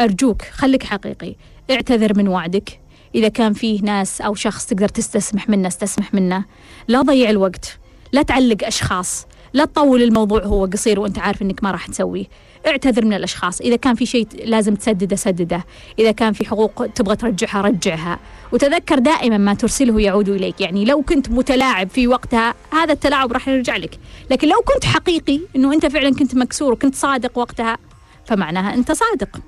أرجوك 0.00 0.42
خليك 0.42 0.82
حقيقي. 0.82 1.34
اعتذر 1.70 2.18
من 2.18 2.28
وعدك. 2.28 2.80
إذا 3.14 3.28
كان 3.28 3.52
فيه 3.52 3.82
ناس 3.82 4.20
أو 4.20 4.34
شخص 4.34 4.66
تقدر 4.66 4.88
تستسمح 4.88 5.48
منه 5.48 5.68
استسمح 5.68 6.14
منه. 6.14 6.44
لا 6.88 7.02
ضيع 7.02 7.30
الوقت. 7.30 7.78
لا 8.12 8.22
تعلق 8.22 8.56
أشخاص. 8.64 9.26
لا 9.52 9.64
تطول 9.64 10.02
الموضوع 10.02 10.42
هو 10.42 10.64
قصير 10.66 11.00
وأنت 11.00 11.18
عارف 11.18 11.42
إنك 11.42 11.64
ما 11.64 11.70
راح 11.70 11.86
تسويه. 11.86 12.24
اعتذر 12.66 13.04
من 13.04 13.12
الأشخاص. 13.12 13.60
إذا 13.60 13.76
كان 13.76 13.94
في 13.94 14.06
شيء 14.06 14.26
لازم 14.44 14.74
تسدده 14.74 15.16
سدده. 15.16 15.64
إذا 15.98 16.12
كان 16.12 16.32
في 16.32 16.48
حقوق 16.48 16.86
تبغى 16.86 17.16
ترجعها 17.16 17.60
رجعها. 17.60 18.18
وتذكر 18.52 18.98
دائما 18.98 19.38
ما 19.38 19.54
ترسله 19.54 20.00
يعود 20.00 20.28
إليك. 20.28 20.60
يعني 20.60 20.84
لو 20.84 21.02
كنت 21.02 21.30
متلاعب 21.30 21.90
في 21.90 22.06
وقتها 22.06 22.54
هذا 22.72 22.92
التلاعب 22.92 23.32
راح 23.32 23.48
يرجع 23.48 23.76
لك. 23.76 23.98
لكن 24.30 24.48
لو 24.48 24.58
كنت 24.74 24.84
حقيقي 24.84 25.40
إنه 25.56 25.72
أنت 25.72 25.86
فعلا 25.86 26.14
كنت 26.14 26.34
مكسور 26.34 26.72
وكنت 26.72 26.94
صادق 26.94 27.38
وقتها 27.38 27.78
فمعناها 28.24 28.74
أنت 28.74 28.92
صادق. 28.92 29.40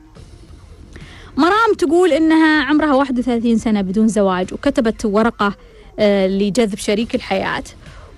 مرام 1.37 1.75
تقول 1.79 2.13
إنها 2.13 2.63
عمرها 2.65 2.95
31 2.95 3.59
سنة 3.59 3.81
بدون 3.81 4.09
زواج 4.09 4.53
وكتبت 4.55 5.05
ورقة 5.05 5.55
آه، 5.99 6.27
لجذب 6.27 6.79
شريك 6.79 7.15
الحياة. 7.15 7.63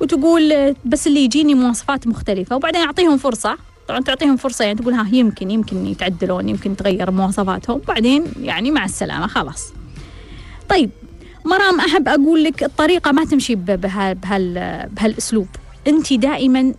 وتقول 0.01 0.75
بس 0.85 1.07
اللي 1.07 1.21
يجيني 1.25 1.55
مواصفات 1.55 2.07
مختلفة 2.07 2.57
وبعدين 2.57 2.81
أعطيهم 2.81 3.19
فرصة. 3.19 3.57
طبعا 3.89 4.01
تعطيهم 4.01 4.37
فرصة 4.37 4.65
يعني 4.65 4.79
تقول 4.79 4.95
ها 4.95 5.09
يمكن 5.13 5.51
يمكن 5.51 5.87
يتعدلون 5.87 6.49
يمكن 6.49 6.77
تغير 6.77 7.11
مواصفاتهم. 7.11 7.81
بعدين 7.89 8.25
يعني 8.41 8.71
مع 8.71 8.85
السلامة 8.85 9.27
خلاص. 9.27 9.73
طيب 10.69 10.91
مرام 11.45 11.81
أحب 11.81 12.09
أقول 12.09 12.45
لك 12.45 12.65
الطريقة 12.65 13.13
ما 13.13 13.25
تمشي 13.25 13.55
بهال 13.55 14.15
بهال 14.15 14.89
بهالأسلوب. 14.93 15.49
أنت 15.87 16.13
دائما 16.13 16.75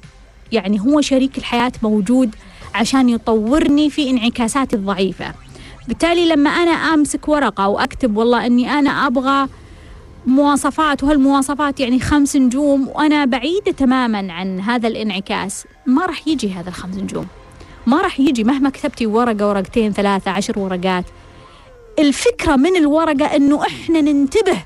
يعني 0.52 0.80
هو 0.82 1.02
شريك 1.02 1.38
الحياة 1.38 1.72
موجود 1.84 2.36
عشان 2.76 3.10
يطورني 3.10 3.90
في 3.90 4.10
انعكاساتي 4.10 4.76
الضعيفة. 4.76 5.45
بالتالي 5.88 6.26
لما 6.26 6.50
أنا 6.50 6.72
أمسك 6.72 7.28
ورقة 7.28 7.68
وأكتب 7.68 8.18
والله 8.18 8.46
أني 8.46 8.72
أنا 8.80 9.08
أبغى 9.08 9.48
مواصفات 10.26 11.04
وهالمواصفات 11.04 11.80
يعني 11.80 12.00
خمس 12.00 12.36
نجوم 12.36 12.88
وأنا 12.88 13.26
بعيدة 13.26 13.72
تماما 13.72 14.34
عن 14.34 14.60
هذا 14.60 14.88
الانعكاس 14.88 15.68
ما 15.86 16.06
راح 16.06 16.28
يجي 16.28 16.54
هذا 16.54 16.70
الخمس 16.70 16.96
نجوم. 16.96 17.28
ما 17.88 18.02
راح 18.02 18.20
يجي 18.20 18.44
مهما 18.44 18.70
كتبتي 18.70 19.06
ورقة 19.06 19.50
ورقتين 19.50 19.94
ثلاثة 19.94 20.32
عشر 20.32 20.60
ورقات. 20.60 21.06
الفكرة 22.00 22.56
من 22.56 22.76
الورقة 22.76 23.26
أنه 23.36 23.62
إحنا 23.62 24.02
ننتبه 24.02 24.64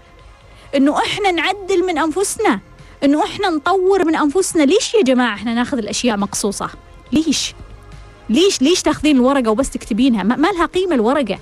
أنه 0.76 0.98
إحنا 0.98 1.32
نعدل 1.32 1.86
من 1.88 1.98
أنفسنا 1.98 2.60
أنه 3.04 3.24
إحنا 3.24 3.50
نطور 3.50 4.06
من 4.06 4.16
أنفسنا. 4.16 4.64
ليش 4.64 4.94
يا 4.94 5.04
جماعة 5.04 5.34
إحنا 5.34 5.54
ناخذ 5.54 5.78
الأشياء 5.78 6.18
مقصوصة؟ 6.18 6.70
ليش؟ 7.12 7.54
ليش 8.30 8.62
ليش 8.62 8.82
تاخذين 8.82 9.16
الورقة 9.16 9.52
وبس 9.52 9.70
تكتبينها؟ 9.70 10.24
ما 10.24 10.48
لها 10.48 10.66
قيمة 10.66 10.96
الورقة. 10.96 11.40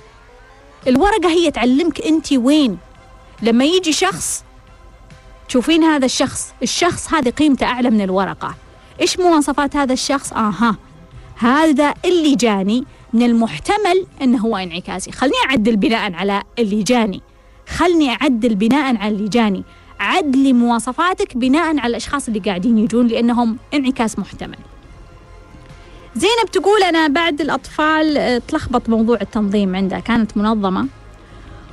الورقة 0.86 1.28
هي 1.28 1.50
تعلمك 1.50 2.00
أنت 2.00 2.32
وين. 2.32 2.78
لما 3.42 3.64
يجي 3.64 3.92
شخص 3.92 4.44
تشوفين 5.48 5.84
هذا 5.84 6.04
الشخص. 6.04 6.52
الشخص 6.62 7.14
هذه 7.14 7.30
قيمته 7.30 7.66
أعلى 7.66 7.90
من 7.90 8.00
الورقة. 8.00 8.54
إيش 9.00 9.18
مواصفات 9.18 9.76
هذا 9.76 9.92
الشخص؟ 9.92 10.32
آها. 10.32 10.76
هذا 11.36 11.94
اللي 12.04 12.34
جاني 12.34 12.84
من 13.12 13.22
المحتمل 13.22 14.06
أنه 14.22 14.38
هو 14.38 14.56
انعكاسي. 14.56 15.12
خلني 15.12 15.34
أعدل 15.50 15.76
بناء 15.76 16.12
على 16.12 16.42
اللي 16.58 16.82
جاني. 16.82 17.22
خلني 17.68 18.10
أعدل 18.10 18.54
بناء 18.54 18.96
على 18.96 19.14
اللي 19.14 19.28
جاني. 19.28 19.64
عدلي 20.00 20.52
مواصفاتك 20.52 21.36
بناء 21.36 21.78
على 21.78 21.86
الأشخاص 21.86 22.28
اللي 22.28 22.40
قاعدين 22.40 22.78
يجون 22.78 23.06
لأنهم 23.06 23.58
انعكاس 23.74 24.18
محتمل. 24.18 24.58
زينب 26.18 26.50
تقول 26.52 26.82
أنا 26.82 27.08
بعد 27.08 27.40
الأطفال 27.40 28.40
تلخبط 28.46 28.88
موضوع 28.88 29.18
التنظيم 29.20 29.76
عندها 29.76 29.98
كانت 30.00 30.36
منظمة. 30.36 30.86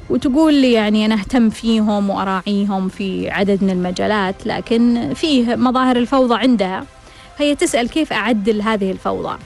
وتقول 0.10 0.54
لي 0.54 0.72
يعني 0.72 1.06
أنا 1.06 1.16
أهتم 1.16 1.50
فيهم 1.50 2.10
وأراعيهم 2.10 2.89
في 2.89 3.30
عدد 3.30 3.64
من 3.64 3.70
المجالات 3.70 4.36
لكن 4.48 5.14
فيه 5.16 5.56
مظاهر 5.56 5.96
الفوضى 5.96 6.36
عندها. 6.36 6.86
فهي 7.39 7.56
تسأل 7.56 7.89
كيف 7.89 8.14
أعدل 8.14 8.62
هذه 8.62 8.91
الفوضى. 8.91 9.38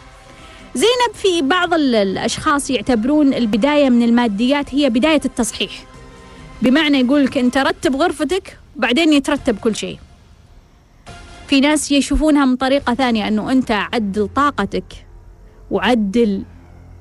زينب 0.75 1.15
في 1.15 1.41
بعض 1.41 1.73
الأشخاص 1.73 2.69
يعتبرون 2.69 3.33
البداية 3.33 3.89
من 3.89 4.03
الماديات 4.03 4.75
هي 4.75 4.89
بداية 4.89 5.21
التصحيح. 5.25 5.71
بمعنى 6.61 6.99
يقول 6.99 7.25
لك 7.25 7.37
أنت 7.37 7.57
رتب 7.57 7.95
غرفتك 7.95 8.57
بعدين 8.75 9.13
يترتب 9.13 9.57
كل 9.57 9.75
شيء. 9.75 9.97
في 11.49 11.59
ناس 11.59 11.91
يشوفونها 11.91 12.45
من 12.45 12.55
طريقة 12.55 12.93
ثانية 12.93 13.27
أنه 13.27 13.51
أنت 13.51 13.71
عدل 13.71 14.29
طاقتك 14.35 15.05
وعدل 15.71 16.43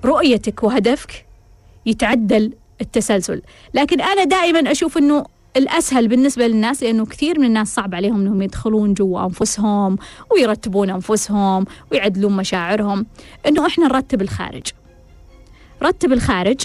رؤيتك 0.05 0.63
وهدفك 0.63 1.27
يتعدل 1.87 2.53
التسلسل. 2.81 3.43
لكن 3.75 4.01
أنا 4.01 4.25
دائما 4.25 4.71
أشوف 4.71 4.99
أنه 4.99 5.25
الأسهل 5.57 6.09
بالنسبة 6.09 6.47
للناس 6.47 6.83
لأنه 6.83 7.07
كثير 7.07 7.39
من 7.39 7.47
الناس 7.47 7.75
صعب 7.75 7.95
عليهم 7.95 8.21
أنهم 8.21 8.43
يدخلون 8.43 8.95
جوا 8.95 9.25
أنفسهم 9.25 9.99
ويرتبون 10.33 10.91
أنفسهم 10.91 11.65
ويعدلون 11.93 12.37
مشاعرهم. 12.37 13.07
أنه 13.47 13.67
إحنا 13.67 13.85
نرتب 13.85 14.23
الخارج. 14.23 14.67
رتب 15.83 16.13
الخارج 16.13 16.61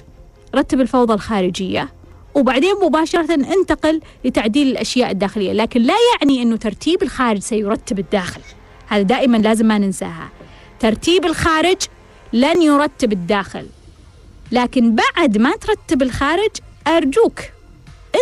رتب 0.55 0.81
الفوضى 0.81 1.13
الخارجية. 1.13 1.89
وبعدين 2.35 2.75
مباشرة 2.83 3.33
انتقل 3.33 4.01
لتعديل 4.25 4.67
الأشياء 4.67 5.11
الداخلية 5.11 5.53
لكن 5.53 5.81
لا 5.81 5.93
يعني 6.19 6.41
أنه 6.41 6.55
ترتيب 6.55 7.03
الخارج 7.03 7.39
سيرتب 7.39 7.99
الداخل. 7.99 8.41
هذا 8.87 9.01
دائما 9.01 9.37
لازم 9.37 9.65
ما 9.65 9.77
ننساها. 9.77 10.29
ترتيب 10.79 11.25
الخارج 11.25 11.77
لن 12.33 12.61
يرتب 12.61 13.11
الداخل. 13.11 13.67
لكن 14.51 14.95
بعد 14.95 15.37
ما 15.37 15.55
ترتب 15.55 16.01
الخارج 16.01 16.51
أرجوك 16.87 17.39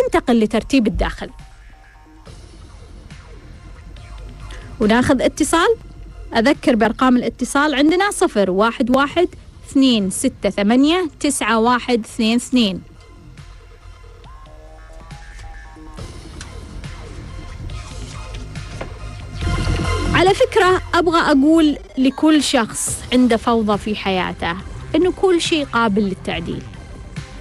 انتقل 0.04 0.40
لترتيب 0.40 0.86
الداخل. 0.86 1.30
وناخذ 4.80 5.22
اتصال. 5.22 5.76
أذكر 6.36 6.74
بأرقام 6.74 7.16
الاتصال 7.16 7.74
عندنا 7.74 8.10
صفر 8.10 8.50
واحد 8.50 8.96
واحد 8.96 9.28
اثنين 9.70 10.10
ستة 10.10 10.50
ثمانية 10.50 11.08
تسعة 11.20 11.58
واحد 11.58 12.04
اثنين 12.04 12.36
اثنين. 12.36 12.91
على 20.14 20.30
فكرة 20.34 20.82
أبغى 20.94 21.20
أقول 21.20 21.76
لكل 21.98 22.42
شخص 22.42 23.02
عنده 23.12 23.36
فوضى 23.36 23.78
في 23.78 23.96
حياته 23.96 24.56
إنه 24.94 25.12
كل 25.12 25.40
شيء 25.40 25.64
قابل 25.64 26.02
للتعديل. 26.02 26.62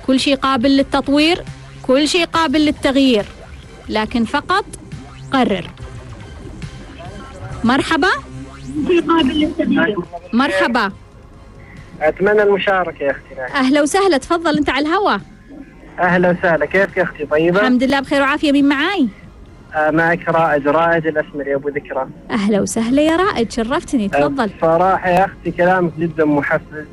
كل 0.07 0.19
شيء 0.19 0.36
قابل 0.36 0.78
للتطوير 0.78 1.43
كل 1.84 2.07
شيء 2.07 2.26
قابل 2.26 2.65
للتغيير. 2.65 3.26
لكن 3.89 4.26
فقط 4.26 4.65
قرر. 5.34 5.69
مرحبا. 7.63 8.09
مرحبا. 10.34 10.91
أتمنى 12.01 12.43
المشاركة 12.43 13.03
يا 13.03 13.11
أختي 13.11 13.55
أهلا 13.55 13.82
وسهلا 13.82 14.17
تفضل 14.17 14.57
أنت 14.57 14.69
على 14.69 14.88
الهواء 14.88 15.22
أهلا 15.99 16.30
وسهلا 16.30 16.65
كيف 16.65 16.97
يا 16.97 17.03
أختي؟ 17.03 17.26
طيبة؟ 17.26 17.59
الحمد 17.59 17.84
لله 17.84 17.99
بخير 17.99 18.22
وعافية 18.22 18.51
مين 18.51 18.69
معاي؟ 18.69 19.07
معك 19.76 20.30
رائد 20.30 20.67
رائد 20.67 21.07
الاسمر 21.07 21.47
يا 21.47 21.55
أبو 21.55 21.69
ذكرى. 21.69 22.07
أهلا 22.32 22.61
وسهلا 22.61 23.01
يا 23.01 23.15
رائد 23.15 23.51
شرفتني 23.51 24.09
تفضل. 24.09 24.49
صراحة 24.61 25.09
يا 25.09 25.26
أختي 25.26 25.51
كلامك 25.51 25.91
جدا 25.99 26.26
محفز. 26.26 26.86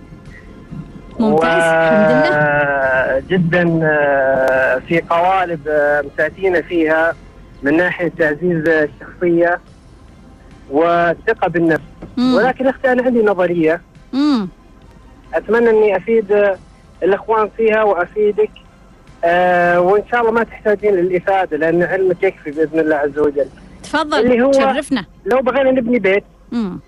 ممتاز 1.21 1.63
الحمد 1.63 2.11
لله. 2.11 3.23
جدا 3.29 3.81
آه، 3.83 4.79
في 4.89 5.01
قوالب 5.01 5.61
آه، 5.69 6.05
مساتينا 6.15 6.61
فيها 6.61 7.15
من 7.63 7.77
ناحية 7.77 8.13
تعزيز 8.19 8.69
الشخصية 8.69 9.61
والثقة 10.71 11.49
بالنفس. 11.49 11.83
مم. 12.17 12.35
ولكن 12.35 12.67
أختي 12.67 12.93
أنا 12.93 13.03
عندي 13.03 13.23
نظرية. 13.23 13.81
مم. 14.13 14.49
أتمنى 15.35 15.71
أني 15.71 15.97
أفيد 15.97 16.33
آه، 16.33 16.57
الأخوان 17.03 17.49
فيها 17.57 17.83
وأفيدك. 17.83 18.51
آه 19.25 19.81
وإن 19.81 20.03
شاء 20.11 20.21
الله 20.21 20.33
ما 20.33 20.43
تحتاجين 20.43 20.95
للإفادة 20.95 21.57
لأن 21.57 21.83
علمك 21.83 22.23
يكفي 22.23 22.51
بإذن 22.51 22.79
الله 22.79 22.97
عز 22.97 23.19
وجل. 23.19 23.49
تفضل 23.83 24.21
اللي 24.21 24.43
هو 24.43 24.51
تشرفنا. 24.51 25.05
لو 25.27 25.41
بغينا 25.41 25.71
نبني 25.71 25.99
بيت 25.99 26.25
مم. 26.53 26.81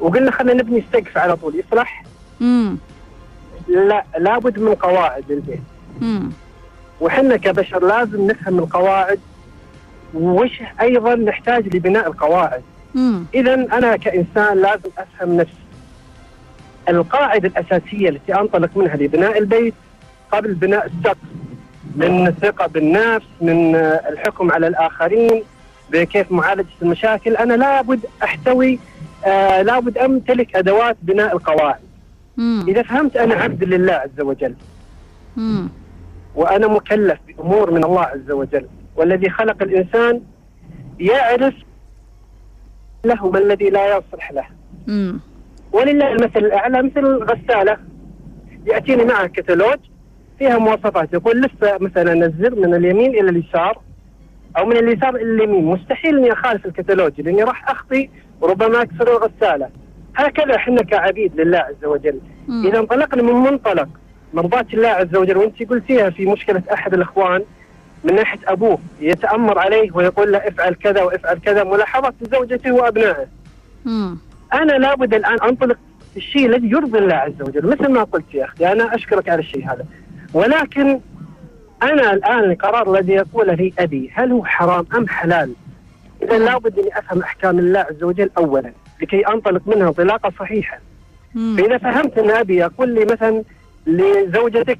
وقلنا 0.00 0.30
خلينا 0.30 0.62
نبني 0.62 0.84
سقف 0.92 1.18
على 1.18 1.36
طول 1.36 1.54
يصلح؟ 1.54 2.04
امم 2.40 2.78
لا 3.68 4.04
لابد 4.18 4.58
من 4.58 4.74
قواعد 4.74 5.24
للبيت. 5.28 5.60
امم 6.02 6.30
وحنا 7.00 7.36
كبشر 7.36 7.86
لازم 7.86 8.26
نفهم 8.26 8.58
القواعد 8.58 9.20
وش 10.14 10.62
أيضا 10.80 11.14
نحتاج 11.14 11.76
لبناء 11.76 12.06
القواعد. 12.06 12.62
امم 12.96 13.24
اذا 13.34 13.54
أنا 13.54 13.96
كإنسان 13.96 14.58
لازم 14.58 14.90
أفهم 14.98 15.36
نفسي. 15.36 15.54
القاعدة 16.88 17.48
الأساسية 17.48 18.08
التي 18.08 18.34
أنطلق 18.34 18.76
منها 18.76 18.96
لبناء 18.96 19.38
البيت 19.38 19.74
قبل 20.32 20.54
بناء 20.54 20.86
السقف 20.86 21.16
من 21.96 22.26
الثقه 22.26 22.66
بالنفس 22.66 23.26
من 23.40 23.74
الحكم 23.76 24.52
على 24.52 24.66
الآخرين 24.66 25.42
بكيف 25.90 26.32
معالجة 26.32 26.66
المشاكل. 26.82 27.36
أنا 27.36 27.54
لابد 27.54 28.00
أحتوي 28.22 28.78
آه 29.26 29.62
لابد 29.62 29.98
أمتلك 29.98 30.56
أدوات 30.56 30.96
بناء 31.02 31.36
القواعد. 31.36 31.80
إذا 32.68 32.82
فهمت 32.82 33.16
أنا 33.16 33.34
عبد 33.34 33.64
لله 33.64 33.92
عز 33.92 34.20
وجل. 34.20 34.54
وأنا 36.34 36.66
مكلف 36.66 37.18
بأمور 37.28 37.70
من 37.70 37.84
الله 37.84 38.02
عز 38.02 38.30
وجل. 38.30 38.66
والذي 38.96 39.30
خلق 39.30 39.62
الإنسان 39.62 40.20
يعرف 40.98 41.54
له 43.04 43.30
ما 43.30 43.38
الذي 43.38 43.70
لا 43.70 43.96
يصلح 43.96 44.32
له. 44.32 44.46
ولله 45.72 46.12
المثل 46.12 46.38
الأعلى 46.38 46.82
مثل 46.82 47.00
الغسالة. 47.00 47.76
يأتيني 48.66 49.04
معها 49.04 49.26
كتالوج 49.26 49.78
فيها 50.42 50.58
مواصفات. 50.58 51.12
يقول 51.12 51.40
لف 51.40 51.64
مثلا 51.80 52.26
الزر 52.26 52.54
من 52.54 52.74
اليمين 52.74 53.10
إلى 53.10 53.30
اليسار 53.30 53.78
أو 54.58 54.66
من 54.66 54.76
اليسار 54.76 55.16
إلى 55.16 55.34
اليمين. 55.34 55.64
مستحيل 55.64 56.18
إني 56.18 56.32
أخالف 56.32 56.66
الكتالوج 56.66 57.20
لأني 57.20 57.42
راح 57.42 57.70
أخطي 57.70 58.08
وربما 58.40 58.82
أكسر 58.82 59.16
الغسالة. 59.16 59.68
هكذا 60.16 60.56
إحنا 60.56 60.82
كعبيد 60.82 61.40
لله 61.40 61.58
عز 61.58 61.84
وجل. 61.84 62.20
مم. 62.48 62.66
إذا 62.66 62.78
انطلقنا 62.78 63.22
من 63.22 63.32
منطلق 63.32 63.88
مرضاة 64.34 64.66
الله 64.74 64.88
عز 64.88 65.16
وجل. 65.16 65.36
وأنت 65.36 65.62
قلتيها 65.62 66.10
في 66.10 66.26
مشكلة 66.26 66.62
أحد 66.72 66.94
الإخوان 66.94 67.42
من 68.04 68.14
ناحية 68.14 68.38
أبوه 68.46 68.78
يتأمر 69.00 69.58
عليه 69.58 69.90
ويقول 69.94 70.32
له 70.32 70.38
افعل 70.38 70.74
كذا 70.74 71.02
وافعل 71.02 71.38
كذا. 71.38 71.64
ملاحظه 71.64 72.12
زوجته 72.22 72.72
وأبنائه. 72.72 73.26
امم 73.86 74.18
أنا 74.54 74.72
لابد 74.72 75.14
الآن 75.14 75.38
أنطلق 75.42 75.78
الشيء 76.16 76.46
الذي 76.46 76.70
يرضي 76.70 76.98
الله 76.98 77.14
عز 77.14 77.42
وجل. 77.42 77.66
مثل 77.66 77.92
ما 77.92 78.02
قلت 78.02 78.34
يا 78.34 78.44
أختي 78.44 78.72
أنا 78.72 78.94
أشكرك 78.94 79.28
على 79.28 79.40
الشيء 79.40 79.64
هذا. 79.64 79.84
ولكن 80.34 81.00
أنا 81.82 82.12
الآن 82.12 82.50
القرار 82.50 82.94
الذي 82.94 83.12
يقوله 83.12 83.54
لي 83.54 83.72
أبي 83.78 84.10
هل 84.14 84.32
هو 84.32 84.44
حرام 84.44 84.86
أم 84.96 85.08
حلال؟ 85.08 85.52
إذا 86.22 86.38
لابد 86.38 86.78
أني 86.78 86.98
أفهم 86.98 87.22
أحكام 87.22 87.58
الله 87.58 87.80
عز 87.80 88.02
وجل 88.02 88.30
اولا 88.38 88.72
لكي 89.02 89.28
أنطلق 89.28 89.62
منها 89.66 89.88
انطلاقة 89.88 90.32
صحيحة. 90.38 90.78
فإذا 91.34 91.78
فهمت 91.78 92.18
أن 92.18 92.30
أبي 92.30 92.56
يقول 92.56 92.88
لي 92.94 93.04
مثلا 93.04 93.42
لزوجتك 93.86 94.78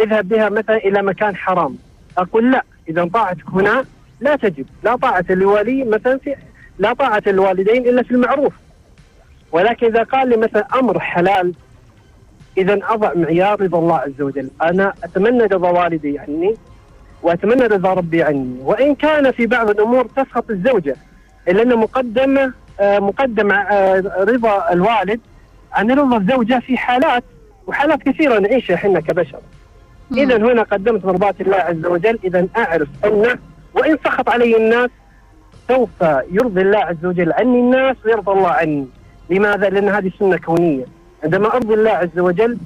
اذهب 0.00 0.28
بها 0.28 0.48
مثلا 0.48 0.76
إلى 0.76 1.02
مكان 1.02 1.36
حرام 1.36 1.76
أقول 2.18 2.52
لا 2.52 2.64
إذا 2.88 3.04
طاعتك 3.14 3.48
هنا 3.48 3.84
لا 4.20 4.36
تجب 4.36 4.66
لا 4.82 4.96
طاعة 4.96 5.24
لولي 5.30 5.84
مثلا 5.84 6.18
في 6.18 6.34
لا 6.78 6.92
طاعة 6.92 7.22
الوالدين 7.26 7.88
إلا 7.88 8.02
في 8.02 8.10
المعروف. 8.10 8.52
ولكن 9.52 9.86
إذا 9.86 10.02
قال 10.02 10.28
لي 10.28 10.36
مثلا 10.36 10.66
أمر 10.74 11.00
حلال 11.00 11.54
اذا 12.58 12.78
أضع 12.82 13.12
معيار 13.14 13.60
رضا 13.62 13.78
الله 13.78 13.96
عز 13.96 14.22
وجل. 14.22 14.50
أنا 14.62 14.92
أتمنى 15.04 15.42
رضا 15.42 15.70
والدي 15.70 16.18
عني 16.18 16.54
وأتمنى 17.22 17.62
رضا 17.62 17.94
ربي 17.94 18.22
عني. 18.22 18.56
وإن 18.60 18.94
كان 18.94 19.30
في 19.30 19.46
بعض 19.46 19.70
الأمور 19.70 20.06
تسخط 20.16 20.50
الزوجة 20.50 20.96
إلا 21.48 21.62
أن 21.62 21.76
مقدمة 21.78 22.52
آه، 22.80 22.98
مقدم 22.98 23.52
آه، 23.52 24.02
رضا 24.18 24.72
الوالد 24.72 25.20
عن 25.72 25.90
رضا 25.90 26.16
الزوجة 26.16 26.58
في 26.58 26.76
حالات 26.76 27.24
وحالات 27.66 28.02
كثيرة 28.02 28.38
نعيشها 28.38 28.74
إحنا 28.74 29.00
كبشر. 29.00 29.38
اذا 30.12 30.36
هنا 30.36 30.62
قدمت 30.62 31.04
مرضاة 31.04 31.34
الله 31.40 31.56
عز 31.56 31.86
وجل. 31.86 32.18
اذا 32.24 32.46
أعرف 32.56 32.88
انه 33.04 33.38
وإن 33.74 33.98
سخط 34.04 34.28
علي 34.28 34.56
الناس 34.56 34.90
سوف 35.68 35.90
يرضي 36.32 36.60
الله 36.60 36.78
عز 36.78 37.06
وجل 37.06 37.32
عني 37.32 37.60
الناس 37.60 37.96
ويرضى 38.04 38.32
الله 38.32 38.50
عني. 38.50 38.86
لماذا؟ 39.30 39.68
لأن 39.68 39.88
هذه 39.88 40.12
سنة 40.18 40.36
كونية. 40.36 40.84
عندما 41.24 41.56
ارضي 41.56 41.74
الله 41.74 41.90
عز 41.90 42.18
وجل 42.18 42.58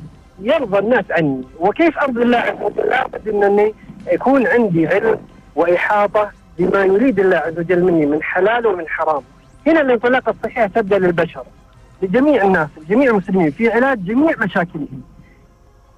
يرضى 0.42 0.78
الناس 0.78 1.04
عني. 1.10 1.42
وكيف 1.58 1.98
ارضي 1.98 2.22
الله 2.22 2.38
عز 2.38 2.62
وجل؟ 2.62 2.88
لابد 2.88 3.28
أنني 3.28 3.74
يكون 4.12 4.46
عندي 4.46 4.86
علم 4.86 5.18
وإحاطة 5.54 6.30
بما 6.58 6.84
يريد 6.84 7.20
الله 7.20 7.36
عز 7.36 7.58
وجل 7.58 7.82
مني 7.82 8.06
من 8.06 8.22
حلال 8.22 8.66
ومن 8.66 8.88
حرام. 8.88 9.22
هنا 9.66 9.80
الانطلاقه 9.80 10.30
الصحيحه 10.30 10.66
تبدأ 10.66 10.98
للبشر 10.98 11.44
لجميع 12.02 12.44
الناس 12.44 12.68
لجميع 12.82 13.10
المسلمين 13.10 13.50
في 13.50 13.68
علاج 13.68 14.04
جميع 14.04 14.34
مشاكلهم. 14.38 15.02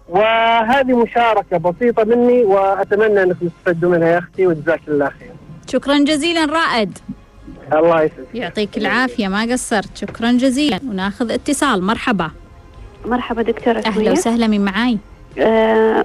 وهذه 0.09 1.03
مشاركة 1.03 1.57
بسيطة 1.59 2.05
مني 2.05 2.45
وأتمنى 2.45 3.23
أنكم 3.23 3.49
تستفادوا 3.49 3.91
منها 3.91 4.09
يا 4.09 4.19
أختي 4.19 4.47
وجزاك 4.47 4.81
الله 4.89 5.09
خير. 5.09 5.33
شكرا 5.67 5.99
جزيلا 5.99 6.45
رائد. 6.45 6.99
الله 7.73 8.03
يسعدك 8.03 8.35
يعطيك 8.35 8.79
العافية 8.79 9.29
ما 9.29 9.43
قصرت. 9.43 9.97
شكرا 9.97 10.33
جزيلا. 10.33 10.81
وناخذ 10.91 11.33
اتصال. 11.33 11.83
مرحبا. 11.83 12.31
مرحبا 13.07 13.43
دكتورة 13.43 13.83
أهلا. 13.87 14.13
وسهلا 14.13 14.47
من 14.47 14.65
معاي 14.65 14.99
آه 15.39 16.05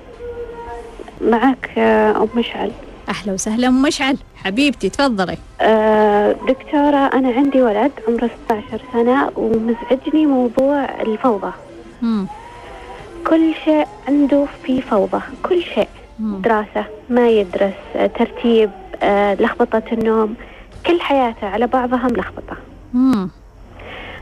معك 1.22 1.70
آه 1.78 2.18
أم 2.24 2.28
مشعل 2.36 2.72
أهلا 3.10 3.34
وسهلا 3.34 3.68
أم 3.68 3.82
مشعل 3.82 4.18
حبيبتي 4.36 4.90
تفضلي 4.90 5.38
آه 5.62 6.32
دكتورة 6.48 6.98
أنا 7.14 7.30
عندي 7.32 7.62
ولد 7.62 7.92
عمره 8.08 8.30
16 8.46 8.82
سنة 8.94 9.32
ومزعجني 9.36 10.26
موضوع 10.26 10.86
الفوضى 11.02 11.52
مم. 12.02 12.28
كل 13.28 13.54
شيء 13.66 13.88
عنده 14.08 14.46
في 14.64 14.82
فوضى 14.82 15.20
كل 15.44 15.62
شيء 15.64 15.88
مم. 16.20 16.42
دراسة 16.42 16.86
ما 17.10 17.30
يدرس 17.30 17.74
ترتيب 18.20 18.72
آه 19.04 19.34
لخبطة 19.34 19.84
النوم 19.92 20.36
كل 20.88 21.02
حياته 21.02 21.48
على 21.48 21.68
بعضها 21.68 22.08
ملخبطة. 22.08 22.58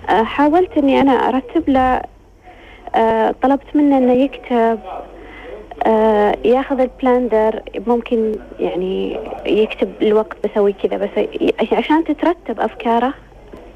آه، 0.10 0.24
حاولت 0.24 0.78
إني 0.78 1.02
أنا 1.02 1.12
أرتب 1.12 1.70
له 1.70 2.02
طلبت 3.42 3.76
منه 3.76 3.98
إنه 3.98 4.14
يكتب 4.14 4.80
آه، 5.86 6.36
ياخذ 6.46 6.80
البلاندر 6.80 7.62
ممكن 7.88 8.36
يعني 8.60 9.20
يكتب 9.46 9.92
الوقت 10.02 10.38
بسوي 10.48 10.74
كذا 10.74 10.98
بس 10.98 11.10
ي- 11.18 11.54
عشان 11.72 12.04
تترتب 12.04 12.60
أفكاره 12.60 13.14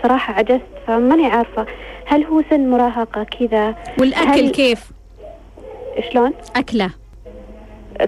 صراحة 0.03 0.34
عجزت 0.34 0.61
فماني 0.88 1.26
عارفة 1.28 1.66
هل 2.05 2.24
هو 2.24 2.43
سن 2.49 2.70
مراهقة 2.70 3.24
كذا 3.24 3.76
والأكل 3.99 4.30
هل- 4.30 4.51
كيف 4.51 4.91
شلون 6.11 6.32
أكلة 6.55 6.89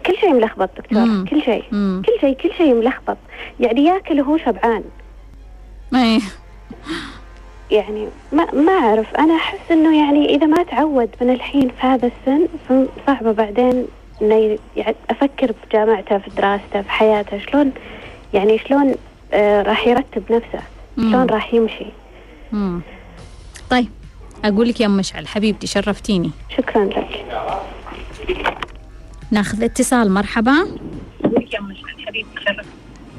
كل 0.06 0.18
شيء 0.18 0.34
ملخبط 0.34 0.70
دكتور 0.78 1.00
مم. 1.06 1.26
كل 1.30 1.42
شيء 1.42 1.64
مم. 1.72 2.02
كل 2.06 2.14
شيء 2.22 2.34
كل 2.34 2.52
شيء 2.58 2.74
ملخبط 2.74 3.18
يعني 3.60 3.86
ياكل 3.86 4.22
وهو 4.22 4.38
شبعان 4.38 4.84
إيه. 5.96 6.20
يعني 7.72 8.08
ما 8.32 8.52
ما 8.54 8.72
أعرف. 8.72 9.16
أنا 9.16 9.36
أحس 9.36 9.72
إنه 9.72 9.98
يعني 9.98 10.36
إذا 10.36 10.46
ما 10.46 10.64
تعود 10.64 11.10
من 11.22 11.30
الحين 11.30 11.70
في 11.70 11.88
هذا 11.88 12.12
السن 12.28 12.48
صعبة 13.08 13.32
بعدين 13.32 13.86
إنه 14.22 14.58
يعني 14.76 14.96
أفكر 15.10 15.48
في 15.48 15.68
جامعته 15.72 16.18
في 16.18 16.30
دراسته 16.38 16.82
في 16.82 16.92
حياته. 16.92 17.40
شلون 17.40 17.72
يعني 18.34 18.60
شلون 18.60 18.96
آه 19.34 19.62
راح 19.62 19.88
يرتب 19.88 20.24
نفسه. 20.32 20.60
شلون 20.98 21.26
راح 21.26 21.54
يمشي؟ 21.54 21.86
مم. 22.52 22.82
طيب 23.70 23.90
أقول 24.46 24.70
لك 24.70 24.82
يا 24.82 24.86
أم 24.86 24.98
مشعل 24.98 25.28
حبيبتي 25.28 25.68
شرفتيني. 25.68 26.32
شكرا 26.58 26.86
لك. 26.86 27.26
ناخذ 29.32 29.64
اتصال 29.64 30.12
مرحبا. 30.12 30.68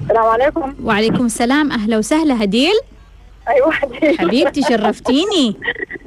السلام 0.02 0.26
عليكم. 0.26 0.74
وعليكم 0.84 1.26
السلام 1.26 1.72
أهلا 1.72 1.98
وسهلا 1.98 2.44
هديل. 2.44 2.74
أيوه 3.48 3.70
حبيبتي 4.18 4.62
شرفتيني. 4.62 5.54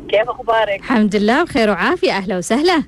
كيف 0.10 0.30
أخبارك؟ 0.30 0.80
الحمد 0.80 1.16
لله 1.16 1.44
بخير 1.44 1.70
وعافية. 1.70 2.12
أهلا 2.12 2.38
وسهلا. 2.38 2.84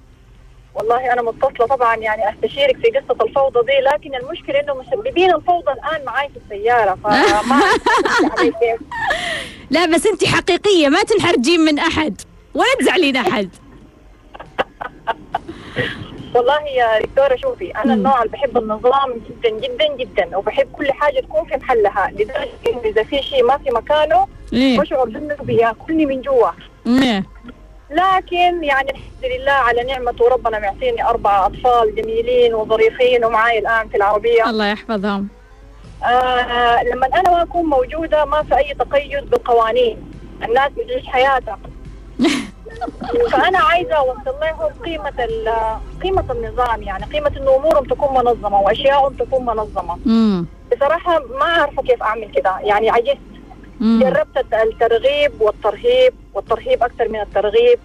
والله 0.75 1.13
أنا 1.13 1.21
متصلة 1.21 1.67
طبعا 1.67 1.95
يعني 1.95 2.29
أستشيرك 2.29 2.77
في 2.77 2.91
قصة 2.99 3.23
الفوضى 3.25 3.59
دي 3.59 3.79
لكن 3.93 4.15
المشكلة 4.15 4.59
إنه 4.59 4.73
مسببين 4.73 5.33
الفوضى 5.35 5.71
الآن 5.71 6.05
معي 6.05 6.29
في 6.29 6.37
السيارة 6.55 6.97
فما 7.03 7.61
لا 9.71 9.85
بس 9.85 10.07
أنت 10.07 10.25
حقيقية 10.25 10.89
ما 10.89 11.03
تنحرجين 11.03 11.59
من 11.59 11.79
أحد. 11.79 12.21
ولا 12.53 12.65
تزعلين 12.79 13.15
أحد. 13.15 13.49
والله 16.35 16.61
يا 16.61 16.99
دكتورة 17.01 17.35
شوفي 17.35 17.71
أنا 17.71 17.93
النوع 17.93 18.23
اللي 18.23 18.31
بحب 18.31 18.57
النظام 18.57 19.13
جدا 19.29 19.49
جدا 19.49 19.95
جدا 19.97 20.37
وبحب 20.37 20.67
كل 20.73 20.91
حاجة 20.91 21.19
تكون 21.19 21.45
في 21.45 21.55
محلها 21.57 22.11
لدرجة 22.11 22.49
إنه 22.69 22.81
إذا 22.85 23.03
في 23.03 23.21
شيء 23.21 23.43
ما 23.43 23.57
في 23.57 23.69
مكانه 23.71 24.27
إيه. 24.53 24.79
بشعر 24.79 25.03
انه 25.07 25.35
بياكلني 25.41 26.05
من 26.05 26.21
جوا. 26.21 26.49
لكن 27.91 28.63
يعني 28.63 28.89
الحمد 28.91 29.23
لله 29.41 29.51
على 29.51 29.83
نعمته 29.83 30.29
ربنا 30.29 30.59
معطيني 30.59 31.03
أربع 31.05 31.45
أطفال 31.45 31.95
جميلين 31.95 32.53
وظريفين 32.53 33.25
ومعي 33.25 33.59
الآن 33.59 33.87
في 33.87 33.97
العربية. 33.97 34.49
الله 34.49 34.65
يحفظهم. 34.65 35.27
آه 36.03 36.83
لما 36.83 37.05
أنا 37.07 37.31
ما 37.31 37.41
أكون 37.43 37.65
موجودة 37.65 38.25
ما 38.25 38.43
في 38.43 38.57
أي 38.57 38.73
تقيد 38.73 39.29
بالقوانين. 39.29 39.97
الناس 40.43 40.71
بتعيش 40.71 41.05
حياتها. 41.07 41.59
فأنا 43.31 43.59
عايزة 43.59 43.93
أوصل 43.95 44.35
لهم 44.41 44.71
قيمة 44.85 45.13
ال- 45.19 45.77
قيمة 46.03 46.31
النظام 46.31 46.83
يعني 46.83 47.05
قيمة 47.05 47.31
انه 47.37 47.55
أمورهم 47.55 47.83
تكون 47.85 48.13
منظمة 48.25 48.59
واشيائهم 48.61 49.13
تكون 49.13 49.45
منظمة. 49.45 49.97
امم 50.05 50.45
بصراحة 50.75 51.19
ما 51.39 51.45
عارفة 51.45 51.81
كيف 51.81 52.03
أعمل 52.03 52.31
كده. 52.31 52.57
يعني 52.61 52.89
عجزت. 52.89 53.17
مم. 53.79 53.99
جربت 54.03 54.37
الت- 54.37 54.53
الترغيب 54.53 55.41
والترهيب 55.41 56.13
والترهيب 56.33 56.83
أكثر 56.83 57.07
من 57.09 57.19
الترغيب. 57.21 57.79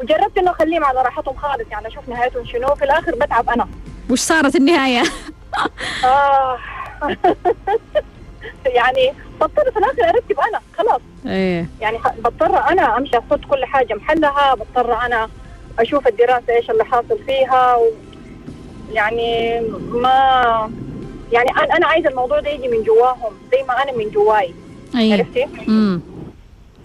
وجربت 0.00 0.38
إنه 0.38 0.50
اخليهم 0.50 0.84
على 0.84 1.02
راحتهم 1.02 1.34
خالص 1.36 1.64
يعني 1.70 1.86
أشوف 1.86 2.08
نهايتهم 2.08 2.44
شنو. 2.46 2.74
في 2.74 2.84
الآخر 2.84 3.14
بتعب 3.14 3.50
أنا. 3.50 3.68
وش 4.10 4.18
صارت 4.20 4.56
النهاية؟ 4.56 5.02
آه. 6.04 6.58
يعني 8.66 9.12
بضطر 9.40 9.70
في 9.70 9.78
الآخر 9.78 10.08
أرتب 10.08 10.40
أنا 10.40 10.60
خلاص. 10.78 11.00
إيه. 11.26 11.66
يعني 11.80 11.98
بضطر 12.18 12.58
أنا 12.68 12.96
أمشي 12.98 13.18
أحط 13.18 13.40
كل 13.50 13.64
حاجة 13.64 13.94
محلها 13.94 14.54
بضطر 14.54 14.94
أنا 15.06 15.28
أشوف 15.78 16.06
الدراسة 16.08 16.52
إيش 16.54 16.70
اللي 16.70 16.84
حاصل 16.84 17.18
فيها. 17.26 17.76
و 17.76 17.84
يعني 18.92 19.60
ما 19.90 20.70
يعني 21.32 21.50
أنا 21.50 21.86
عايزة 21.86 22.08
الموضوع 22.08 22.40
ده 22.40 22.50
يجي 22.50 22.68
من 22.68 22.82
جواهم 22.82 23.32
زي 23.52 23.62
ما 23.62 23.82
أنا 23.82 23.92
من 23.92 24.10
جواي. 24.10 24.54
إيه 24.96 25.12
عرفتي؟ 25.12 25.44
امم 25.68 26.00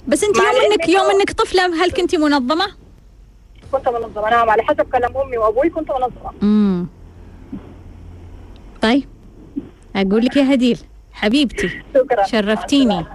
بس 0.08 0.24
انت 0.24 0.38
يوم 0.38 0.72
انك 0.72 0.90
يوم 0.90 1.06
انك 1.10 1.32
طفلة 1.32 1.84
هل 1.84 1.92
كنت 1.92 2.16
منظمة؟ 2.16 2.66
كنت 3.72 3.90
منظمة 3.90 4.30
نعم 4.30 4.50
على 4.50 4.64
حسب 4.64 4.82
كلام 4.92 5.18
أمي 5.18 5.38
وأبوي 5.38 5.70
كنت 5.70 5.92
منظمة. 5.92 6.32
امم 6.44 6.88
طيب 8.82 9.04
أقول 9.96 10.26
لك 10.26 10.38
يا 10.38 10.54
هديل 10.54 10.80
حبيبتي 11.14 11.70
شكرا. 11.94 12.26
شرفتيني. 12.26 13.06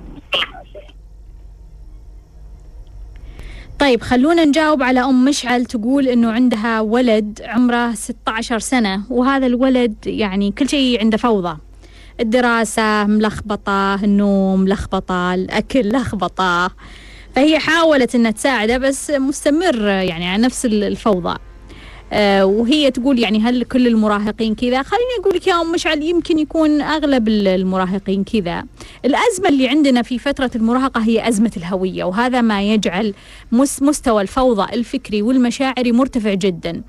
طيب 3.78 4.02
خلونا 4.02 4.44
نجاوب 4.44 4.82
على 4.82 5.00
أم 5.00 5.24
مشعل 5.24 5.64
تقول 5.64 6.08
إنه 6.08 6.30
عندها 6.32 6.80
ولد 6.80 7.40
عمره 7.44 7.92
16 7.92 8.58
سنة 8.58 9.02
وهذا 9.10 9.46
الولد 9.46 9.94
يعني 10.06 10.50
كل 10.50 10.68
شيء 10.68 11.00
عنده 11.00 11.16
فوضى. 11.16 11.56
الدراسة 12.20 13.04
ملخبطة 13.04 13.94
النوم 14.04 14.68
لخبطة 14.68 15.34
الأكل 15.34 15.88
لخبطة. 15.96 16.70
فهي 17.36 17.58
حاولت 17.58 18.14
إنها 18.14 18.30
تساعده 18.30 18.78
بس 18.78 19.10
مستمر 19.10 19.80
يعني 19.86 20.28
على 20.28 20.42
نفس 20.42 20.66
الفوضى. 20.66 21.38
آه، 22.12 22.44
وهي 22.46 22.90
تقول 22.90 23.18
يعني 23.18 23.40
هل 23.40 23.64
كل 23.64 23.86
المراهقين 23.86 24.54
كذا؟ 24.54 24.82
خليني 24.82 25.04
أقول 25.20 25.34
لك 25.36 25.46
يا 25.46 25.60
أم 25.60 25.72
مشعل 25.72 26.02
يمكن 26.02 26.38
يكون 26.38 26.80
أغلب 26.80 27.28
ال- 27.28 27.48
المراهقين 27.48 28.24
كذا. 28.24 28.64
الأزمة 29.04 29.48
اللي 29.48 29.68
عندنا 29.68 30.02
في 30.02 30.18
فترة 30.18 30.50
المراهقة 30.56 31.00
هي 31.02 31.28
أزمة 31.28 31.50
الهوية 31.56 32.04
وهذا 32.04 32.40
ما 32.40 32.62
يجعل 32.62 33.14
مس- 33.52 33.82
مستوى 33.82 34.22
الفوضى 34.22 34.74
الفكري 34.74 35.22
والمشاعري 35.22 35.92
مرتفع 35.92 36.34
جدا. 36.34 36.82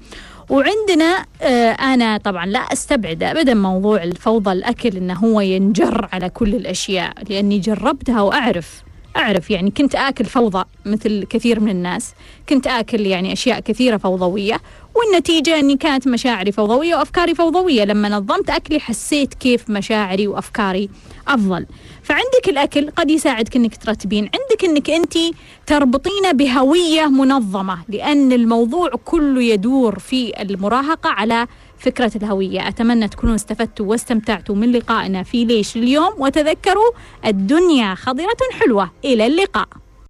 وعندنا 0.49 1.25
آه 1.41 1.71
أنا 1.71 2.17
طبعا 2.17 2.45
لا 2.45 2.59
أستبعد 2.59 3.23
أبدا 3.23 3.53
موضوع 3.53 4.03
الفوضى 4.03 4.51
الأكل 4.51 4.97
إنه 4.97 5.13
هو 5.13 5.41
ينجر 5.41 6.09
على 6.13 6.29
كل 6.29 6.55
الأشياء 6.55 7.13
لأني 7.29 7.59
جربتها 7.59 8.21
وأعرف 8.21 8.83
أعرف 9.15 9.51
يعني 9.51 9.71
كنت 9.71 9.95
آكل 9.95 10.25
فوضى 10.25 10.63
مثل 10.85 11.23
كثير 11.23 11.59
من 11.59 11.69
الناس. 11.71 12.13
كنت 12.49 12.67
آكل 12.67 13.01
يعني 13.01 13.33
أشياء 13.33 13.59
كثيرة 13.59 13.97
فوضوية 13.97 14.61
والنتيجة 14.95 15.59
أني 15.59 15.77
كانت 15.77 16.07
مشاعري 16.07 16.51
فوضوية 16.51 16.95
وأفكاري 16.95 17.35
فوضوية. 17.35 17.83
لما 17.85 18.09
نظمت 18.09 18.49
أكلي 18.49 18.79
حسيت 18.79 19.33
كيف 19.33 19.69
مشاعري 19.69 20.27
وأفكاري 20.27 20.89
أفضل. 21.27 21.65
فعندك 22.03 22.49
الأكل 22.49 22.89
قد 22.89 23.11
يساعدك 23.11 23.55
أنك 23.55 23.75
ترتبين. 23.77 24.23
عندك 24.23 24.65
أنك 24.65 24.89
أنت 24.89 25.13
تربطين 25.65 26.33
بهوية 26.33 27.05
منظمة 27.05 27.77
لأن 27.89 28.31
الموضوع 28.31 28.89
كله 29.05 29.43
يدور 29.43 29.99
في 29.99 30.41
المراهقة 30.41 31.09
على 31.09 31.47
فكرة 31.79 32.11
الهوية. 32.15 32.67
أتمنى 32.67 33.07
تكونوا 33.07 33.35
استفدتوا 33.35 33.85
واستمتعتوا 33.85 34.55
من 34.55 34.71
لقائنا 34.71 35.23
في 35.23 35.45
ليش 35.45 35.77
اليوم. 35.77 36.13
وتذكروا 36.17 36.91
الدنيا 37.25 37.95
خضرة 37.95 38.37
حلوة. 38.59 38.91
إلى 39.05 39.27
اللقاء. 39.27 39.67